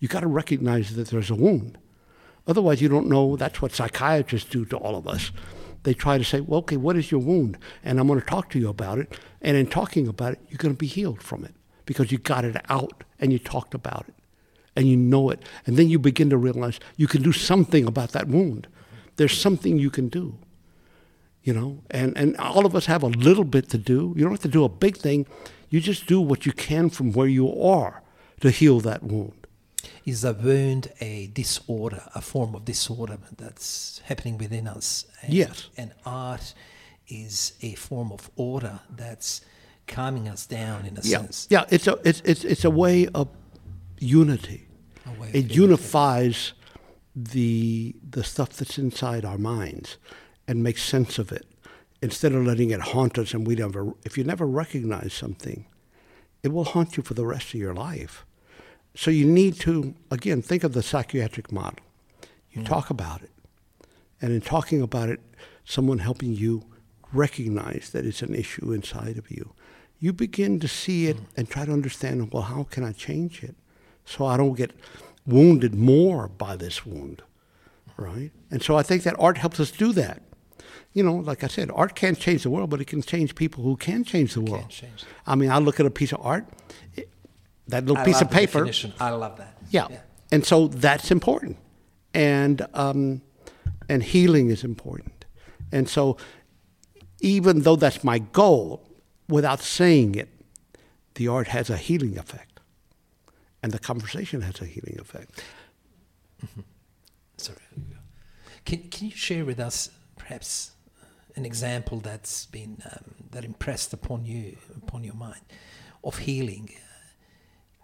You 0.00 0.08
got 0.08 0.20
to 0.20 0.26
recognize 0.26 0.94
that 0.96 1.08
there's 1.08 1.30
a 1.30 1.34
wound. 1.34 1.78
Otherwise, 2.46 2.82
you 2.82 2.88
don't 2.88 3.08
know. 3.08 3.36
That's 3.36 3.62
what 3.62 3.72
psychiatrists 3.72 4.50
do 4.50 4.66
to 4.66 4.76
all 4.76 4.96
of 4.96 5.08
us. 5.08 5.30
They 5.82 5.94
try 5.94 6.18
to 6.18 6.24
say, 6.24 6.40
well, 6.40 6.60
okay, 6.60 6.76
what 6.76 6.96
is 6.96 7.10
your 7.10 7.20
wound? 7.20 7.56
And 7.82 7.98
I'm 7.98 8.06
going 8.06 8.20
to 8.20 8.26
talk 8.26 8.50
to 8.50 8.58
you 8.58 8.68
about 8.68 8.98
it. 8.98 9.18
And 9.40 9.56
in 9.56 9.66
talking 9.66 10.08
about 10.08 10.34
it, 10.34 10.40
you're 10.48 10.58
going 10.58 10.74
to 10.74 10.78
be 10.78 10.86
healed 10.86 11.22
from 11.22 11.44
it 11.44 11.54
because 11.86 12.12
you 12.12 12.18
got 12.18 12.44
it 12.44 12.56
out 12.68 13.04
and 13.18 13.32
you 13.32 13.38
talked 13.38 13.72
about 13.72 14.04
it 14.08 14.14
and 14.76 14.86
you 14.86 14.96
know 14.96 15.30
it. 15.30 15.42
And 15.66 15.76
then 15.76 15.88
you 15.88 15.98
begin 15.98 16.28
to 16.30 16.36
realize 16.36 16.80
you 16.96 17.06
can 17.06 17.22
do 17.22 17.32
something 17.32 17.86
about 17.86 18.12
that 18.12 18.28
wound. 18.28 18.66
There's 19.20 19.38
something 19.38 19.78
you 19.78 19.90
can 19.90 20.08
do. 20.08 20.26
You 21.42 21.52
know, 21.58 21.70
and, 21.90 22.16
and 22.18 22.36
all 22.38 22.64
of 22.66 22.74
us 22.74 22.86
have 22.86 23.02
a 23.02 23.08
little 23.28 23.44
bit 23.44 23.68
to 23.70 23.78
do. 23.78 24.12
You 24.16 24.22
don't 24.24 24.32
have 24.32 24.40
to 24.50 24.56
do 24.60 24.64
a 24.64 24.68
big 24.68 24.96
thing. 24.96 25.26
You 25.70 25.80
just 25.80 26.06
do 26.06 26.18
what 26.30 26.46
you 26.46 26.52
can 26.52 26.90
from 26.90 27.12
where 27.12 27.26
you 27.28 27.46
are 27.62 28.02
to 28.40 28.50
heal 28.50 28.80
that 28.80 29.02
wound. 29.02 29.46
Is 30.06 30.24
a 30.24 30.32
wound 30.32 30.84
a 31.00 31.28
disorder, 31.42 32.02
a 32.14 32.20
form 32.20 32.54
of 32.54 32.64
disorder 32.64 33.18
that's 33.36 34.00
happening 34.04 34.38
within 34.38 34.66
us? 34.66 35.06
And, 35.22 35.32
Yes. 35.34 35.68
And 35.76 35.92
art 36.06 36.54
is 37.08 37.52
a 37.62 37.74
form 37.74 38.10
of 38.12 38.30
order 38.36 38.80
that's 39.02 39.40
calming 39.86 40.28
us 40.28 40.46
down 40.46 40.86
in 40.86 40.94
a 40.96 41.00
Yeah, 41.02 41.18
sense. 41.18 41.46
yeah. 41.50 41.64
It's 41.70 41.86
a 41.86 41.98
it's 42.04 42.20
it's 42.24 42.44
it's 42.44 42.64
a 42.64 42.70
way 42.70 43.06
of 43.20 43.28
unity. 43.98 44.66
A 45.06 45.20
way 45.20 45.30
It 45.32 45.46
unifies 45.64 46.52
the 47.14 47.96
the 48.08 48.24
stuff 48.24 48.50
that's 48.50 48.78
inside 48.78 49.24
our 49.24 49.38
minds 49.38 49.96
and 50.46 50.62
make 50.62 50.78
sense 50.78 51.18
of 51.18 51.32
it 51.32 51.46
instead 52.02 52.32
of 52.32 52.46
letting 52.46 52.70
it 52.70 52.80
haunt 52.80 53.18
us. 53.18 53.34
And 53.34 53.46
we 53.46 53.54
never, 53.54 53.92
if 54.04 54.16
you 54.16 54.24
never 54.24 54.46
recognize 54.46 55.12
something, 55.12 55.66
it 56.42 56.48
will 56.48 56.64
haunt 56.64 56.96
you 56.96 57.02
for 57.02 57.14
the 57.14 57.26
rest 57.26 57.48
of 57.48 57.60
your 57.60 57.74
life. 57.74 58.24
So 58.94 59.10
you 59.10 59.26
need 59.26 59.54
to 59.60 59.94
again 60.10 60.42
think 60.42 60.64
of 60.64 60.72
the 60.72 60.82
psychiatric 60.82 61.52
model. 61.52 61.80
You 62.50 62.62
hmm. 62.62 62.66
talk 62.66 62.90
about 62.90 63.22
it, 63.22 63.30
and 64.20 64.32
in 64.32 64.40
talking 64.40 64.82
about 64.82 65.08
it, 65.08 65.20
someone 65.64 65.98
helping 65.98 66.32
you 66.32 66.64
recognize 67.12 67.90
that 67.92 68.06
it's 68.06 68.22
an 68.22 68.34
issue 68.34 68.72
inside 68.72 69.16
of 69.16 69.30
you. 69.30 69.52
You 69.98 70.12
begin 70.12 70.58
to 70.60 70.68
see 70.68 71.06
it 71.06 71.16
hmm. 71.16 71.24
and 71.36 71.48
try 71.48 71.64
to 71.64 71.72
understand, 71.72 72.32
well, 72.32 72.44
how 72.44 72.64
can 72.64 72.84
I 72.84 72.92
change 72.92 73.42
it 73.44 73.54
so 74.04 74.26
I 74.26 74.36
don't 74.36 74.54
get 74.54 74.72
wounded 75.32 75.74
more 75.74 76.28
by 76.28 76.56
this 76.56 76.84
wound, 76.86 77.22
right? 77.96 78.30
And 78.50 78.62
so 78.62 78.76
I 78.76 78.82
think 78.82 79.02
that 79.04 79.16
art 79.18 79.38
helps 79.38 79.58
us 79.60 79.70
do 79.70 79.92
that. 79.94 80.22
you 80.92 81.02
know, 81.02 81.14
like 81.14 81.44
I 81.44 81.46
said, 81.46 81.70
art 81.74 81.94
can't 81.94 82.18
change 82.18 82.42
the 82.42 82.50
world, 82.50 82.70
but 82.70 82.80
it 82.80 82.86
can 82.86 83.02
change 83.02 83.34
people 83.34 83.62
who 83.62 83.76
can 83.76 84.04
change 84.04 84.34
the 84.34 84.40
world. 84.40 84.68
change. 84.68 85.04
I 85.26 85.34
mean, 85.36 85.50
I 85.50 85.58
look 85.58 85.78
at 85.78 85.86
a 85.86 85.90
piece 85.90 86.12
of 86.12 86.20
art, 86.22 86.46
it, 86.96 87.08
that 87.68 87.84
little 87.84 88.02
I 88.02 88.04
piece 88.04 88.20
of 88.20 88.30
paper. 88.30 88.58
definition. 88.60 88.92
I 88.98 89.10
love 89.10 89.36
that. 89.38 89.56
Yeah. 89.70 89.86
And 90.32 90.44
so 90.44 90.68
that's 90.68 91.10
important. 91.10 91.56
And 92.12 92.66
um, 92.74 93.22
and 93.88 94.02
healing 94.02 94.50
is 94.50 94.64
important. 94.64 95.24
And 95.70 95.88
so 95.88 96.16
even 97.20 97.60
though 97.60 97.76
that's 97.76 98.02
my 98.02 98.18
goal, 98.18 98.82
without 99.28 99.60
saying 99.60 100.16
it, 100.16 100.28
the 101.14 101.28
art 101.28 101.48
has 101.48 101.70
a 101.70 101.76
healing 101.76 102.18
effect. 102.18 102.49
And 103.62 103.72
the 103.72 103.78
conversation 103.78 104.40
has 104.42 104.60
a 104.60 104.64
healing 104.64 104.98
effect. 104.98 105.44
Sorry. 107.36 107.58
Can, 108.64 108.88
can 108.90 109.08
you 109.08 109.14
share 109.16 109.44
with 109.44 109.60
us 109.60 109.90
perhaps 110.16 110.72
an 111.36 111.44
example 111.44 112.00
that's 112.00 112.46
been 112.46 112.82
um, 112.90 113.14
that 113.30 113.44
impressed 113.44 113.92
upon 113.92 114.24
you 114.24 114.56
upon 114.76 115.04
your 115.04 115.14
mind 115.14 115.42
of 116.04 116.18
healing? 116.18 116.70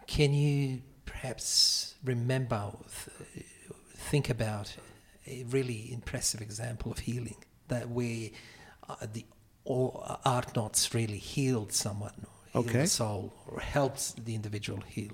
Can 0.06 0.32
you 0.32 0.82
perhaps 1.04 1.94
remember, 2.04 2.72
th- 3.34 3.46
think 3.94 4.30
about 4.30 4.74
a 5.26 5.44
really 5.44 5.92
impressive 5.92 6.40
example 6.40 6.92
of 6.92 6.98
healing 7.00 7.36
that 7.68 7.88
where 7.88 8.30
uh, 8.88 8.94
the 9.12 9.24
or 9.64 10.18
Artnauts 10.24 10.94
really 10.94 11.18
healed 11.18 11.72
someone, 11.72 12.12
healed 12.52 12.66
Okay. 12.68 12.82
the 12.82 12.86
soul, 12.86 13.32
or 13.48 13.58
helped 13.60 14.24
the 14.24 14.34
individual 14.34 14.80
heal 14.86 15.10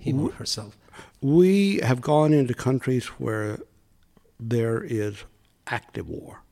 him 0.00 0.20
or 0.20 0.32
herself? 0.32 0.76
We 1.20 1.78
have 1.78 2.00
gone 2.00 2.32
into 2.32 2.54
countries 2.54 3.06
where 3.06 3.58
there 4.38 4.82
is 4.82 5.24
active 5.66 6.08
war. 6.08 6.42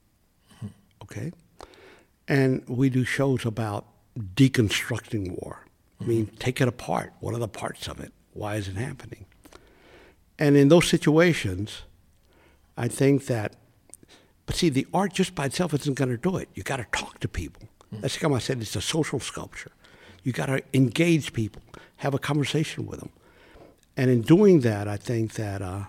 Mm-hmm. 0.56 0.66
Okay? 1.02 1.32
And 2.28 2.66
we 2.68 2.88
do 2.90 3.04
shows 3.04 3.44
about 3.44 3.86
deconstructing 4.16 5.40
war. 5.42 5.66
I 6.00 6.04
mean, 6.04 6.26
mm-hmm. 6.26 6.36
take 6.36 6.60
it 6.60 6.68
apart. 6.68 7.12
What 7.20 7.34
are 7.34 7.38
the 7.38 7.48
parts 7.48 7.86
of 7.88 8.00
it? 8.00 8.12
Why 8.32 8.56
is 8.56 8.68
it 8.68 8.76
happening? 8.76 9.26
And 10.38 10.56
in 10.56 10.68
those 10.68 10.88
situations, 10.88 11.82
I 12.76 12.88
think 12.88 13.26
that, 13.26 13.54
but 14.46 14.56
see, 14.56 14.70
the 14.70 14.86
art 14.92 15.12
just 15.12 15.34
by 15.34 15.46
itself 15.46 15.74
isn't 15.74 15.94
going 15.94 16.10
to 16.10 16.16
do 16.16 16.36
it. 16.36 16.48
You 16.54 16.62
got 16.62 16.78
to 16.78 16.86
talk 16.92 17.20
to 17.20 17.28
people. 17.28 17.68
Mm. 17.94 18.00
That's 18.00 18.16
how 18.16 18.34
I 18.34 18.38
said 18.38 18.60
it's 18.60 18.74
a 18.74 18.80
social 18.80 19.20
sculpture. 19.20 19.70
You 20.22 20.32
got 20.32 20.46
to 20.46 20.62
engage 20.72 21.32
people, 21.32 21.62
have 21.96 22.14
a 22.14 22.18
conversation 22.18 22.86
with 22.86 23.00
them. 23.00 23.10
And 23.96 24.10
in 24.10 24.22
doing 24.22 24.60
that, 24.60 24.88
I 24.88 24.96
think 24.96 25.34
that 25.34 25.60
uh, 25.60 25.84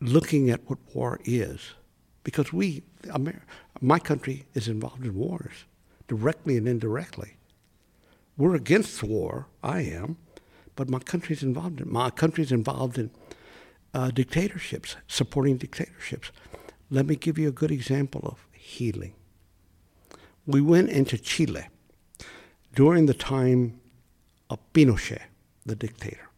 looking 0.00 0.50
at 0.50 0.60
what 0.68 0.78
war 0.94 1.20
is, 1.24 1.74
because 2.24 2.52
we, 2.52 2.82
Amer- 3.14 3.42
my 3.80 3.98
country 3.98 4.46
is 4.54 4.68
involved 4.68 5.04
in 5.04 5.14
wars, 5.14 5.64
directly 6.08 6.56
and 6.56 6.68
indirectly. 6.68 7.36
We're 8.36 8.54
against 8.54 9.02
war, 9.02 9.46
I 9.62 9.80
am, 9.80 10.16
but 10.76 10.88
my 10.88 11.00
country's 11.00 11.42
involved 11.42 11.80
in 11.80 11.90
my 11.92 12.10
country's 12.10 12.52
involved 12.52 12.98
in 12.98 13.10
uh, 13.94 14.10
dictatorships, 14.10 14.96
supporting 15.08 15.56
dictatorships. 15.56 16.30
Let 16.90 17.06
me 17.06 17.16
give 17.16 17.38
you 17.38 17.48
a 17.48 17.52
good 17.52 17.70
example 17.70 18.20
of 18.24 18.46
healing. 18.52 19.14
We 20.48 20.62
went 20.62 20.88
into 20.88 21.18
Chile 21.18 21.66
during 22.74 23.04
the 23.04 23.12
time 23.12 23.80
of 24.48 24.58
Pinochet, 24.72 25.20
the 25.66 25.76
dictator, 25.76 26.30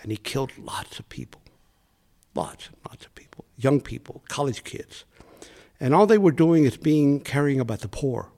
and 0.00 0.12
he 0.12 0.16
killed 0.16 0.52
lots 0.56 1.00
of 1.00 1.08
people, 1.08 1.40
lots 2.36 2.68
and 2.68 2.76
lots 2.88 3.04
of 3.04 3.14
people, 3.16 3.44
young 3.56 3.80
people, 3.80 4.22
college 4.28 4.62
kids, 4.62 5.04
and 5.80 5.92
all 5.92 6.06
they 6.06 6.18
were 6.18 6.30
doing 6.30 6.64
is 6.64 6.76
being 6.76 7.18
caring 7.18 7.58
about 7.58 7.80
the 7.80 7.88
poor, 7.88 8.28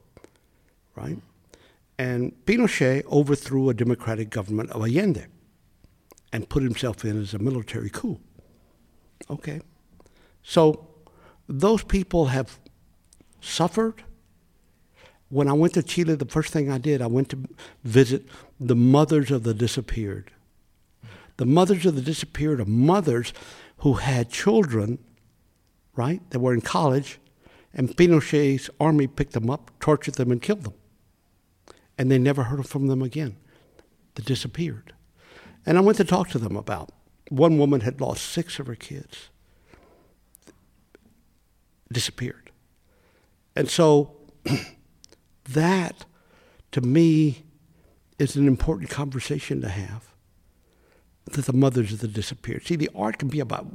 right? 0.96 1.18
And 1.98 2.32
Pinochet 2.46 3.04
overthrew 3.12 3.68
a 3.68 3.74
democratic 3.74 4.30
government 4.30 4.70
of 4.70 4.80
Allende 4.80 5.26
and 6.32 6.48
put 6.48 6.62
himself 6.62 7.04
in 7.04 7.20
as 7.20 7.34
a 7.34 7.38
military 7.38 7.90
coup. 7.90 8.18
Okay. 9.28 9.60
So 10.42 10.88
those 11.46 11.84
people 11.84 12.26
have 12.26 12.58
suffered. 13.42 14.02
When 15.32 15.48
I 15.48 15.52
went 15.54 15.74
to 15.74 15.82
Chile, 15.82 16.14
the 16.14 16.26
first 16.26 16.52
thing 16.52 16.70
I 16.70 16.78
did, 16.78 17.00
I 17.00 17.06
went 17.06 17.30
to 17.30 17.38
visit 17.84 18.26
the 18.60 18.76
mothers 18.76 19.30
of 19.30 19.44
the 19.44 19.54
disappeared. 19.54 20.30
The 21.38 21.46
mothers 21.46 21.86
of 21.86 21.94
the 21.94 22.02
disappeared 22.02 22.60
are 22.60 22.66
mothers 22.66 23.32
who 23.78 23.94
had 23.94 24.28
children, 24.28 24.98
right, 25.96 26.20
that 26.30 26.40
were 26.40 26.52
in 26.52 26.60
college, 26.60 27.18
and 27.72 27.96
Pinochet's 27.96 28.68
army 28.78 29.06
picked 29.06 29.32
them 29.32 29.48
up, 29.48 29.70
tortured 29.80 30.16
them, 30.16 30.30
and 30.30 30.42
killed 30.42 30.64
them 30.64 30.74
and 31.98 32.10
they 32.10 32.18
never 32.18 32.44
heard 32.44 32.66
from 32.66 32.86
them 32.86 33.02
again. 33.02 33.36
They 34.14 34.22
disappeared. 34.22 34.92
And 35.64 35.78
I 35.78 35.80
went 35.80 35.98
to 35.98 36.04
talk 36.04 36.28
to 36.30 36.38
them 36.38 36.56
about 36.56 36.90
one 37.28 37.58
woman 37.58 37.80
had 37.80 38.00
lost 38.00 38.24
six 38.24 38.58
of 38.58 38.66
her 38.66 38.74
kids, 38.74 39.28
disappeared. 41.90 42.50
And 43.54 43.68
so 43.70 44.16
that, 45.44 46.04
to 46.72 46.80
me, 46.80 47.44
is 48.18 48.36
an 48.36 48.46
important 48.46 48.90
conversation 48.90 49.60
to 49.60 49.68
have. 49.68 50.08
That 51.24 51.46
the 51.46 51.52
mothers 51.52 51.92
of 51.92 52.00
the 52.00 52.08
disappeared. 52.08 52.66
See, 52.66 52.76
the 52.76 52.90
art 52.94 53.18
can 53.18 53.28
be 53.28 53.40
about, 53.40 53.66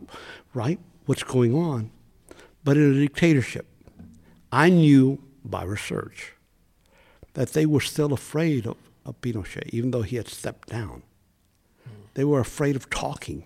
right, 0.54 0.80
what's 1.06 1.24
going 1.24 1.56
on, 1.56 1.92
but 2.64 2.78
in 2.78 2.92
a 2.92 3.00
dictatorship, 3.00 3.66
I 4.52 4.70
knew 4.70 5.24
by 5.44 5.64
research 5.64 6.34
that 7.34 7.54
they 7.54 7.66
were 7.66 7.82
still 7.82 8.14
afraid 8.14 8.66
of, 8.66 8.78
of 9.06 9.20
Pinochet, 9.22 9.70
even 9.70 9.92
though 9.92 10.02
he 10.02 10.18
had 10.18 10.28
stepped 10.28 10.70
down. 10.70 11.04
They 12.16 12.26
were 12.26 12.40
afraid 12.40 12.76
of 12.76 12.90
talking 12.90 13.46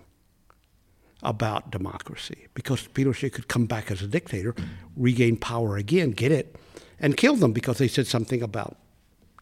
about 1.22 1.70
democracy 1.70 2.48
because 2.54 2.88
Pinochet 2.88 3.32
could 3.32 3.46
come 3.46 3.66
back 3.66 3.90
as 3.90 4.02
a 4.02 4.06
dictator, 4.06 4.54
regain 4.96 5.36
power 5.36 5.76
again, 5.76 6.10
get 6.10 6.32
it, 6.32 6.56
and 7.02 7.16
killed 7.16 7.40
them 7.40 7.52
because 7.52 7.78
they 7.78 7.88
said 7.88 8.06
something 8.06 8.42
about 8.42 8.78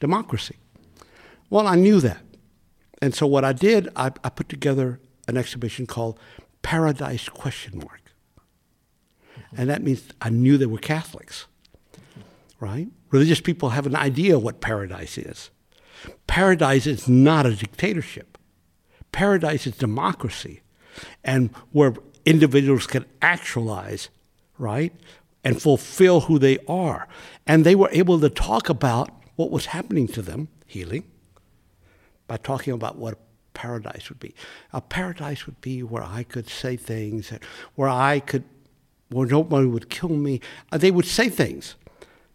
democracy. 0.00 0.56
Well, 1.48 1.68
I 1.68 1.76
knew 1.76 2.00
that. 2.00 2.22
And 3.00 3.14
so 3.14 3.26
what 3.26 3.44
I 3.44 3.52
did, 3.52 3.88
I, 3.94 4.11
I 4.24 4.30
put 4.30 4.48
together 4.48 4.98
an 5.28 5.36
exhibition 5.36 5.86
called 5.86 6.18
Paradise 6.62 7.28
Question 7.28 7.78
Mark. 7.78 8.00
And 9.56 9.70
that 9.70 9.82
means 9.82 10.08
I 10.20 10.30
knew 10.30 10.58
they 10.58 10.66
were 10.66 10.78
Catholics 10.78 11.46
right? 12.61 12.88
Religious 13.11 13.40
people 13.40 13.70
have 13.70 13.86
an 13.86 13.96
idea 13.96 14.38
what 14.38 14.61
paradise 14.61 15.18
is. 15.18 15.50
Paradise 16.26 16.86
is 16.86 17.08
not 17.08 17.46
a 17.46 17.54
dictatorship. 17.54 18.38
Paradise 19.11 19.66
is 19.66 19.76
democracy, 19.76 20.61
and 21.24 21.50
where 21.72 21.94
individuals 22.24 22.86
can 22.86 23.04
actualize, 23.20 24.08
right, 24.56 24.92
and 25.45 25.61
fulfill 25.61 26.22
who 26.22 26.38
they 26.38 26.59
are. 26.68 27.09
And 27.47 27.64
they 27.64 27.74
were 27.74 27.88
able 27.93 28.20
to 28.20 28.30
talk 28.30 28.68
about 28.68 29.11
what 29.36 29.51
was 29.51 29.66
happening 29.66 30.07
to 30.09 30.22
them, 30.22 30.49
healing, 30.66 31.05
by 32.26 32.36
talking 32.36 32.72
about 32.72 32.97
what 32.97 33.18
paradise 33.55 34.09
would 34.09 34.20
be. 34.20 34.34
A 34.72 34.80
paradise 34.80 35.47
would 35.47 35.61
be 35.61 35.82
where 35.82 36.03
I 36.03 36.22
could 36.22 36.49
say 36.49 36.76
things, 36.76 37.32
where 37.74 37.88
I 37.88 38.20
could, 38.20 38.45
where 39.09 39.26
nobody 39.26 39.66
would 39.66 39.91
kill 39.91 40.11
me. 40.11 40.41
Uh, 40.70 40.78
They 40.78 40.91
would 40.91 41.07
say 41.07 41.28
things 41.28 41.74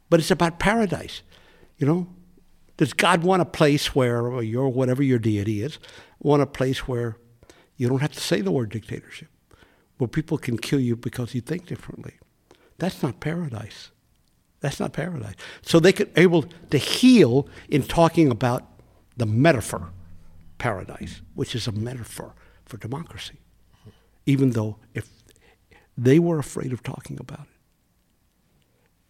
but 0.10 0.20
it's 0.20 0.32
about 0.32 0.60
paradise. 0.60 1.22
You 1.78 1.88
know, 1.88 2.08
does 2.78 2.94
God 2.94 3.24
want 3.24 3.42
a 3.42 3.46
place 3.46 3.96
where 3.96 4.28
or 4.28 4.44
your 4.44 4.70
whatever 4.70 5.04
your 5.04 5.20
deity 5.20 5.62
is, 5.62 5.80
want 6.20 6.42
a 6.42 6.46
place 6.46 6.88
where 6.88 7.18
you 7.78 7.90
don't 7.90 8.00
have 8.00 8.14
to 8.14 8.20
say 8.20 8.42
the 8.42 8.52
word 8.52 8.70
dictatorship, 8.70 9.28
where 9.98 10.08
people 10.08 10.38
can 10.38 10.58
kill 10.58 10.80
you 10.80 10.96
because 10.96 11.36
you 11.36 11.42
think 11.42 11.66
differently? 11.66 12.14
That's 12.78 13.02
not 13.02 13.20
paradise. 13.20 13.92
That's 14.60 14.80
not 14.80 14.94
paradise. 14.94 15.36
So 15.62 15.80
they 15.80 15.94
could 15.94 16.12
able 16.16 16.44
to 16.72 16.78
heal 16.78 17.48
in 17.70 17.84
talking 17.84 18.30
about 18.32 18.64
the 19.16 19.26
metaphor 19.26 19.92
paradise, 20.58 21.22
which 21.36 21.56
is 21.56 21.68
a 21.68 21.72
metaphor 21.72 22.34
for 22.66 22.78
democracy, 22.78 23.40
even 24.26 24.52
though 24.52 24.78
if 24.94 25.10
they 25.98 26.20
were 26.20 26.40
afraid 26.40 26.74
of 26.74 26.84
talking 26.84 27.18
about 27.20 27.42
it 27.42 27.56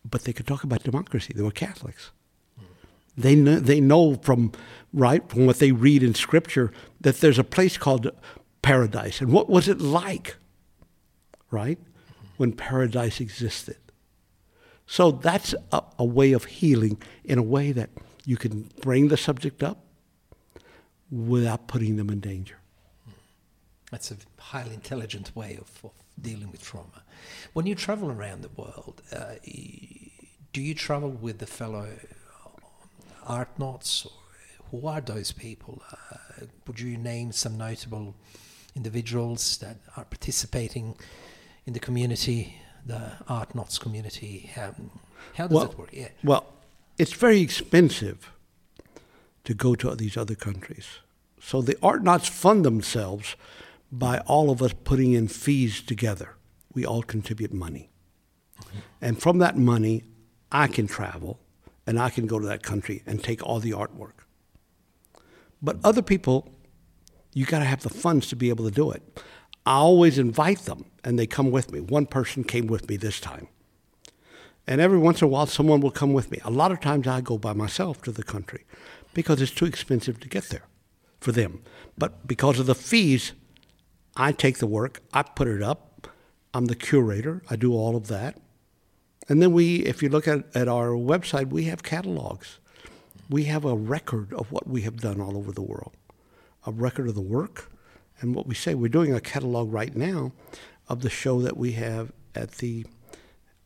but 0.10 0.24
they 0.24 0.34
could 0.34 0.48
talk 0.48 0.64
about 0.64 0.84
democracy. 0.84 1.34
They 1.36 1.42
were 1.42 1.52
Catholics. 1.52 2.12
They 3.18 3.36
know, 3.36 3.60
they 3.60 3.80
know 3.80 4.16
from 4.16 4.52
right 4.94 5.28
from 5.30 5.46
what 5.46 5.60
they 5.60 5.72
read 5.72 6.04
in 6.04 6.14
Scripture 6.14 6.72
that 7.00 7.22
there's 7.22 7.40
a 7.40 7.44
place 7.44 7.78
called 7.78 8.12
paradise, 8.62 9.22
and 9.22 9.32
what 9.32 9.50
was 9.50 9.68
it 9.68 9.80
like, 9.80 10.36
right, 11.50 11.80
when 12.38 12.54
paradise 12.54 13.20
existed? 13.20 13.78
So 14.88 15.12
that's 15.12 15.56
a, 15.72 15.84
a 15.98 16.06
way 16.06 16.34
of 16.34 16.46
healing 16.46 17.02
in 17.24 17.38
a 17.38 17.44
way 17.44 17.72
that 17.72 17.90
you 18.26 18.38
can 18.38 18.70
bring 18.82 19.08
the 19.08 19.18
subject 19.18 19.64
up 19.64 19.80
without 21.12 21.68
putting 21.68 21.96
them 21.96 22.10
in 22.10 22.20
danger. 22.20 22.58
That's 23.92 24.12
a 24.12 24.18
highly 24.40 24.74
intelligent 24.74 25.36
way 25.36 25.58
of, 25.60 25.70
of 25.84 25.92
dealing 26.20 26.52
with 26.52 26.64
trauma. 26.64 27.04
When 27.54 27.66
you 27.66 27.76
travel 27.76 28.12
around 28.12 28.42
the 28.42 28.50
world, 28.50 29.02
uh, 29.12 29.36
do 30.54 30.62
you 30.62 30.76
travel 30.76 31.10
with 31.10 31.40
the 31.40 31.48
fellow 31.48 31.88
Artnauts? 33.28 34.08
who 34.72 34.88
are 34.88 35.02
those 35.02 35.32
people? 35.32 35.82
Uh, 35.92 36.46
would 36.68 36.80
you 36.80 36.98
name 36.98 37.32
some 37.32 37.58
notable 37.58 38.16
individuals 38.76 39.58
that 39.58 39.78
are 39.96 40.06
participating 40.06 40.96
in 41.66 41.74
the 41.74 41.80
community, 41.80 42.56
the 42.86 43.12
Artnauts 43.28 43.80
community? 43.80 44.52
How, 44.54 44.76
how 45.36 45.48
does 45.48 45.56
well, 45.56 45.72
it 45.72 45.78
work? 45.78 45.90
Yeah. 45.92 46.10
Well, 46.24 46.46
it's 46.98 47.14
very 47.14 47.42
expensive 47.42 48.32
to 49.44 49.54
go 49.54 49.76
to 49.76 49.96
these 49.96 50.18
other 50.18 50.36
countries. 50.36 50.88
So 51.40 51.62
the 51.62 51.76
Artnauts 51.76 52.30
fund 52.30 52.66
themselves 52.66 53.36
by 53.92 54.20
all 54.20 54.50
of 54.50 54.62
us 54.62 54.74
putting 54.84 55.14
in 55.14 55.28
fees 55.28 55.82
together. 55.82 56.36
We 56.74 56.86
all 56.86 57.04
contribute 57.04 57.54
money. 57.54 57.90
Mm-hmm. 58.60 58.78
And 59.02 59.22
from 59.22 59.38
that 59.40 59.58
money, 59.58 60.04
I 60.52 60.68
can 60.68 60.88
travel 60.88 61.40
and 61.86 62.00
I 62.00 62.10
can 62.10 62.26
go 62.26 62.40
to 62.40 62.46
that 62.48 62.64
country 62.64 63.04
and 63.06 63.24
take 63.24 63.44
all 63.44 63.60
the 63.60 63.72
artwork. 63.72 64.26
But 65.62 65.78
other 65.84 66.02
people, 66.02 66.50
you 67.34 67.46
got 67.46 67.60
to 67.60 67.66
have 67.66 67.82
the 67.82 67.90
funds 67.90 68.28
to 68.30 68.36
be 68.36 68.50
able 68.50 68.66
to 68.66 68.72
do 68.72 68.92
it. 68.92 69.22
I 69.66 69.76
always 69.76 70.18
invite 70.18 70.60
them 70.60 70.86
and 71.04 71.18
they 71.18 71.28
come 71.28 71.52
with 71.52 71.72
me. 71.72 71.80
One 71.80 72.06
person 72.06 72.44
came 72.44 72.68
with 72.68 72.88
me 72.90 72.98
this 72.98 73.20
time. 73.20 73.48
And 74.68 74.82
every 74.82 74.98
once 74.98 75.22
in 75.22 75.26
a 75.26 75.30
while, 75.30 75.46
someone 75.46 75.80
will 75.82 75.92
come 75.92 76.14
with 76.14 76.32
me. 76.32 76.40
A 76.44 76.52
lot 76.52 76.72
of 76.72 76.80
times 76.80 77.08
I 77.08 77.22
go 77.22 77.38
by 77.38 77.54
myself 77.54 78.02
to 78.04 78.12
the 78.12 78.24
country 78.24 78.66
because 79.14 79.42
it's 79.42 79.52
too 79.52 79.66
expensive 79.66 80.20
to 80.22 80.28
get 80.28 80.50
there 80.50 80.66
for 81.20 81.32
them. 81.32 81.62
But 81.98 82.28
because 82.28 82.60
of 82.60 82.66
the 82.66 82.76
fees, 82.76 83.34
I 84.16 84.32
take 84.32 84.58
the 84.58 84.68
work, 84.68 85.02
I 85.14 85.24
put 85.24 85.48
it 85.48 85.62
up, 85.62 86.08
I'm 86.54 86.66
the 86.66 86.76
curator, 86.76 87.42
I 87.50 87.56
do 87.56 87.74
all 87.74 87.96
of 87.96 88.08
that. 88.08 88.38
And 89.28 89.42
then 89.42 89.52
we, 89.52 89.78
if 89.78 90.04
you 90.04 90.10
look 90.10 90.28
at, 90.28 90.46
at 90.56 90.68
our 90.68 90.90
website, 90.90 91.50
we 91.50 91.66
have 91.66 91.84
catalogs. 91.84 92.60
We 93.30 93.46
have 93.46 93.66
a 93.66 93.76
record 93.76 94.34
of 94.34 94.52
what 94.52 94.68
we 94.68 94.82
have 94.82 94.98
done 94.98 95.20
all 95.20 95.36
over 95.36 95.52
the 95.52 95.64
world, 95.64 95.94
a 96.66 96.72
record 96.72 97.08
of 97.10 97.16
the 97.16 97.22
work. 97.22 97.72
And 98.20 98.34
what 98.34 98.48
we 98.48 98.56
say, 98.56 98.76
we're 98.76 98.88
doing 98.88 99.14
a 99.14 99.20
catalog 99.20 99.72
right 99.72 99.96
now 99.96 100.32
of 100.88 101.02
the 101.02 101.10
show 101.10 101.42
that 101.42 101.58
we 101.58 101.74
have 101.74 102.12
at 102.34 102.54
the 102.54 102.86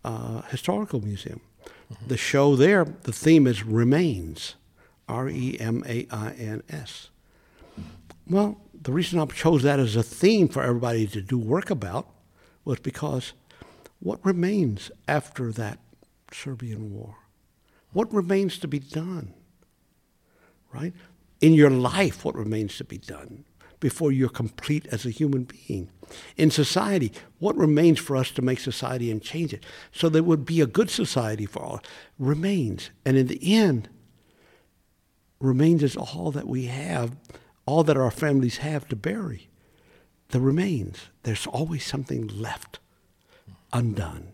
uh, 0.04 0.42
Historical 0.44 1.02
Museum. 1.02 1.42
Mm-hmm. 1.66 2.08
The 2.08 2.18
show 2.18 2.56
there, 2.56 2.86
the 2.86 3.14
theme 3.14 3.48
is 3.48 3.64
Remains, 3.64 4.56
R 5.08 5.30
E 5.30 5.58
M 5.60 5.84
A 5.86 6.08
I 6.12 6.32
N 6.32 6.64
S. 6.70 7.10
Well, 8.28 8.62
the 8.80 8.92
reason 8.92 9.20
I 9.20 9.26
chose 9.26 9.64
that 9.64 9.80
as 9.80 9.96
a 9.96 10.04
theme 10.04 10.48
for 10.48 10.64
everybody 10.64 11.08
to 11.08 11.22
do 11.22 11.38
work 11.38 11.70
about 11.70 12.08
was 12.64 12.80
because 12.80 13.34
what 14.00 14.24
remains 14.24 14.92
after 15.08 15.52
that 15.54 15.80
Serbian 16.32 16.94
war? 16.94 17.16
What 17.92 18.14
remains 18.14 18.60
to 18.60 18.68
be 18.68 18.80
done? 18.80 19.34
Right? 20.72 20.94
In 21.42 21.54
your 21.54 21.72
life, 21.72 22.24
what 22.24 22.36
remains 22.36 22.78
to 22.78 22.84
be 22.84 23.00
done 23.00 23.46
before 23.80 24.12
you're 24.12 24.30
complete 24.30 24.86
as 24.88 25.06
a 25.06 25.12
human 25.12 25.44
being? 25.44 25.90
In 26.38 26.52
society, 26.52 27.12
what 27.40 27.56
remains 27.56 28.00
for 28.00 28.16
us 28.16 28.32
to 28.32 28.42
make 28.42 28.60
society 28.60 29.12
and 29.12 29.22
change 29.22 29.54
it 29.54 29.66
so 29.92 30.10
that 30.10 30.20
it 30.20 30.26
would 30.26 30.46
be 30.46 30.62
a 30.62 30.68
good 30.68 30.90
society 30.90 31.46
for 31.46 31.62
all? 31.62 31.82
Remains. 32.18 32.90
And 33.06 33.18
in 33.18 33.28
the 33.28 33.56
end, 33.56 33.90
remains 35.40 35.84
is 35.84 35.96
all 35.96 36.32
that 36.32 36.48
we 36.48 36.66
have, 36.66 37.16
all 37.66 37.84
that 37.84 37.98
our 37.98 38.12
families 38.12 38.58
have 38.58 38.88
to 38.90 38.96
bury. 38.96 39.50
The 40.30 40.40
remains. 40.40 41.10
There's 41.24 41.48
always 41.48 41.86
something 41.86 42.28
left 42.28 42.80
undone 43.72 44.34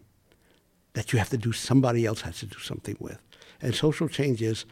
that 0.93 1.11
you 1.11 1.19
have 1.19 1.29
to 1.29 1.37
do, 1.37 1.51
somebody 1.51 2.05
else 2.05 2.21
has 2.21 2.39
to 2.39 2.45
do 2.45 2.57
something 2.59 2.95
with. 2.99 3.19
And 3.61 3.75
social 3.75 4.07
change 4.07 4.41
is 4.41 4.65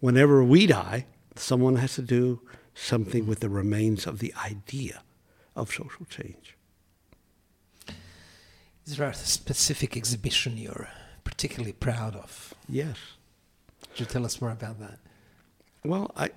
whenever 0.00 0.44
we 0.44 0.66
die, 0.66 1.06
someone 1.34 1.76
has 1.76 1.94
to 1.94 2.02
do 2.02 2.40
something 2.76 3.26
with 3.26 3.40
the 3.40 3.48
remains 3.48 4.06
of 4.06 4.18
the 4.18 4.32
idea 4.44 5.02
of 5.56 5.72
social 5.72 6.04
change. 6.04 6.56
Is 8.84 8.98
there 8.98 9.08
a 9.08 9.14
specific 9.14 9.96
exhibition 9.96 10.56
you're 10.58 10.88
particularly 11.24 11.72
proud 11.72 12.14
of? 12.14 12.54
Yes. 12.68 12.98
Could 13.90 14.00
you 14.00 14.06
tell 14.06 14.24
us 14.24 14.40
more 14.40 14.50
about 14.50 14.78
that? 14.78 14.98
Well, 15.84 16.12
I, 16.16 16.30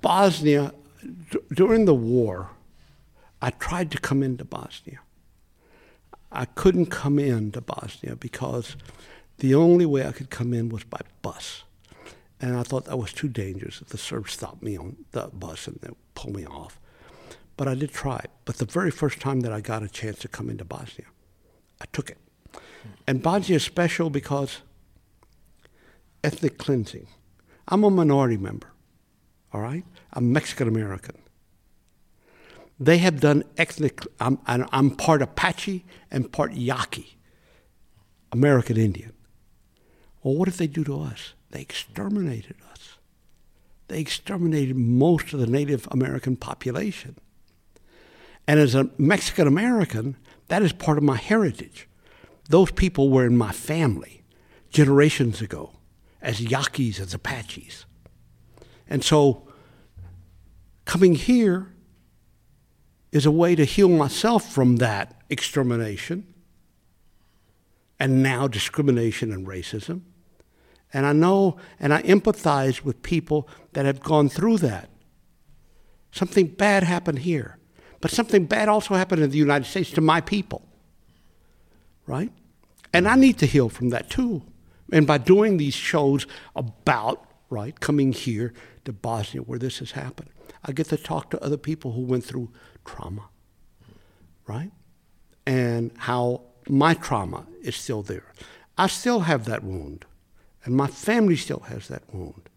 Bosnia, 0.00 0.74
d- 1.30 1.38
during 1.52 1.86
the 1.86 1.94
war, 1.94 2.50
I 3.40 3.50
tried 3.50 3.90
to 3.92 3.98
come 3.98 4.22
into 4.22 4.44
Bosnia. 4.44 5.00
I 6.30 6.44
couldn't 6.44 6.86
come 6.86 7.18
into 7.18 7.60
Bosnia 7.60 8.14
because 8.14 8.76
the 9.38 9.54
only 9.54 9.86
way 9.86 10.06
I 10.06 10.12
could 10.12 10.30
come 10.30 10.52
in 10.52 10.68
was 10.68 10.84
by 10.84 11.00
bus. 11.22 11.62
And 12.40 12.56
I 12.56 12.62
thought 12.62 12.84
that 12.84 12.98
was 12.98 13.12
too 13.12 13.28
dangerous 13.28 13.80
if 13.80 13.88
the 13.88 13.98
Serbs 13.98 14.32
stopped 14.32 14.62
me 14.62 14.76
on 14.76 14.96
the 15.12 15.28
bus 15.32 15.66
and 15.66 15.78
they 15.80 15.88
pull 16.14 16.32
me 16.32 16.44
off. 16.44 16.78
But 17.56 17.68
I 17.68 17.74
did 17.74 17.92
try. 17.92 18.24
But 18.44 18.58
the 18.58 18.66
very 18.66 18.90
first 18.90 19.20
time 19.20 19.40
that 19.40 19.52
I 19.52 19.60
got 19.60 19.82
a 19.82 19.88
chance 19.88 20.18
to 20.20 20.28
come 20.28 20.50
into 20.50 20.64
Bosnia, 20.64 21.06
I 21.80 21.86
took 21.92 22.10
it. 22.10 22.18
And 23.06 23.22
Bosnia 23.22 23.56
is 23.56 23.64
special 23.64 24.10
because 24.10 24.58
ethnic 26.22 26.58
cleansing. 26.58 27.06
I'm 27.68 27.84
a 27.84 27.90
minority 27.90 28.36
member, 28.36 28.68
all 29.52 29.60
right? 29.60 29.84
I'm 30.12 30.32
Mexican 30.32 30.68
American. 30.68 31.16
They 32.78 32.98
have 32.98 33.20
done 33.20 33.42
ethnic, 33.56 34.02
I'm, 34.20 34.38
I'm 34.46 34.90
part 34.90 35.22
Apache 35.22 35.84
and 36.10 36.30
part 36.30 36.52
Yaqui, 36.52 37.16
American 38.30 38.76
Indian. 38.76 39.12
Well, 40.22 40.34
what 40.34 40.44
did 40.46 40.58
they 40.58 40.66
do 40.66 40.84
to 40.84 41.00
us? 41.00 41.32
They 41.56 41.62
exterminated 41.62 42.56
us. 42.70 42.98
They 43.88 43.98
exterminated 43.98 44.76
most 44.76 45.32
of 45.32 45.40
the 45.40 45.46
Native 45.46 45.88
American 45.90 46.36
population. 46.36 47.16
And 48.46 48.60
as 48.60 48.74
a 48.74 48.90
Mexican 48.98 49.46
American, 49.46 50.18
that 50.48 50.60
is 50.60 50.74
part 50.74 50.98
of 50.98 51.04
my 51.04 51.16
heritage. 51.16 51.88
Those 52.50 52.70
people 52.72 53.08
were 53.08 53.24
in 53.24 53.38
my 53.38 53.52
family 53.52 54.22
generations 54.68 55.40
ago 55.40 55.70
as 56.20 56.42
Yaquis, 56.42 57.00
as 57.00 57.14
Apaches. 57.14 57.86
And 58.86 59.02
so 59.02 59.48
coming 60.84 61.14
here 61.14 61.72
is 63.12 63.24
a 63.24 63.30
way 63.30 63.54
to 63.54 63.64
heal 63.64 63.88
myself 63.88 64.52
from 64.52 64.76
that 64.76 65.22
extermination 65.30 66.34
and 67.98 68.22
now 68.22 68.46
discrimination 68.46 69.32
and 69.32 69.46
racism. 69.46 70.02
And 70.92 71.04
I 71.06 71.12
know 71.12 71.58
and 71.80 71.92
I 71.92 72.02
empathize 72.02 72.82
with 72.82 73.02
people 73.02 73.48
that 73.72 73.84
have 73.84 74.00
gone 74.00 74.28
through 74.28 74.58
that. 74.58 74.88
Something 76.10 76.46
bad 76.46 76.82
happened 76.82 77.20
here, 77.20 77.58
but 78.00 78.10
something 78.10 78.46
bad 78.46 78.68
also 78.68 78.94
happened 78.94 79.22
in 79.22 79.30
the 79.30 79.38
United 79.38 79.66
States 79.66 79.90
to 79.92 80.00
my 80.00 80.20
people. 80.20 80.62
Right? 82.06 82.32
And 82.92 83.06
I 83.06 83.16
need 83.16 83.38
to 83.38 83.46
heal 83.46 83.68
from 83.68 83.90
that 83.90 84.08
too. 84.08 84.42
And 84.92 85.06
by 85.06 85.18
doing 85.18 85.56
these 85.56 85.74
shows 85.74 86.26
about, 86.54 87.28
right, 87.50 87.78
coming 87.80 88.12
here 88.12 88.54
to 88.84 88.92
Bosnia 88.92 89.42
where 89.42 89.58
this 89.58 89.80
has 89.80 89.90
happened, 89.90 90.30
I 90.64 90.72
get 90.72 90.88
to 90.88 90.96
talk 90.96 91.30
to 91.30 91.42
other 91.42 91.56
people 91.56 91.92
who 91.92 92.02
went 92.02 92.24
through 92.24 92.50
trauma, 92.84 93.28
right? 94.46 94.70
And 95.46 95.92
how 95.98 96.42
my 96.68 96.94
trauma 96.94 97.46
is 97.62 97.76
still 97.76 98.02
there. 98.02 98.32
I 98.78 98.86
still 98.86 99.20
have 99.20 99.44
that 99.46 99.62
wound, 99.62 100.04
and 100.66 100.74
my 100.74 100.88
family 100.88 101.36
still 101.36 101.60
has 101.60 101.86
that 101.88 102.02
wound. 102.12 102.50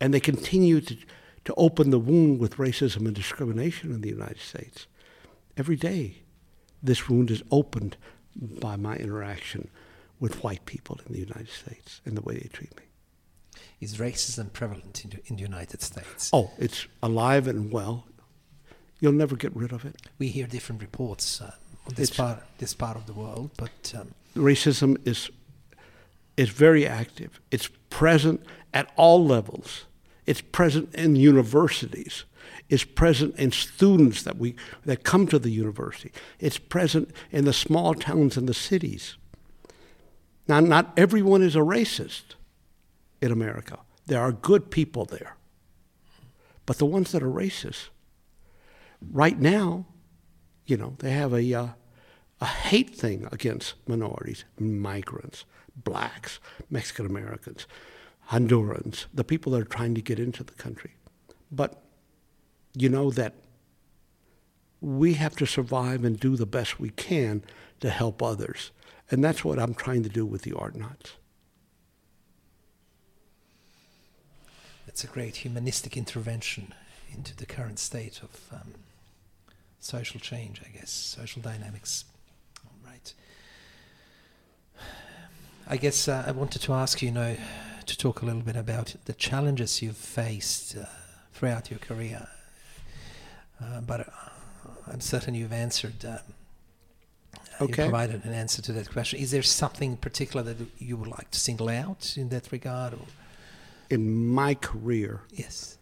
And 0.00 0.12
they 0.12 0.20
continue 0.20 0.80
to, 0.80 0.96
to 1.44 1.54
open 1.54 1.90
the 1.90 1.98
wound 1.98 2.40
with 2.40 2.56
racism 2.56 3.06
and 3.06 3.14
discrimination 3.14 3.92
in 3.92 4.00
the 4.00 4.08
United 4.08 4.40
States. 4.40 4.86
Every 5.56 5.76
day, 5.76 6.16
this 6.82 7.08
wound 7.08 7.30
is 7.30 7.42
opened 7.50 7.96
by 8.34 8.76
my 8.76 8.96
interaction 8.96 9.70
with 10.18 10.42
white 10.42 10.66
people 10.66 10.98
in 11.06 11.12
the 11.12 11.20
United 11.20 11.50
States 11.50 12.00
and 12.04 12.16
the 12.16 12.22
way 12.22 12.34
they 12.34 12.48
treat 12.48 12.76
me. 12.76 12.82
Is 13.80 13.96
racism 13.98 14.52
prevalent 14.52 15.04
in 15.04 15.10
the, 15.10 15.18
in 15.26 15.36
the 15.36 15.42
United 15.42 15.82
States? 15.82 16.30
Oh, 16.32 16.50
it's 16.58 16.86
alive 17.02 17.46
and 17.46 17.70
well. 17.70 18.06
You'll 18.98 19.12
never 19.12 19.36
get 19.36 19.54
rid 19.54 19.72
of 19.72 19.84
it. 19.84 19.96
We 20.18 20.28
hear 20.28 20.46
different 20.46 20.82
reports 20.82 21.40
uh, 21.40 21.52
on 21.86 21.94
this 21.94 22.10
part, 22.10 22.42
this 22.58 22.74
part 22.74 22.96
of 22.96 23.06
the 23.06 23.14
world, 23.14 23.52
but 23.56 23.94
um, 23.96 24.14
racism 24.34 24.96
is 25.06 25.30
is 26.40 26.48
very 26.50 26.86
active. 26.86 27.40
It's 27.50 27.70
present 27.88 28.40
at 28.72 28.86
all 28.96 29.26
levels. 29.26 29.86
It's 30.26 30.42
present 30.42 30.94
in 30.94 31.16
universities. 31.16 32.24
It's 32.68 32.84
present 32.84 33.36
in 33.36 33.52
students 33.52 34.22
that 34.22 34.36
we 34.36 34.54
that 34.84 35.02
come 35.02 35.26
to 35.26 35.38
the 35.38 35.50
university. 35.50 36.12
It's 36.38 36.58
present 36.58 37.10
in 37.30 37.44
the 37.44 37.52
small 37.52 37.94
towns 37.94 38.36
and 38.36 38.48
the 38.48 38.54
cities. 38.54 39.18
Now, 40.46 40.60
not 40.60 40.92
everyone 40.96 41.46
is 41.46 41.56
a 41.56 41.60
racist 41.60 42.36
in 43.20 43.32
America. 43.32 43.78
There 44.06 44.20
are 44.20 44.32
good 44.32 44.70
people 44.70 45.04
there. 45.04 45.36
But 46.66 46.78
the 46.78 46.86
ones 46.86 47.10
that 47.12 47.22
are 47.22 47.34
racist, 47.44 47.90
right 49.12 49.40
now, 49.40 49.86
You 50.70 50.76
know, 50.76 50.94
they 50.98 51.10
have 51.10 51.32
a, 51.34 51.54
uh, 51.54 51.68
a 52.40 52.46
hate 52.46 52.94
thing 52.94 53.26
against 53.32 53.74
minorities, 53.88 54.44
migrants, 54.58 55.44
blacks, 55.84 56.38
Mexican 56.70 57.06
Americans, 57.06 57.66
Hondurans, 58.30 59.06
the 59.12 59.24
people 59.24 59.52
that 59.52 59.62
are 59.62 59.64
trying 59.64 59.94
to 59.94 60.00
get 60.00 60.18
into 60.18 60.44
the 60.44 60.52
country. 60.54 60.94
But 61.50 61.82
you 62.74 62.88
know 62.88 63.10
that 63.10 63.34
we 64.80 65.14
have 65.14 65.36
to 65.36 65.46
survive 65.46 66.04
and 66.04 66.18
do 66.18 66.36
the 66.36 66.46
best 66.46 66.80
we 66.80 66.90
can 66.90 67.42
to 67.80 67.90
help 67.90 68.22
others. 68.22 68.70
And 69.10 69.22
that's 69.24 69.44
what 69.44 69.58
I'm 69.58 69.74
trying 69.74 70.02
to 70.04 70.08
do 70.08 70.24
with 70.24 70.42
the 70.42 70.52
Artnauts. 70.52 71.12
It's 74.86 75.04
a 75.04 75.08
great 75.08 75.36
humanistic 75.36 75.96
intervention 75.96 76.74
into 77.12 77.36
the 77.36 77.46
current 77.46 77.78
state 77.78 78.20
of 78.22 78.30
um, 78.52 78.74
social 79.80 80.20
change, 80.20 80.62
I 80.64 80.76
guess, 80.76 80.90
social 80.90 81.42
dynamics. 81.42 82.04
Right. 82.84 83.14
I 85.66 85.76
guess 85.76 86.08
uh, 86.08 86.24
I 86.26 86.32
wanted 86.32 86.62
to 86.62 86.72
ask 86.72 87.00
you, 87.00 87.08
you 87.08 87.14
know, 87.14 87.36
to 87.86 87.96
talk 87.96 88.22
a 88.22 88.26
little 88.26 88.42
bit 88.42 88.56
about 88.56 88.94
the 89.04 89.12
challenges 89.12 89.82
you've 89.82 89.96
faced 89.96 90.76
uh, 90.76 90.84
throughout 91.32 91.70
your 91.70 91.78
career. 91.78 92.28
Uh, 93.62 93.80
but 93.80 94.00
uh, 94.00 94.12
I'm 94.92 95.00
certain 95.00 95.34
you've 95.34 95.52
answered. 95.52 96.04
Um, 96.04 96.18
okay. 97.60 97.84
You 97.84 97.90
provided 97.90 98.24
an 98.24 98.32
answer 98.32 98.62
to 98.62 98.72
that 98.72 98.90
question. 98.90 99.20
Is 99.20 99.30
there 99.30 99.42
something 99.42 99.96
particular 99.96 100.42
that 100.42 100.66
you 100.78 100.96
would 100.96 101.08
like 101.08 101.30
to 101.32 101.40
single 101.40 101.68
out 101.68 102.14
in 102.16 102.28
that 102.30 102.50
regard? 102.52 102.94
Or? 102.94 103.06
In 103.90 104.26
my 104.26 104.54
career, 104.54 105.22
yes. 105.32 105.78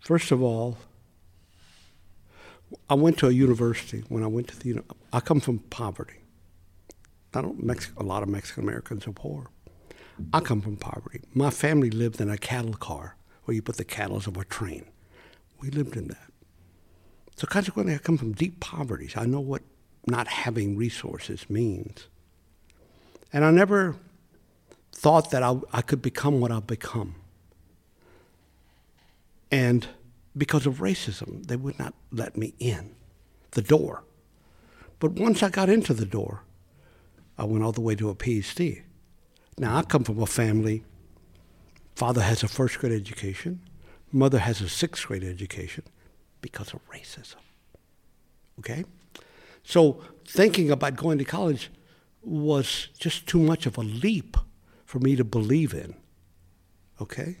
First 0.00 0.30
of 0.30 0.42
all, 0.42 0.78
I 2.88 2.94
went 2.94 3.18
to 3.18 3.28
a 3.28 3.32
university. 3.32 4.04
When 4.08 4.22
I 4.22 4.26
went 4.26 4.48
to 4.48 4.58
the, 4.58 4.82
I 5.12 5.20
come 5.20 5.40
from 5.40 5.58
poverty. 5.58 6.20
I 7.34 7.42
don't. 7.42 7.62
Mex- 7.62 7.92
a 7.96 8.02
lot 8.02 8.22
of 8.22 8.28
Mexican 8.28 8.62
Americans 8.62 9.06
are 9.06 9.12
poor. 9.12 9.50
I 10.32 10.40
come 10.40 10.62
from 10.62 10.76
poverty. 10.76 11.20
My 11.34 11.50
family 11.50 11.90
lived 11.90 12.20
in 12.20 12.30
a 12.30 12.38
cattle 12.38 12.74
car 12.74 13.16
where 13.44 13.54
you 13.54 13.62
put 13.62 13.76
the 13.76 13.84
cattle 13.84 14.16
of 14.16 14.36
a 14.36 14.44
train. 14.44 14.86
We 15.60 15.70
lived 15.70 15.96
in 15.96 16.08
that. 16.08 16.32
So 17.36 17.46
consequently, 17.46 17.94
I 17.94 17.98
come 17.98 18.16
from 18.16 18.32
deep 18.32 18.60
poverty. 18.60 19.08
So 19.08 19.20
I 19.20 19.26
know 19.26 19.40
what 19.40 19.62
not 20.06 20.28
having 20.28 20.76
resources 20.76 21.50
means. 21.50 22.06
And 23.32 23.44
I 23.44 23.50
never 23.50 23.96
thought 24.92 25.30
that 25.30 25.42
I, 25.42 25.56
I 25.72 25.82
could 25.82 26.00
become 26.00 26.40
what 26.40 26.50
I've 26.50 26.66
become. 26.66 27.16
And 29.50 29.86
because 30.36 30.66
of 30.66 30.76
racism, 30.78 31.46
they 31.46 31.56
would 31.56 31.78
not 31.78 31.94
let 32.10 32.36
me 32.36 32.54
in 32.58 32.94
the 33.52 33.62
door. 33.62 34.04
But 34.98 35.12
once 35.12 35.42
I 35.42 35.50
got 35.50 35.68
into 35.68 35.92
the 35.92 36.06
door, 36.06 36.42
I 37.38 37.44
went 37.44 37.64
all 37.64 37.72
the 37.72 37.80
way 37.80 37.94
to 37.94 38.08
a 38.08 38.14
PhD. 38.14 38.82
Now, 39.58 39.76
I 39.76 39.82
come 39.82 40.04
from 40.04 40.20
a 40.20 40.26
family, 40.26 40.84
father 41.94 42.22
has 42.22 42.42
a 42.42 42.48
first 42.48 42.78
grade 42.78 42.92
education, 42.92 43.60
mother 44.12 44.38
has 44.38 44.60
a 44.60 44.68
sixth 44.68 45.06
grade 45.06 45.24
education 45.24 45.84
because 46.40 46.72
of 46.72 46.80
racism. 46.90 47.36
Okay? 48.58 48.84
So 49.62 50.02
thinking 50.26 50.70
about 50.70 50.96
going 50.96 51.18
to 51.18 51.24
college 51.24 51.70
was 52.22 52.88
just 52.98 53.26
too 53.26 53.38
much 53.38 53.66
of 53.66 53.78
a 53.78 53.82
leap 53.82 54.36
for 54.84 54.98
me 54.98 55.16
to 55.16 55.24
believe 55.24 55.74
in. 55.74 55.94
Okay? 57.00 57.38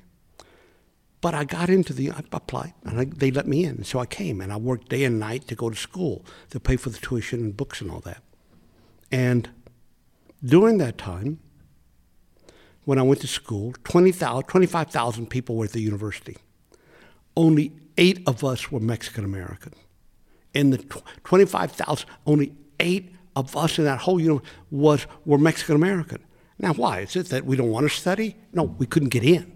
But 1.20 1.34
I 1.34 1.44
got 1.44 1.70
into 1.70 1.92
the, 1.92 2.10
I 2.10 2.22
applied, 2.32 2.74
and 2.84 3.00
I, 3.00 3.04
they 3.04 3.30
let 3.30 3.46
me 3.46 3.64
in. 3.64 3.84
So 3.84 3.98
I 3.98 4.06
came, 4.06 4.40
and 4.40 4.52
I 4.52 4.56
worked 4.56 4.88
day 4.88 5.04
and 5.04 5.18
night 5.18 5.48
to 5.48 5.54
go 5.54 5.70
to 5.70 5.76
school 5.76 6.24
to 6.50 6.60
pay 6.60 6.76
for 6.76 6.90
the 6.90 6.98
tuition 6.98 7.40
and 7.40 7.56
books 7.56 7.80
and 7.80 7.90
all 7.90 8.00
that. 8.00 8.22
And 9.10 9.48
during 10.46 10.78
that 10.78 10.96
time, 10.96 11.40
when 12.84 12.98
I 12.98 13.02
went 13.02 13.20
to 13.22 13.26
school, 13.26 13.74
25,000 13.82 15.26
people 15.26 15.56
were 15.56 15.64
at 15.64 15.72
the 15.72 15.80
university. 15.80 16.36
Only 17.36 17.72
eight 17.98 18.22
of 18.26 18.44
us 18.44 18.70
were 18.70 18.80
Mexican 18.80 19.24
American. 19.24 19.72
In 20.54 20.70
the 20.70 20.78
25,000, 21.24 22.08
only 22.26 22.54
eight 22.78 23.12
of 23.34 23.56
us 23.56 23.78
in 23.78 23.84
that 23.84 23.98
whole 23.98 24.20
university 24.20 24.50
was, 24.70 25.06
were 25.24 25.36
Mexican 25.36 25.74
American. 25.74 26.24
Now, 26.58 26.72
why? 26.72 27.00
Is 27.00 27.16
it 27.16 27.26
that 27.26 27.44
we 27.44 27.56
don't 27.56 27.70
want 27.70 27.88
to 27.88 27.94
study? 27.94 28.36
No, 28.52 28.62
we 28.62 28.86
couldn't 28.86 29.10
get 29.10 29.24
in. 29.24 29.52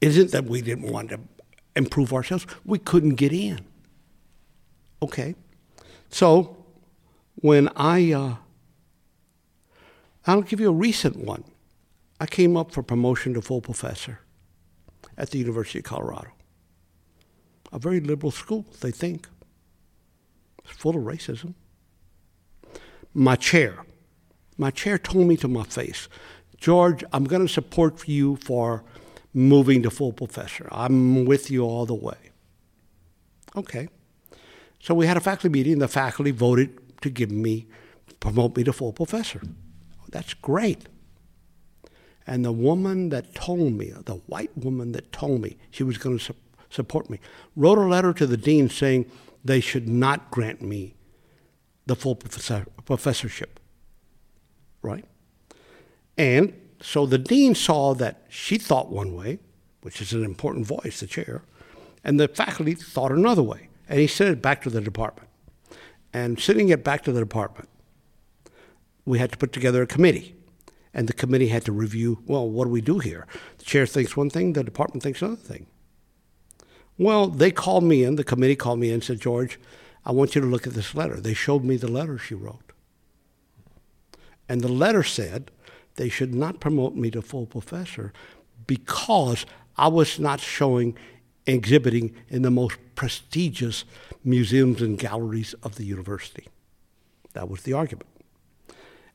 Isn't 0.00 0.30
that 0.30 0.44
we 0.44 0.62
didn't 0.62 0.90
want 0.90 1.10
to 1.10 1.20
improve 1.76 2.12
ourselves? 2.12 2.46
We 2.64 2.78
couldn't 2.78 3.16
get 3.16 3.32
in. 3.32 3.60
Okay. 5.02 5.34
So, 6.08 6.64
when 7.36 7.68
I, 7.76 8.12
uh, 8.12 8.36
I'll 10.26 10.42
give 10.42 10.60
you 10.60 10.68
a 10.68 10.72
recent 10.72 11.16
one. 11.16 11.44
I 12.20 12.26
came 12.26 12.56
up 12.56 12.72
for 12.72 12.82
promotion 12.82 13.34
to 13.34 13.42
full 13.42 13.60
professor 13.60 14.20
at 15.18 15.30
the 15.30 15.38
University 15.38 15.80
of 15.80 15.84
Colorado. 15.84 16.30
A 17.72 17.78
very 17.78 18.00
liberal 18.00 18.30
school, 18.30 18.66
they 18.80 18.90
think. 18.90 19.28
It's 20.64 20.76
full 20.76 20.96
of 20.96 21.02
racism. 21.02 21.54
My 23.14 23.36
chair, 23.36 23.84
my 24.56 24.70
chair 24.70 24.98
told 24.98 25.26
me 25.26 25.36
to 25.38 25.48
my 25.48 25.64
face, 25.64 26.08
George, 26.56 27.02
I'm 27.12 27.24
going 27.24 27.42
to 27.42 27.52
support 27.52 28.06
you 28.06 28.36
for 28.36 28.84
moving 29.34 29.82
to 29.82 29.90
full 29.90 30.12
professor. 30.12 30.68
I'm 30.70 31.24
with 31.24 31.50
you 31.50 31.64
all 31.64 31.86
the 31.86 31.94
way. 31.94 32.30
Okay. 33.56 33.88
So 34.78 34.94
we 34.94 35.06
had 35.06 35.16
a 35.16 35.20
faculty 35.20 35.48
meeting. 35.48 35.78
The 35.78 35.88
faculty 35.88 36.30
voted 36.30 37.00
to 37.02 37.10
give 37.10 37.30
me, 37.30 37.66
promote 38.20 38.56
me 38.56 38.64
to 38.64 38.72
full 38.72 38.92
professor. 38.92 39.42
That's 40.12 40.34
great. 40.34 40.86
And 42.26 42.44
the 42.44 42.52
woman 42.52 43.08
that 43.08 43.34
told 43.34 43.72
me, 43.72 43.92
the 44.04 44.20
white 44.26 44.56
woman 44.56 44.92
that 44.92 45.10
told 45.10 45.40
me 45.40 45.56
she 45.70 45.82
was 45.82 45.98
going 45.98 46.18
to 46.18 46.24
su- 46.24 46.34
support 46.70 47.10
me, 47.10 47.18
wrote 47.56 47.78
a 47.78 47.82
letter 47.82 48.12
to 48.12 48.26
the 48.26 48.36
dean 48.36 48.68
saying 48.68 49.10
they 49.44 49.58
should 49.58 49.88
not 49.88 50.30
grant 50.30 50.62
me 50.62 50.94
the 51.86 51.96
full 51.96 52.14
professor- 52.14 52.66
professorship. 52.84 53.58
Right? 54.82 55.04
And 56.16 56.54
so 56.80 57.06
the 57.06 57.18
dean 57.18 57.54
saw 57.54 57.94
that 57.94 58.22
she 58.28 58.58
thought 58.58 58.90
one 58.90 59.14
way, 59.14 59.40
which 59.80 60.00
is 60.00 60.12
an 60.12 60.24
important 60.24 60.66
voice, 60.66 61.00
the 61.00 61.06
chair, 61.06 61.42
and 62.04 62.20
the 62.20 62.28
faculty 62.28 62.74
thought 62.74 63.10
another 63.10 63.42
way. 63.42 63.68
And 63.88 63.98
he 63.98 64.06
sent 64.06 64.30
it 64.30 64.42
back 64.42 64.62
to 64.62 64.70
the 64.70 64.80
department. 64.80 65.28
And 66.12 66.38
sending 66.38 66.68
it 66.68 66.84
back 66.84 67.02
to 67.04 67.12
the 67.12 67.20
department, 67.20 67.68
we 69.04 69.18
had 69.18 69.32
to 69.32 69.38
put 69.38 69.52
together 69.52 69.82
a 69.82 69.86
committee. 69.86 70.34
And 70.94 71.08
the 71.08 71.14
committee 71.14 71.48
had 71.48 71.64
to 71.64 71.72
review 71.72 72.22
well, 72.26 72.48
what 72.48 72.66
do 72.66 72.70
we 72.70 72.82
do 72.82 72.98
here? 72.98 73.26
The 73.58 73.64
chair 73.64 73.86
thinks 73.86 74.16
one 74.16 74.30
thing, 74.30 74.52
the 74.52 74.62
department 74.62 75.02
thinks 75.02 75.22
another 75.22 75.36
thing. 75.36 75.66
Well, 76.98 77.28
they 77.28 77.50
called 77.50 77.84
me 77.84 78.04
in, 78.04 78.16
the 78.16 78.24
committee 78.24 78.56
called 78.56 78.78
me 78.78 78.88
in 78.88 78.94
and 78.94 79.04
said, 79.04 79.20
George, 79.20 79.58
I 80.04 80.12
want 80.12 80.34
you 80.34 80.40
to 80.40 80.46
look 80.46 80.66
at 80.66 80.74
this 80.74 80.94
letter. 80.94 81.18
They 81.18 81.34
showed 81.34 81.64
me 81.64 81.76
the 81.76 81.90
letter 81.90 82.18
she 82.18 82.34
wrote. 82.34 82.72
And 84.48 84.60
the 84.60 84.68
letter 84.68 85.02
said 85.02 85.50
they 85.94 86.08
should 86.08 86.34
not 86.34 86.60
promote 86.60 86.94
me 86.94 87.10
to 87.12 87.22
full 87.22 87.46
professor 87.46 88.12
because 88.66 89.46
I 89.76 89.88
was 89.88 90.18
not 90.18 90.40
showing, 90.40 90.96
exhibiting 91.46 92.14
in 92.28 92.42
the 92.42 92.50
most 92.50 92.76
prestigious 92.94 93.84
museums 94.24 94.82
and 94.82 94.98
galleries 94.98 95.54
of 95.62 95.76
the 95.76 95.84
university. 95.84 96.48
That 97.32 97.48
was 97.48 97.62
the 97.62 97.72
argument. 97.72 98.08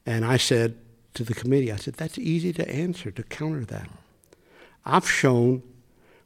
And 0.07 0.23
I 0.23 0.37
said 0.37 0.77
to 1.15 1.25
the 1.25 1.33
committee, 1.33 1.69
I 1.69 1.75
said, 1.75 1.95
that's 1.95 2.17
easy 2.17 2.53
to 2.53 2.67
answer, 2.67 3.11
to 3.11 3.23
counter 3.23 3.65
that. 3.65 3.89
I've 4.85 5.07
shown 5.07 5.61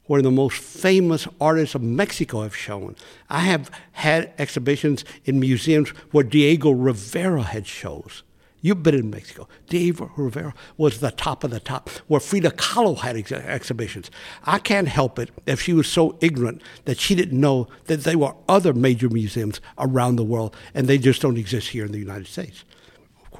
where 0.06 0.22
the 0.22 0.30
most 0.30 0.60
famous 0.60 1.28
artists 1.40 1.74
of 1.74 1.82
Mexico 1.82 2.44
have 2.44 2.56
shown. 2.56 2.96
I 3.28 3.40
have 3.40 3.72
had 3.94 4.34
exhibitions 4.38 5.04
in 5.26 5.40
museums 5.40 5.90
where 6.12 6.24
Diego 6.24 6.70
Rivera 6.70 7.42
had 7.42 7.66
shows. 7.66 8.22
You've 8.62 8.84
been 8.84 8.94
in 8.94 9.10
Mexico. 9.10 9.48
Diego 9.68 10.12
Rivera 10.16 10.54
was 10.78 11.00
the 11.00 11.10
top 11.10 11.44
of 11.44 11.50
the 11.50 11.60
top, 11.60 11.90
where 12.08 12.20
Frida 12.20 12.52
Kahlo 12.52 13.00
had 13.00 13.18
ex- 13.18 13.32
exhibitions. 13.32 14.12
I 14.44 14.60
can't 14.60 14.90
help 14.90 15.18
it 15.18 15.32
if 15.48 15.60
she 15.60 15.74
was 15.74 15.88
so 15.88 16.20
ignorant 16.22 16.62
that 16.86 17.00
she 17.00 17.16
didn't 17.16 17.40
know 17.40 17.68
that 17.86 18.04
there 18.04 18.20
were 18.20 18.36
other 18.48 18.74
major 18.74 19.10
museums 19.10 19.60
around 19.80 20.18
the 20.18 20.24
world, 20.24 20.56
and 20.76 20.88
they 20.88 21.00
just 21.00 21.24
don't 21.24 21.38
exist 21.38 21.70
here 21.70 21.86
in 21.86 21.92
the 21.92 21.98
United 21.98 22.28
States. 22.28 22.64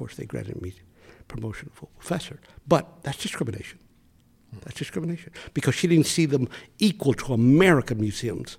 Course, 0.02 0.16
they 0.16 0.24
granted 0.24 0.60
me 0.60 0.72
promotion 1.28 1.70
full 1.72 1.90
professor, 1.96 2.40
but 2.66 3.04
that's 3.04 3.22
discrimination. 3.22 3.78
That's 4.64 4.76
discrimination 4.76 5.30
because 5.54 5.76
she 5.76 5.86
didn't 5.86 6.06
see 6.06 6.26
them 6.26 6.48
equal 6.80 7.14
to 7.14 7.32
American 7.32 8.00
museums, 8.00 8.58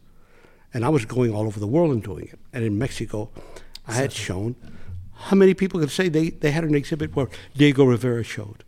and 0.74 0.86
I 0.86 0.90
was 0.90 1.04
going 1.04 1.34
all 1.36 1.46
over 1.46 1.60
the 1.60 1.68
world 1.68 1.92
and 1.92 2.02
doing 2.02 2.30
it. 2.32 2.40
And 2.54 2.64
in 2.64 2.78
Mexico, 2.78 3.30
I 3.86 3.92
had 3.94 4.14
shown 4.14 4.56
how 5.26 5.36
many 5.36 5.54
people 5.54 5.82
could 5.82 5.92
say 5.92 6.08
they, 6.08 6.30
they 6.30 6.52
had 6.52 6.64
an 6.64 6.76
exhibit 6.76 7.14
where 7.14 7.28
Diego 7.58 7.84
Rivera 7.84 8.24
showed? 8.24 8.64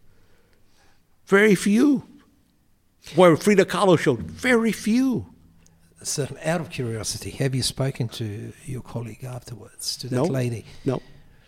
Very 1.28 1.56
few. 1.56 2.04
Where 3.16 3.38
Frida 3.38 3.64
Kahlo 3.66 3.98
showed? 3.98 4.20
Very 4.20 4.74
few. 4.74 5.28
certain 6.04 6.38
out 6.44 6.60
of 6.62 6.70
curiosity, 6.70 7.30
have 7.32 7.56
you 7.56 7.64
spoken 7.64 8.10
to 8.10 8.52
your 8.66 8.82
colleague 8.82 9.24
afterwards, 9.24 9.96
to 9.98 10.08
that 10.10 10.16
No. 10.18 10.24
lady? 10.26 10.66
No, 10.84 11.02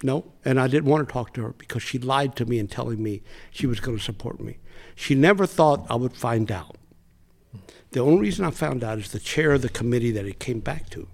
no. 0.04 0.32
And 0.45 0.60
I 0.60 0.68
didn't 0.68 0.89
want 0.89 1.08
to 1.08 1.12
talk 1.12 1.34
to 1.34 1.43
her 1.43 1.54
because 1.58 1.84
she 1.84 1.98
lied 1.98 2.36
to 2.36 2.45
me 2.45 2.60
in 2.60 2.68
telling 2.68 3.02
me 3.02 3.22
she 3.52 3.68
was 3.68 3.80
going 3.80 3.98
to 3.98 4.04
support 4.04 4.39
me. 4.39 4.58
She 4.95 5.16
never 5.16 5.45
thought 5.45 5.86
I 5.89 5.95
would 5.95 6.16
find 6.16 6.52
out. 6.52 6.78
The 7.91 8.00
only 8.02 8.22
reason 8.22 8.45
I 8.45 8.52
found 8.52 8.84
out 8.84 9.00
is 9.00 9.12
the 9.12 9.20
chair 9.20 9.54
of 9.54 9.62
the 9.62 9.70
committee 9.70 10.12
that 10.12 10.26
it 10.26 10.39
came 10.39 10.60
back 10.60 10.89
to 10.91 11.08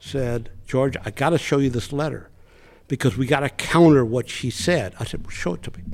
said, 0.00 0.50
George, 0.66 0.96
I 1.04 1.10
got 1.10 1.30
to 1.30 1.38
show 1.38 1.58
you 1.58 1.70
this 1.70 1.92
letter 1.92 2.30
because 2.88 3.16
we 3.16 3.26
got 3.26 3.40
to 3.40 3.48
counter 3.48 4.04
what 4.04 4.28
she 4.28 4.50
said. 4.50 4.94
I 4.98 5.04
said, 5.04 5.22
well, 5.22 5.30
show 5.30 5.54
it 5.54 5.62
to 5.64 5.72
me. 5.76 5.84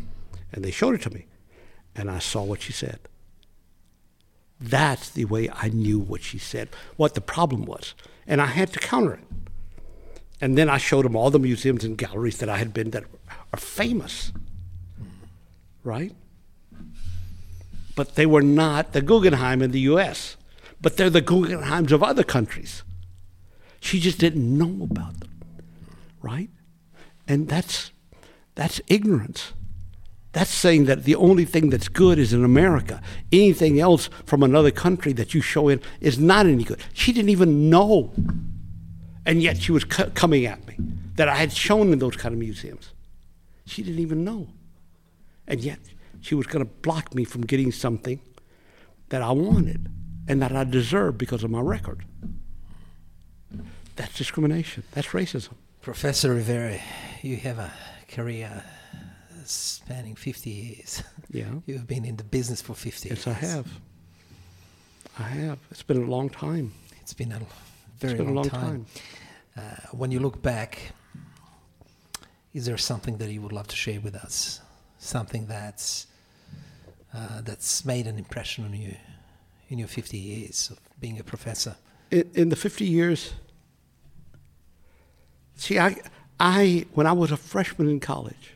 And 0.52 0.64
they 0.64 0.70
showed 0.70 0.94
it 0.94 1.02
to 1.02 1.10
me. 1.10 1.26
And 1.94 2.10
I 2.10 2.18
saw 2.18 2.42
what 2.42 2.62
she 2.62 2.72
said. 2.72 3.00
That's 4.60 5.10
the 5.10 5.24
way 5.24 5.48
I 5.50 5.68
knew 5.68 5.98
what 5.98 6.22
she 6.22 6.38
said, 6.38 6.70
what 6.96 7.14
the 7.14 7.20
problem 7.20 7.64
was. 7.64 7.94
And 8.26 8.40
I 8.40 8.46
had 8.46 8.72
to 8.72 8.78
counter 8.78 9.14
it. 9.14 9.24
And 10.40 10.58
then 10.58 10.68
I 10.68 10.78
showed 10.78 11.06
him 11.06 11.16
all 11.16 11.30
the 11.30 11.38
museums 11.38 11.84
and 11.84 11.96
galleries 11.96 12.38
that 12.38 12.48
I 12.48 12.58
had 12.58 12.74
been 12.74 12.90
that 12.90 13.04
are 13.52 13.58
famous, 13.58 14.32
right? 15.82 16.12
But 17.96 18.16
they 18.16 18.26
were 18.26 18.42
not 18.42 18.92
the 18.92 19.00
Guggenheim 19.00 19.62
in 19.62 19.70
the 19.70 19.80
U.S., 19.80 20.36
but 20.80 20.96
they're 20.96 21.10
the 21.10 21.22
Guggenheims 21.22 21.92
of 21.92 22.02
other 22.02 22.24
countries. 22.24 22.82
She 23.80 24.00
just 24.00 24.18
didn't 24.18 24.58
know 24.58 24.84
about 24.84 25.20
them, 25.20 25.30
right? 26.20 26.50
And 27.28 27.48
that's 27.48 27.92
that's 28.54 28.80
ignorance. 28.88 29.52
That's 30.32 30.50
saying 30.50 30.86
that 30.86 31.04
the 31.04 31.14
only 31.14 31.44
thing 31.44 31.70
that's 31.70 31.88
good 31.88 32.18
is 32.18 32.32
in 32.32 32.44
America. 32.44 33.00
Anything 33.30 33.78
else 33.78 34.10
from 34.26 34.42
another 34.42 34.72
country 34.72 35.12
that 35.12 35.32
you 35.32 35.40
show 35.40 35.68
in 35.68 35.80
is 36.00 36.18
not 36.18 36.46
any 36.46 36.64
good. 36.64 36.80
She 36.92 37.12
didn't 37.12 37.30
even 37.30 37.70
know. 37.70 38.12
And 39.26 39.42
yet 39.42 39.56
she 39.58 39.72
was 39.72 39.84
co- 39.84 40.10
coming 40.10 40.46
at 40.46 40.66
me 40.66 40.76
that 41.16 41.28
I 41.28 41.34
had 41.36 41.52
shown 41.52 41.92
in 41.92 41.98
those 41.98 42.16
kind 42.16 42.32
of 42.34 42.38
museums. 42.38 42.90
She 43.66 43.82
didn't 43.82 44.00
even 44.00 44.24
know. 44.24 44.48
And 45.46 45.60
yet 45.60 45.78
she 46.20 46.34
was 46.34 46.46
going 46.46 46.64
to 46.64 46.70
block 46.82 47.14
me 47.14 47.24
from 47.24 47.42
getting 47.42 47.72
something 47.72 48.20
that 49.08 49.22
I 49.22 49.30
wanted 49.30 49.88
and 50.28 50.40
that 50.42 50.52
I 50.54 50.64
deserved 50.64 51.18
because 51.18 51.42
of 51.44 51.50
my 51.50 51.60
record. 51.60 52.04
That's 53.96 54.14
discrimination. 54.16 54.82
That's 54.92 55.08
racism. 55.08 55.50
Professor 55.82 56.34
Rivera, 56.34 56.80
you 57.22 57.36
have 57.36 57.58
a 57.58 57.72
career 58.08 58.64
spanning 59.44 60.14
50 60.16 60.50
years. 60.50 61.02
Yeah. 61.30 61.44
You've 61.66 61.86
been 61.86 62.04
in 62.04 62.16
the 62.16 62.24
business 62.24 62.60
for 62.62 62.74
50 62.74 63.08
Yes, 63.10 63.26
years. 63.26 63.36
I 63.36 63.38
have. 63.40 63.68
I 65.18 65.22
have. 65.22 65.58
It's 65.70 65.82
been 65.82 66.02
a 66.02 66.10
long 66.10 66.28
time. 66.30 66.72
It's 67.02 67.12
been 67.14 67.32
a 67.32 67.40
very 67.98 68.18
long, 68.18 68.34
long 68.34 68.48
time. 68.48 68.86
Uh, 69.56 69.60
when 69.92 70.10
you 70.10 70.20
look 70.20 70.42
back, 70.42 70.92
is 72.52 72.66
there 72.66 72.76
something 72.76 73.18
that 73.18 73.30
you 73.30 73.40
would 73.42 73.52
love 73.52 73.68
to 73.68 73.76
share 73.76 74.00
with 74.00 74.14
us? 74.14 74.60
Something 74.98 75.46
that's 75.46 76.06
uh, 77.14 77.40
that's 77.42 77.84
made 77.84 78.06
an 78.06 78.18
impression 78.18 78.64
on 78.64 78.74
you 78.74 78.94
in 79.68 79.78
your 79.78 79.88
50 79.88 80.16
years 80.18 80.70
of 80.70 80.78
being 81.00 81.18
a 81.18 81.24
professor? 81.24 81.76
In, 82.10 82.30
in 82.34 82.48
the 82.48 82.56
50 82.56 82.84
years, 82.84 83.34
see, 85.54 85.78
I, 85.78 85.96
I, 86.40 86.86
when 86.92 87.06
I 87.06 87.12
was 87.12 87.30
a 87.30 87.36
freshman 87.36 87.88
in 87.88 88.00
college, 88.00 88.54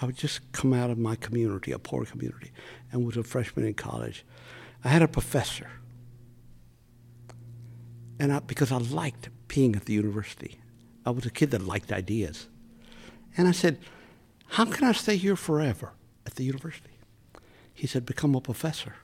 I 0.00 0.06
would 0.06 0.16
just 0.16 0.52
come 0.52 0.72
out 0.72 0.90
of 0.90 0.98
my 0.98 1.16
community, 1.16 1.72
a 1.72 1.78
poor 1.78 2.04
community, 2.04 2.52
and 2.92 3.04
was 3.04 3.16
a 3.16 3.22
freshman 3.22 3.66
in 3.66 3.74
college. 3.74 4.24
I 4.84 4.88
had 4.88 5.02
a 5.02 5.08
professor, 5.08 5.70
and 8.18 8.32
I, 8.32 8.40
because 8.40 8.72
I 8.72 8.78
liked 8.78 9.28
being 9.48 9.76
at 9.76 9.84
the 9.84 9.92
university, 9.92 10.60
I 11.04 11.10
was 11.10 11.26
a 11.26 11.30
kid 11.30 11.50
that 11.50 11.62
liked 11.62 11.92
ideas, 11.92 12.48
and 13.36 13.46
I 13.48 13.52
said, 13.52 13.78
"How 14.48 14.64
can 14.64 14.84
I 14.84 14.92
stay 14.92 15.16
here 15.16 15.36
forever 15.36 15.92
at 16.26 16.34
the 16.34 16.44
university?" 16.44 16.90
He 17.74 17.86
said, 17.86 18.06
"Become 18.06 18.34
a 18.34 18.40
professor," 18.40 18.94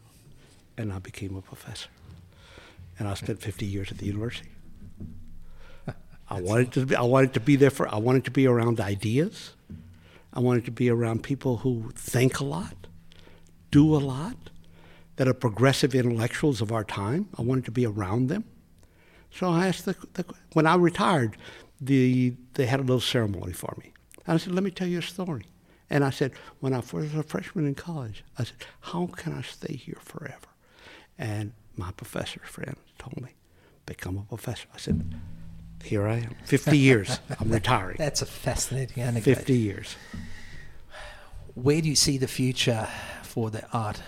and 0.76 0.92
I 0.92 0.98
became 0.98 1.36
a 1.36 1.42
professor, 1.42 1.90
and 2.98 3.06
I 3.08 3.14
spent 3.14 3.40
50 3.40 3.66
years 3.66 3.90
at 3.90 3.98
the 3.98 4.06
university. 4.06 4.50
I 6.28 6.40
wanted 6.40 6.72
to 6.72 6.86
be, 6.86 6.96
I 6.96 7.02
wanted 7.02 7.34
to 7.34 7.40
be 7.40 7.56
there 7.56 7.70
for 7.70 7.86
I 7.94 7.98
wanted 7.98 8.24
to 8.24 8.30
be 8.30 8.46
around 8.46 8.80
ideas. 8.80 9.52
I 10.32 10.40
wanted 10.40 10.64
to 10.64 10.70
be 10.70 10.88
around 10.88 11.22
people 11.22 11.58
who 11.58 11.92
think 11.94 12.40
a 12.40 12.44
lot, 12.44 12.86
do 13.70 13.94
a 13.94 13.98
lot, 13.98 14.48
that 15.16 15.28
are 15.28 15.34
progressive 15.34 15.94
intellectuals 15.94 16.62
of 16.62 16.72
our 16.72 16.84
time. 16.84 17.28
I 17.38 17.42
wanted 17.42 17.66
to 17.66 17.70
be 17.70 17.84
around 17.84 18.28
them. 18.28 18.44
So 19.34 19.48
I 19.48 19.66
asked 19.68 19.84
the, 19.84 19.96
the 20.14 20.24
when 20.52 20.66
I 20.66 20.74
retired, 20.76 21.36
the 21.80 22.34
they 22.54 22.66
had 22.66 22.80
a 22.80 22.82
little 22.82 23.00
ceremony 23.00 23.52
for 23.52 23.74
me. 23.78 23.92
And 24.26 24.34
I 24.34 24.36
said, 24.38 24.52
"Let 24.52 24.62
me 24.62 24.70
tell 24.70 24.86
you 24.88 24.98
a 24.98 25.02
story." 25.02 25.46
And 25.90 26.04
I 26.04 26.10
said, 26.10 26.32
when 26.60 26.72
I 26.72 26.82
was 26.90 27.14
a 27.14 27.22
freshman 27.22 27.66
in 27.66 27.74
college, 27.74 28.24
I 28.38 28.44
said, 28.44 28.56
"How 28.80 29.06
can 29.06 29.34
I 29.34 29.42
stay 29.42 29.74
here 29.76 29.98
forever?" 30.00 30.48
And 31.18 31.52
my 31.76 31.90
professor 31.92 32.40
friend 32.44 32.76
told 32.98 33.20
me, 33.20 33.30
"Become 33.86 34.18
a 34.18 34.22
professor." 34.22 34.68
I 34.74 34.78
said, 34.78 35.14
"Here 35.82 36.06
I 36.06 36.18
am, 36.18 36.36
50 36.44 36.78
years. 36.88 37.18
I'm 37.40 37.50
retiring. 37.50 37.96
That's 37.98 38.22
a 38.22 38.26
fascinating 38.26 39.02
anecdote. 39.02 39.34
50 39.36 39.56
years." 39.56 39.96
Where 41.54 41.82
do 41.82 41.88
you 41.88 41.96
see 41.96 42.16
the 42.16 42.28
future 42.28 42.88
for 43.22 43.50
the 43.50 43.66
art 43.72 44.00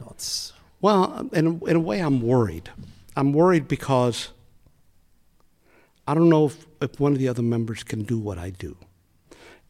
knots? 0.00 0.52
Well, 0.80 1.28
in 1.32 1.60
in 1.66 1.76
a 1.76 1.80
way, 1.80 2.00
I'm 2.00 2.20
worried. 2.20 2.70
I'm 3.16 3.32
worried 3.32 3.68
because 3.68 4.30
I 6.08 6.14
don't 6.14 6.30
know 6.30 6.46
if, 6.46 6.66
if 6.80 6.98
one 6.98 7.12
of 7.12 7.18
the 7.18 7.28
other 7.28 7.42
members 7.42 7.82
can 7.82 8.02
do 8.02 8.18
what 8.18 8.38
I 8.38 8.48
do. 8.48 8.78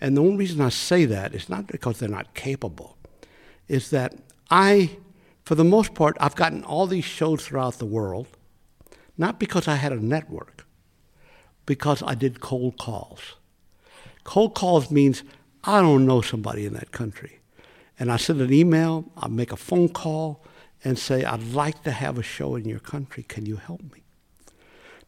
And 0.00 0.16
the 0.16 0.20
only 0.20 0.36
reason 0.36 0.60
I 0.60 0.68
say 0.68 1.04
that 1.04 1.34
is 1.34 1.48
not 1.48 1.66
because 1.66 1.98
they're 1.98 2.08
not 2.08 2.32
capable, 2.34 2.96
is 3.66 3.90
that 3.90 4.14
I, 4.48 4.98
for 5.42 5.56
the 5.56 5.64
most 5.64 5.94
part, 5.94 6.16
I've 6.20 6.36
gotten 6.36 6.62
all 6.62 6.86
these 6.86 7.04
shows 7.04 7.44
throughout 7.44 7.80
the 7.80 7.86
world, 7.86 8.28
not 9.16 9.40
because 9.40 9.66
I 9.66 9.74
had 9.74 9.92
a 9.92 9.98
network, 9.98 10.64
because 11.66 12.04
I 12.04 12.14
did 12.14 12.38
cold 12.38 12.78
calls. 12.78 13.34
Cold 14.22 14.54
calls 14.54 14.92
means 14.92 15.24
I 15.64 15.80
don't 15.80 16.06
know 16.06 16.20
somebody 16.20 16.66
in 16.66 16.72
that 16.74 16.92
country. 16.92 17.40
And 17.98 18.12
I 18.12 18.16
send 18.16 18.40
an 18.40 18.52
email, 18.52 19.10
I 19.16 19.26
make 19.26 19.50
a 19.50 19.56
phone 19.56 19.88
call, 19.88 20.44
and 20.84 20.96
say, 20.96 21.24
I'd 21.24 21.52
like 21.52 21.82
to 21.82 21.90
have 21.90 22.16
a 22.16 22.22
show 22.22 22.54
in 22.54 22.64
your 22.64 22.78
country. 22.78 23.24
Can 23.24 23.44
you 23.44 23.56
help 23.56 23.82
me? 23.82 24.04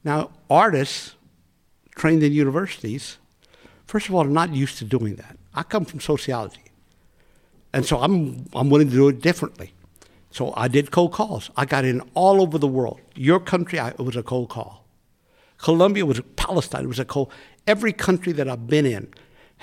Now, 0.02 0.30
artists 0.48 1.14
trained 1.96 2.22
in 2.22 2.32
universities, 2.32 3.18
first 3.86 4.08
of 4.08 4.14
all, 4.14 4.24
are 4.24 4.28
not 4.28 4.54
used 4.54 4.78
to 4.78 4.84
doing 4.84 5.16
that. 5.16 5.36
I 5.54 5.62
come 5.62 5.84
from 5.84 6.00
sociology. 6.00 6.64
And 7.72 7.84
so 7.84 7.98
I'm, 7.98 8.46
I'm 8.54 8.70
willing 8.70 8.88
to 8.88 8.94
do 8.94 9.08
it 9.08 9.20
differently. 9.20 9.72
So 10.30 10.52
I 10.56 10.68
did 10.68 10.90
cold 10.90 11.12
calls. 11.12 11.50
I 11.56 11.64
got 11.64 11.84
in 11.84 12.00
all 12.14 12.40
over 12.40 12.58
the 12.58 12.68
world. 12.68 13.00
Your 13.14 13.40
country, 13.40 13.78
I, 13.78 13.88
it 13.90 14.00
was 14.00 14.16
a 14.16 14.22
cold 14.22 14.48
call. 14.48 14.84
Colombia 15.58 16.06
was 16.06 16.20
Palestine. 16.36 16.84
It 16.84 16.88
was 16.88 16.98
a 16.98 17.04
cold. 17.04 17.32
Every 17.66 17.92
country 17.92 18.32
that 18.32 18.48
I've 18.48 18.66
been 18.66 18.86
in, 18.86 19.12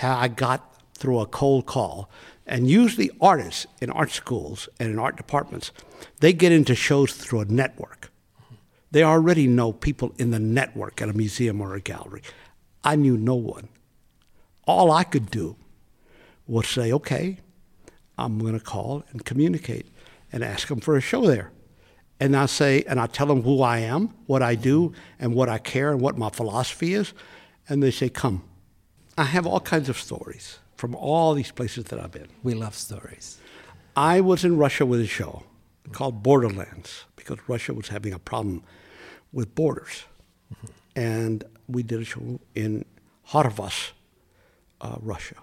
I 0.01 0.27
got 0.27 0.75
through 0.93 1.19
a 1.19 1.25
cold 1.25 1.65
call. 1.65 2.09
And 2.45 2.69
usually, 2.69 3.09
artists 3.19 3.65
in 3.81 3.89
art 3.89 4.11
schools 4.11 4.69
and 4.79 4.89
in 4.89 4.99
art 4.99 5.17
departments, 5.17 5.71
they 6.19 6.31
get 6.33 6.51
into 6.51 6.75
shows 6.75 7.13
through 7.13 7.41
a 7.41 7.45
network. 7.45 8.11
They 8.91 9.03
already 9.03 9.47
know 9.47 9.73
people 9.73 10.13
in 10.17 10.31
the 10.31 10.39
network 10.39 11.01
at 11.01 11.09
a 11.09 11.13
museum 11.13 11.61
or 11.61 11.75
a 11.75 11.81
gallery. 11.81 12.21
I 12.83 12.95
knew 12.95 13.17
no 13.17 13.35
one. 13.35 13.69
All 14.65 14.91
I 14.91 15.03
could 15.03 15.29
do 15.29 15.55
was 16.47 16.67
say, 16.67 16.91
okay, 16.93 17.37
I'm 18.17 18.39
going 18.39 18.57
to 18.57 18.63
call 18.63 19.03
and 19.11 19.23
communicate 19.25 19.87
and 20.31 20.43
ask 20.43 20.67
them 20.67 20.79
for 20.79 20.95
a 20.95 21.01
show 21.01 21.25
there. 21.25 21.51
And 22.19 22.35
I 22.35 22.47
say, 22.47 22.83
and 22.87 22.99
I 22.99 23.07
tell 23.07 23.27
them 23.27 23.43
who 23.43 23.61
I 23.61 23.79
am, 23.79 24.13
what 24.25 24.41
I 24.41 24.55
do, 24.55 24.93
and 25.19 25.35
what 25.35 25.49
I 25.49 25.59
care, 25.59 25.91
and 25.91 26.01
what 26.01 26.17
my 26.17 26.29
philosophy 26.29 26.93
is. 26.93 27.13
And 27.69 27.83
they 27.83 27.91
say, 27.91 28.09
come. 28.09 28.43
I 29.17 29.25
have 29.25 29.45
all 29.45 29.59
kinds 29.59 29.89
of 29.89 29.97
stories 29.97 30.59
from 30.75 30.95
all 30.95 31.33
these 31.33 31.51
places 31.51 31.85
that 31.85 31.99
I've 31.99 32.11
been. 32.11 32.27
We 32.43 32.53
love 32.53 32.75
stories. 32.75 33.39
I 33.95 34.21
was 34.21 34.45
in 34.45 34.57
Russia 34.57 34.85
with 34.85 35.01
a 35.01 35.07
show 35.07 35.43
called 35.91 36.23
Borderlands 36.23 37.05
because 37.15 37.37
Russia 37.47 37.73
was 37.73 37.89
having 37.89 38.13
a 38.13 38.19
problem 38.19 38.63
with 39.37 39.53
borders. 39.53 40.05
And 40.95 41.43
we 41.67 41.83
did 41.83 42.01
a 42.01 42.03
show 42.03 42.39
in 42.55 42.83
Harvas, 43.29 43.91
uh, 44.81 44.95
Russia. 44.99 45.35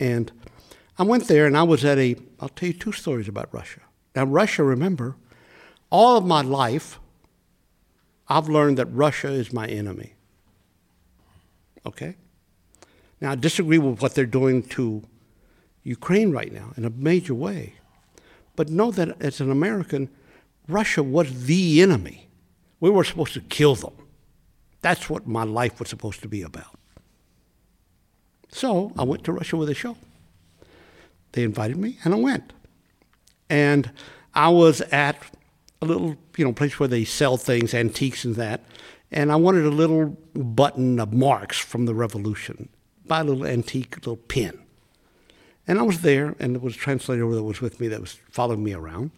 And 0.00 0.32
I 0.98 1.02
went 1.02 1.28
there 1.28 1.44
and 1.44 1.54
I 1.54 1.64
was 1.64 1.84
at 1.84 1.98
a, 1.98 2.16
I'll 2.40 2.48
tell 2.48 2.68
you 2.68 2.72
two 2.72 2.92
stories 2.92 3.28
about 3.28 3.52
Russia. 3.52 3.80
Now, 4.16 4.24
Russia, 4.24 4.64
remember, 4.64 5.16
all 5.90 6.16
of 6.16 6.24
my 6.24 6.40
life, 6.40 6.98
I've 8.26 8.48
learned 8.48 8.78
that 8.78 8.86
Russia 8.86 9.28
is 9.28 9.52
my 9.52 9.66
enemy. 9.66 10.14
Okay? 11.84 12.16
Now, 13.20 13.32
I 13.32 13.34
disagree 13.34 13.76
with 13.76 14.00
what 14.00 14.14
they're 14.14 14.24
doing 14.24 14.62
to 14.78 15.02
Ukraine 15.82 16.30
right 16.30 16.50
now 16.50 16.72
in 16.78 16.86
a 16.86 16.90
major 16.90 17.34
way. 17.34 17.74
But 18.56 18.70
know 18.70 18.90
that 18.92 19.20
as 19.20 19.42
an 19.42 19.50
American, 19.50 20.08
Russia 20.66 21.02
was 21.02 21.44
the 21.44 21.82
enemy. 21.82 22.24
We 22.80 22.90
were 22.90 23.04
supposed 23.04 23.34
to 23.34 23.40
kill 23.40 23.74
them. 23.74 23.94
That's 24.80 25.08
what 25.08 25.26
my 25.26 25.44
life 25.44 25.80
was 25.80 25.88
supposed 25.88 26.20
to 26.22 26.28
be 26.28 26.42
about. 26.42 26.78
So 28.50 28.92
I 28.98 29.02
went 29.02 29.24
to 29.24 29.32
Russia 29.32 29.56
with 29.56 29.68
a 29.68 29.74
show. 29.74 29.96
They 31.32 31.42
invited 31.42 31.76
me, 31.76 31.98
and 32.04 32.14
I 32.14 32.18
went. 32.18 32.52
And 33.50 33.90
I 34.34 34.48
was 34.48 34.80
at 34.82 35.16
a 35.82 35.86
little, 35.86 36.16
you 36.36 36.44
know, 36.44 36.52
place 36.52 36.78
where 36.78 36.88
they 36.88 37.04
sell 37.04 37.36
things, 37.36 37.74
antiques 37.74 38.24
and 38.24 38.36
that. 38.36 38.60
And 39.10 39.32
I 39.32 39.36
wanted 39.36 39.64
a 39.64 39.70
little 39.70 40.16
button 40.34 41.00
of 41.00 41.12
Marx 41.12 41.58
from 41.58 41.86
the 41.86 41.94
Revolution, 41.94 42.68
buy 43.06 43.20
a 43.20 43.24
little 43.24 43.46
antique 43.46 43.96
little 43.96 44.16
pin. 44.16 44.58
And 45.66 45.78
I 45.78 45.82
was 45.82 46.02
there, 46.02 46.36
and 46.38 46.54
there 46.54 46.60
was 46.60 46.74
a 46.74 46.78
translator 46.78 47.28
that 47.34 47.42
was 47.42 47.60
with 47.60 47.80
me 47.80 47.88
that 47.88 48.00
was 48.00 48.18
following 48.30 48.62
me 48.62 48.74
around. 48.74 49.10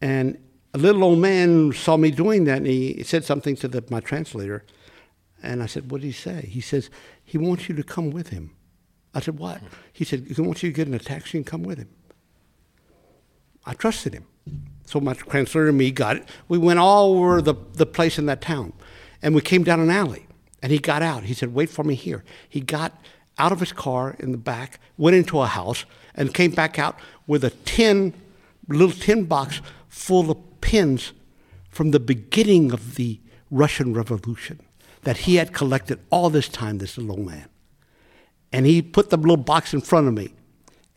And 0.00 0.38
a 0.78 0.80
little 0.80 1.02
old 1.02 1.18
man 1.18 1.72
saw 1.72 1.96
me 1.96 2.10
doing 2.12 2.44
that, 2.44 2.58
and 2.58 2.66
he 2.66 3.02
said 3.02 3.24
something 3.24 3.56
to 3.56 3.68
the, 3.68 3.82
my 3.90 4.00
translator. 4.00 4.64
And 5.42 5.62
I 5.62 5.66
said, 5.66 5.90
What 5.90 6.00
did 6.00 6.06
he 6.06 6.12
say? 6.12 6.46
He 6.48 6.60
says, 6.60 6.88
He 7.24 7.36
wants 7.36 7.68
you 7.68 7.74
to 7.74 7.82
come 7.82 8.10
with 8.10 8.28
him. 8.28 8.54
I 9.12 9.20
said, 9.20 9.38
What? 9.38 9.60
He 9.92 10.04
said, 10.04 10.26
He 10.34 10.40
wants 10.40 10.62
you 10.62 10.70
to 10.70 10.76
get 10.76 10.86
in 10.86 10.94
a 10.94 10.98
taxi 10.98 11.38
and 11.38 11.46
come 11.46 11.62
with 11.62 11.78
him. 11.78 11.88
I 13.66 13.74
trusted 13.74 14.14
him. 14.14 14.26
So 14.86 15.00
my 15.00 15.14
translator 15.14 15.68
and 15.68 15.78
me 15.78 15.90
got 15.90 16.16
it. 16.16 16.28
We 16.48 16.58
went 16.58 16.78
all 16.78 17.12
over 17.12 17.42
the, 17.42 17.54
the 17.74 17.84
place 17.84 18.18
in 18.18 18.26
that 18.26 18.40
town. 18.40 18.72
And 19.20 19.34
we 19.34 19.40
came 19.40 19.64
down 19.64 19.80
an 19.80 19.90
alley. 19.90 20.26
And 20.62 20.72
he 20.72 20.78
got 20.78 21.02
out. 21.02 21.24
He 21.24 21.34
said, 21.34 21.54
Wait 21.54 21.70
for 21.70 21.84
me 21.84 21.94
here. 21.94 22.24
He 22.48 22.60
got 22.60 23.00
out 23.36 23.52
of 23.52 23.60
his 23.60 23.72
car 23.72 24.16
in 24.18 24.32
the 24.32 24.38
back, 24.38 24.80
went 24.96 25.16
into 25.16 25.40
a 25.40 25.46
house, 25.46 25.84
and 26.14 26.32
came 26.32 26.52
back 26.52 26.78
out 26.78 26.98
with 27.26 27.44
a 27.44 27.50
tin, 27.50 28.14
little 28.68 28.90
tin 28.90 29.24
box 29.24 29.60
full 29.88 30.30
of 30.30 30.47
pins 30.60 31.12
from 31.70 31.90
the 31.90 32.00
beginning 32.00 32.72
of 32.72 32.96
the 32.96 33.20
Russian 33.50 33.94
Revolution 33.94 34.60
that 35.02 35.18
he 35.18 35.36
had 35.36 35.52
collected 35.52 36.00
all 36.10 36.30
this 36.30 36.48
time, 36.48 36.78
this 36.78 36.98
little 36.98 37.24
man. 37.24 37.48
And 38.52 38.66
he 38.66 38.82
put 38.82 39.10
the 39.10 39.16
little 39.16 39.36
box 39.36 39.72
in 39.74 39.80
front 39.80 40.08
of 40.08 40.14
me. 40.14 40.34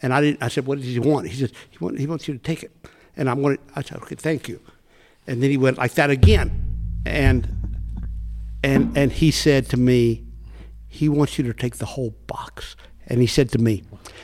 And 0.01 0.13
I, 0.13 0.21
didn't, 0.21 0.41
I 0.41 0.47
said, 0.47 0.65
What 0.65 0.79
does 0.79 0.87
he 0.87 0.99
want? 0.99 1.27
He 1.27 1.39
said, 1.39 1.51
he, 1.69 1.77
want, 1.79 1.99
he 1.99 2.07
wants 2.07 2.27
you 2.27 2.33
to 2.33 2.39
take 2.39 2.63
it. 2.63 2.75
And 3.15 3.29
I, 3.29 3.33
wanted, 3.33 3.59
I 3.75 3.81
said, 3.81 3.97
Okay, 3.97 4.15
thank 4.15 4.47
you. 4.47 4.59
And 5.27 5.43
then 5.43 5.51
he 5.51 5.57
went 5.57 5.77
like 5.77 5.93
that 5.93 6.09
again. 6.09 7.01
And, 7.05 7.47
and, 8.63 8.97
and 8.97 9.11
he 9.11 9.31
said 9.31 9.69
to 9.69 9.77
me, 9.77 10.25
He 10.87 11.07
wants 11.09 11.37
you 11.37 11.43
to 11.43 11.53
take 11.53 11.77
the 11.77 11.85
whole 11.85 12.15
box. 12.25 12.75
And 13.05 13.21
he 13.21 13.27
said 13.27 13.49
to 13.49 13.59
me, 13.59 13.83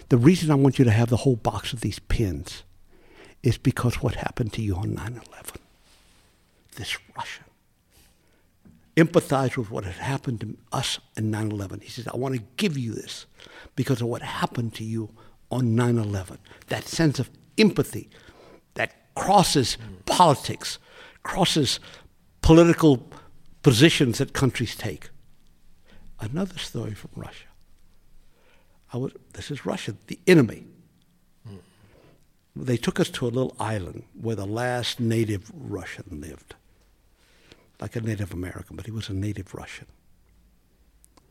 The 0.10 0.18
reason 0.18 0.50
I 0.50 0.56
want 0.56 0.80
you 0.80 0.86
to 0.86 0.92
have 0.92 1.10
the 1.10 1.18
whole 1.18 1.36
box 1.36 1.74
of 1.74 1.82
these 1.82 2.00
pins 2.00 2.64
is 3.44 3.58
because 3.58 4.02
what 4.02 4.16
happened 4.16 4.54
to 4.54 4.62
you 4.62 4.76
on 4.76 4.94
9 4.94 5.22
11. 5.28 5.62
This 6.76 6.98
Russian 7.16 7.46
empathize 8.98 9.56
with 9.56 9.70
what 9.70 9.86
had 9.86 9.94
happened 9.94 10.42
to 10.42 10.58
us 10.72 11.00
in 11.16 11.30
9 11.32 11.52
11. 11.52 11.82
He 11.82 11.90
says, 11.90 12.08
I 12.08 12.18
want 12.18 12.36
to 12.36 12.42
give 12.58 12.78
you 12.78 12.94
this 12.94 13.28
because 13.76 14.02
of 14.02 14.08
what 14.08 14.24
happened 14.24 14.74
to 14.76 14.84
you 14.84 15.10
on 15.52 15.76
9 15.76 15.98
11. 15.98 16.40
That 16.68 16.84
sense 16.86 17.20
of 17.20 17.30
empathy 17.58 18.10
that 18.74 19.14
crosses 19.16 19.78
politics, 20.06 20.80
crosses 21.24 21.80
political 22.42 23.08
positions 23.62 24.18
that 24.18 24.34
countries 24.34 24.76
take. 24.76 25.10
Another 26.20 26.58
story 26.58 26.96
from 26.96 27.12
Russia. 27.16 27.46
I 28.92 28.98
was, 28.98 29.12
this 29.34 29.52
is 29.52 29.66
Russia, 29.66 29.96
the 30.08 30.20
enemy. 30.26 30.66
They 32.64 32.78
took 32.78 33.00
us 33.00 33.10
to 33.12 33.26
a 33.26 33.30
little 33.30 33.56
island 33.60 34.04
where 34.20 34.36
the 34.36 34.46
last 34.46 35.00
native 35.00 35.52
Russian 35.54 36.06
lived 36.22 36.56
like 37.80 37.96
a 37.96 38.02
Native 38.02 38.34
American, 38.34 38.76
but 38.76 38.86
he 38.86 38.92
was 38.92 39.10
a 39.10 39.14
native 39.14 39.54
Russian. 39.54 39.86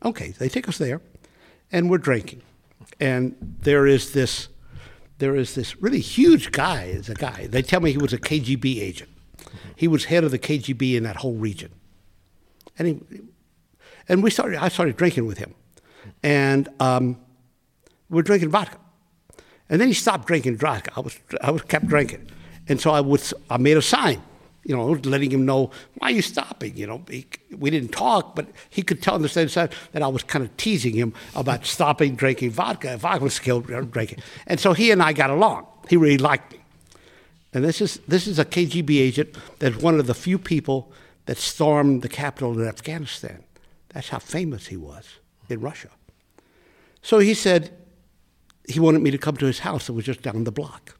Okay, 0.03 0.29
they 0.31 0.49
take 0.49 0.67
us 0.69 0.77
there, 0.77 1.01
and 1.71 1.89
we're 1.89 1.97
drinking, 1.97 2.41
and 2.99 3.35
there 3.61 3.87
is 3.87 4.13
this, 4.13 4.47
there 5.17 5.35
is 5.35 5.55
this 5.55 5.81
really 5.81 5.99
huge 5.99 6.51
guy. 6.51 6.83
Is 6.83 7.09
a 7.09 7.15
guy. 7.15 7.47
They 7.47 7.61
tell 7.61 7.81
me 7.81 7.91
he 7.91 7.97
was 7.97 8.13
a 8.13 8.19
KGB 8.19 8.79
agent. 8.79 9.09
He 9.75 9.87
was 9.87 10.05
head 10.05 10.23
of 10.23 10.31
the 10.31 10.39
KGB 10.39 10.95
in 10.95 11.03
that 11.03 11.17
whole 11.17 11.35
region, 11.35 11.71
and 12.77 12.87
he, 12.87 13.21
and 14.07 14.23
we 14.23 14.29
started. 14.29 14.63
I 14.63 14.69
started 14.69 14.95
drinking 14.95 15.25
with 15.25 15.39
him, 15.39 15.55
and 16.23 16.69
um, 16.79 17.19
we're 18.09 18.21
drinking 18.21 18.49
vodka, 18.49 18.77
and 19.69 19.81
then 19.81 19.87
he 19.87 19.93
stopped 19.93 20.27
drinking 20.27 20.57
vodka. 20.57 20.91
I 20.95 21.01
was 21.01 21.17
I 21.41 21.51
was 21.51 21.61
kept 21.63 21.87
drinking, 21.87 22.29
and 22.67 22.79
so 22.79 22.91
I 22.91 23.01
would 23.01 23.21
I 23.49 23.57
made 23.57 23.77
a 23.77 23.81
sign 23.81 24.21
you 24.67 24.75
know, 24.75 24.91
letting 25.09 25.31
him 25.31 25.45
know, 25.45 25.71
why 25.95 26.09
are 26.09 26.11
you 26.11 26.21
stopping? 26.21 26.75
You 26.75 26.87
know, 26.87 27.01
he, 27.09 27.25
we 27.57 27.69
didn't 27.69 27.93
talk, 27.93 28.35
but 28.35 28.47
he 28.69 28.83
could 28.83 29.01
tell 29.01 29.15
on 29.15 29.21
the 29.21 29.29
same 29.29 29.47
side 29.47 29.71
that 29.93 30.03
I 30.03 30.07
was 30.09 30.23
kind 30.23 30.43
of 30.43 30.55
teasing 30.57 30.93
him 30.93 31.13
about 31.35 31.65
stopping 31.65 32.15
drinking 32.15 32.51
vodka 32.51 32.91
if 32.93 33.05
I 33.05 33.17
was 33.17 33.39
killed 33.39 33.67
drinking. 33.91 34.19
And 34.45 34.59
so 34.59 34.73
he 34.73 34.91
and 34.91 35.01
I 35.01 35.13
got 35.13 35.29
along. 35.29 35.67
He 35.89 35.95
really 35.95 36.17
liked 36.17 36.51
me. 36.51 36.59
And 37.53 37.63
this 37.63 37.79
is, 37.79 38.01
this 38.09 38.27
is 38.27 38.39
a 38.39 38.45
KGB 38.45 38.99
agent 38.99 39.37
that's 39.59 39.77
one 39.77 39.99
of 39.99 40.05
the 40.05 40.13
few 40.13 40.37
people 40.37 40.91
that 41.27 41.37
stormed 41.37 42.01
the 42.01 42.09
capital 42.09 42.59
in 42.59 42.67
Afghanistan. 42.67 43.45
That's 43.93 44.09
how 44.09 44.19
famous 44.19 44.67
he 44.67 44.75
was 44.75 45.05
in 45.47 45.61
Russia. 45.61 45.89
So 47.01 47.19
he 47.19 47.33
said 47.33 47.71
he 48.67 48.79
wanted 48.79 49.01
me 49.01 49.11
to 49.11 49.17
come 49.17 49.37
to 49.37 49.45
his 49.45 49.59
house 49.59 49.87
that 49.87 49.93
was 49.93 50.05
just 50.05 50.21
down 50.21 50.43
the 50.43 50.51
block. 50.51 50.97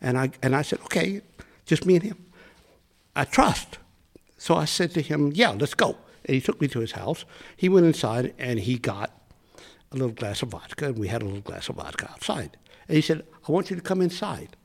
And 0.00 0.16
I, 0.18 0.30
and 0.42 0.54
I 0.54 0.62
said, 0.62 0.80
okay, 0.84 1.20
just 1.64 1.84
me 1.84 1.96
and 1.96 2.04
him. 2.04 2.26
I 3.14 3.24
trust. 3.24 3.78
So 4.38 4.54
I 4.54 4.66
said 4.66 4.92
to 4.92 5.02
him, 5.02 5.32
Yeah, 5.34 5.50
let's 5.50 5.74
go. 5.74 5.96
And 6.24 6.34
he 6.34 6.40
took 6.40 6.60
me 6.60 6.68
to 6.68 6.80
his 6.80 6.92
house. 6.92 7.24
He 7.56 7.68
went 7.68 7.86
inside 7.86 8.34
and 8.38 8.58
he 8.58 8.78
got 8.78 9.10
a 9.92 9.96
little 9.96 10.12
glass 10.12 10.42
of 10.42 10.50
vodka, 10.50 10.86
and 10.86 10.98
we 10.98 11.08
had 11.08 11.22
a 11.22 11.24
little 11.24 11.40
glass 11.40 11.68
of 11.68 11.76
vodka 11.76 12.10
outside. 12.10 12.56
And 12.88 12.96
he 12.96 13.00
said, 13.00 13.24
I 13.48 13.52
want 13.52 13.70
you 13.70 13.76
to 13.76 13.82
come 13.82 14.02
inside. 14.02 14.56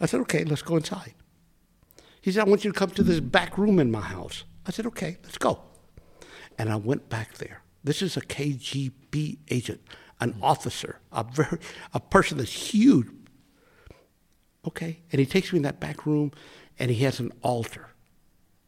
I 0.00 0.06
said, 0.06 0.20
Okay, 0.20 0.44
let's 0.44 0.62
go 0.62 0.76
inside. 0.76 1.14
He 2.22 2.32
said, 2.32 2.46
I 2.46 2.50
want 2.50 2.64
you 2.64 2.72
to 2.72 2.78
come 2.78 2.90
to 2.90 3.02
this 3.02 3.20
back 3.20 3.58
room 3.58 3.78
in 3.78 3.90
my 3.90 4.00
house. 4.00 4.44
I 4.66 4.70
said, 4.70 4.86
Okay, 4.86 5.18
let's 5.22 5.38
go. 5.38 5.60
And 6.58 6.70
I 6.70 6.76
went 6.76 7.08
back 7.08 7.34
there. 7.34 7.62
This 7.84 8.02
is 8.02 8.16
a 8.16 8.20
KGB 8.20 9.38
agent, 9.50 9.80
an 10.20 10.36
officer, 10.42 10.98
a, 11.12 11.24
very, 11.24 11.58
a 11.94 12.00
person 12.00 12.38
that's 12.38 12.52
huge. 12.52 13.06
Okay. 14.66 15.00
And 15.10 15.18
he 15.18 15.26
takes 15.26 15.52
me 15.52 15.58
in 15.58 15.62
that 15.62 15.80
back 15.80 16.06
room 16.06 16.32
and 16.78 16.90
he 16.90 17.04
has 17.04 17.20
an 17.20 17.32
altar. 17.42 17.88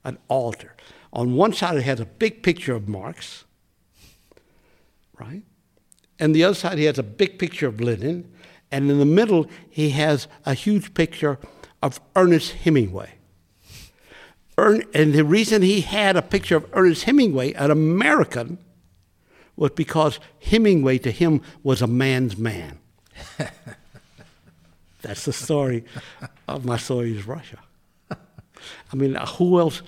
An 0.04 0.18
altar. 0.28 0.74
On 1.12 1.34
one 1.34 1.52
side, 1.52 1.76
it 1.76 1.82
has 1.82 2.00
a 2.00 2.06
big 2.06 2.42
picture 2.42 2.74
of 2.74 2.88
Marx, 2.88 3.44
right? 5.18 5.42
And 6.18 6.34
the 6.34 6.44
other 6.44 6.54
side, 6.54 6.78
he 6.78 6.84
has 6.84 6.98
a 6.98 7.02
big 7.02 7.38
picture 7.38 7.66
of 7.66 7.80
Lenin. 7.80 8.32
And 8.70 8.90
in 8.90 8.98
the 8.98 9.04
middle, 9.04 9.48
he 9.68 9.90
has 9.90 10.28
a 10.46 10.54
huge 10.54 10.94
picture 10.94 11.38
of 11.82 12.00
Ernest 12.16 12.52
Hemingway. 12.52 13.14
Ern, 14.58 14.84
and 14.94 15.12
the 15.12 15.24
reason 15.24 15.62
he 15.62 15.82
had 15.82 16.16
a 16.16 16.22
picture 16.22 16.56
of 16.56 16.66
Ernest 16.72 17.04
Hemingway, 17.04 17.52
an 17.52 17.70
American, 17.70 18.58
was 19.56 19.72
because 19.72 20.18
Hemingway 20.40 20.98
to 20.98 21.10
him 21.10 21.42
was 21.62 21.82
a 21.82 21.86
man's 21.86 22.36
man. 22.36 22.78
That's 25.02 25.24
the 25.24 25.32
story 25.32 25.84
of 26.48 26.64
my 26.64 26.76
story 26.76 27.16
is 27.16 27.26
Russia. 27.26 27.58
I 28.92 28.96
mean, 28.96 29.16
uh, 29.16 29.26
who 29.26 29.58
else? 29.58 29.82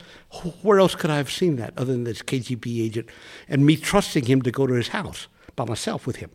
Where 0.62 0.80
else 0.80 0.94
could 0.94 1.10
I 1.10 1.16
have 1.16 1.30
seen 1.30 1.56
that 1.56 1.74
other 1.76 1.92
than 1.92 2.04
this 2.04 2.22
KGB 2.22 2.84
agent 2.84 3.08
and 3.48 3.64
me 3.64 3.76
trusting 3.76 4.26
him 4.26 4.42
to 4.42 4.50
go 4.50 4.66
to 4.66 4.74
his 4.74 4.88
house 4.88 5.28
by 5.54 5.64
myself 5.64 6.06
with 6.06 6.16
him? 6.16 6.30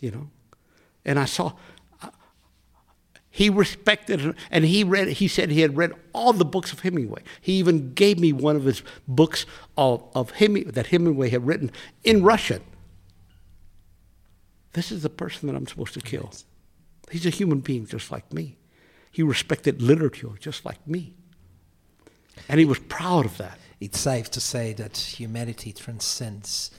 You 0.00 0.12
know, 0.12 0.30
and 1.04 1.18
I 1.18 1.24
saw 1.24 1.54
he 3.36 3.50
respected 3.50 4.34
and 4.50 4.64
he 4.64 4.82
read. 4.82 5.08
He 5.08 5.28
said 5.28 5.50
he 5.50 5.60
had 5.60 5.76
read 5.76 5.92
all 6.14 6.32
the 6.32 6.42
books 6.42 6.72
of 6.72 6.80
Hemingway. 6.80 7.22
He 7.42 7.58
even 7.58 7.92
gave 7.92 8.18
me 8.18 8.32
one 8.32 8.56
of 8.56 8.64
his 8.64 8.82
books 9.06 9.44
of, 9.76 10.02
of 10.14 10.30
Hemingway, 10.30 10.70
that 10.70 10.86
Hemingway 10.86 11.28
had 11.28 11.46
written 11.46 11.70
in 12.02 12.22
Russian. 12.22 12.62
This 14.72 14.90
is 14.90 15.02
the 15.02 15.10
person 15.10 15.48
that 15.48 15.54
I'm 15.54 15.66
supposed 15.66 15.92
to 15.92 16.00
kill. 16.00 16.32
He's 17.10 17.26
a 17.26 17.30
human 17.30 17.60
being 17.60 17.84
just 17.84 18.10
like 18.10 18.32
me. 18.32 18.56
He 19.12 19.22
respected 19.22 19.82
literature 19.82 20.30
just 20.40 20.64
like 20.64 20.88
me. 20.88 21.12
And 22.48 22.58
he 22.58 22.64
was 22.64 22.78
proud 22.78 23.26
of 23.26 23.36
that. 23.36 23.58
It's 23.80 24.00
safe 24.00 24.30
to 24.30 24.40
say 24.40 24.72
that 24.72 24.96
humanity 24.96 25.74
transcends 25.74 26.70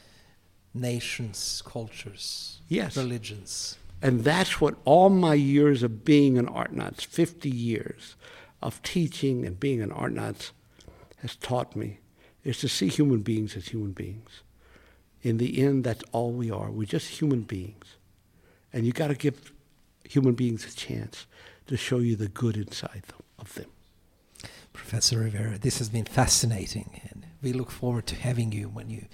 nations, 0.74 1.62
cultures, 1.64 2.62
yes. 2.68 2.98
religions. 2.98 3.78
And 4.02 4.24
that's 4.24 4.62
what 4.62 4.76
all 4.86 5.10
my 5.10 5.34
years 5.34 5.84
of 5.84 6.06
being 6.06 6.38
an 6.38 6.48
Artnaut, 6.48 7.02
50 7.02 7.50
years 7.50 8.16
of 8.62 8.82
teaching 8.84 9.46
and 9.46 9.60
being 9.60 9.82
an 9.82 9.90
Artnaut, 9.92 10.52
has 11.22 11.36
taught 11.36 11.76
me, 11.76 12.00
is 12.44 12.60
to 12.60 12.70
see 12.70 12.88
human 12.88 13.22
beings 13.22 13.56
as 13.56 13.70
human 13.70 13.92
beings. 13.92 14.42
In 15.24 15.38
the 15.38 15.60
end, 15.60 15.84
that's 15.84 16.04
all 16.12 16.32
we 16.32 16.52
are. 16.52 16.70
We're 16.70 16.86
just 16.86 17.20
human 17.20 17.42
beings. 17.42 17.96
And 18.72 18.86
you 18.86 18.92
got 18.92 19.08
to 19.08 19.16
give 19.16 19.52
human 20.04 20.34
beings 20.34 20.66
a 20.66 20.76
chance 20.76 21.26
to 21.66 21.76
show 21.76 21.98
you 21.98 22.16
the 22.16 22.28
good 22.28 22.56
inside 22.56 23.04
of 23.40 23.54
them. 23.56 23.68
Professor 24.74 25.20
Rivera. 25.20 25.58
This 25.58 25.80
has 25.80 25.90
been 25.90 26.06
fascinating, 26.06 27.02
and 27.10 27.26
we 27.42 27.52
look 27.52 27.72
forward 27.72 28.06
to 28.08 28.16
having 28.16 28.52
you 28.52 28.70
when 28.70 28.90
you 28.90 29.06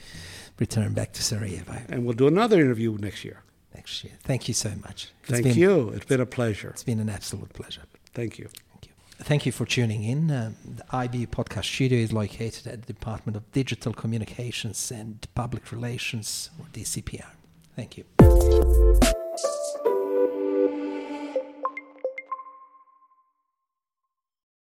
return 0.59 0.93
back 0.93 1.13
to 1.13 1.23
Sarajevo 1.23 1.81
And 1.89 2.05
we'll 2.05 2.13
do 2.13 2.27
another 2.27 2.59
interview 2.59 2.97
next 2.97 3.23
year. 3.23 3.43
Next 3.75 4.03
year. 4.03 4.13
Thank 4.23 4.47
you 4.47 4.53
so 4.53 4.71
much. 4.83 5.09
It's 5.23 5.31
Thank 5.31 5.43
been- 5.45 5.57
you. 5.57 5.89
It's 5.89 6.05
been 6.05 6.21
a 6.21 6.25
pleasure. 6.25 6.69
It's 6.69 6.83
been 6.83 6.99
an 6.99 7.09
absolute 7.09 7.53
pleasure. 7.53 7.81
Thank 8.13 8.37
you. 8.39 8.47
Thank 8.71 8.85
you. 8.87 8.91
Thank 9.19 9.45
you 9.45 9.51
for 9.51 9.65
tuning 9.65 10.03
in. 10.03 10.29
Um, 10.31 10.55
the 10.65 10.83
IBU 10.91 11.27
podcast 11.27 11.65
studio 11.65 11.99
is 11.99 12.11
located 12.13 12.67
at 12.67 12.83
the 12.83 12.93
Department 12.93 13.35
of 13.37 13.49
Digital 13.51 13.93
Communications 13.93 14.91
and 14.91 15.25
Public 15.35 15.71
Relations, 15.71 16.49
or 16.59 16.65
DCPR. 16.73 17.31
Thank 17.75 17.97
you. 17.97 18.03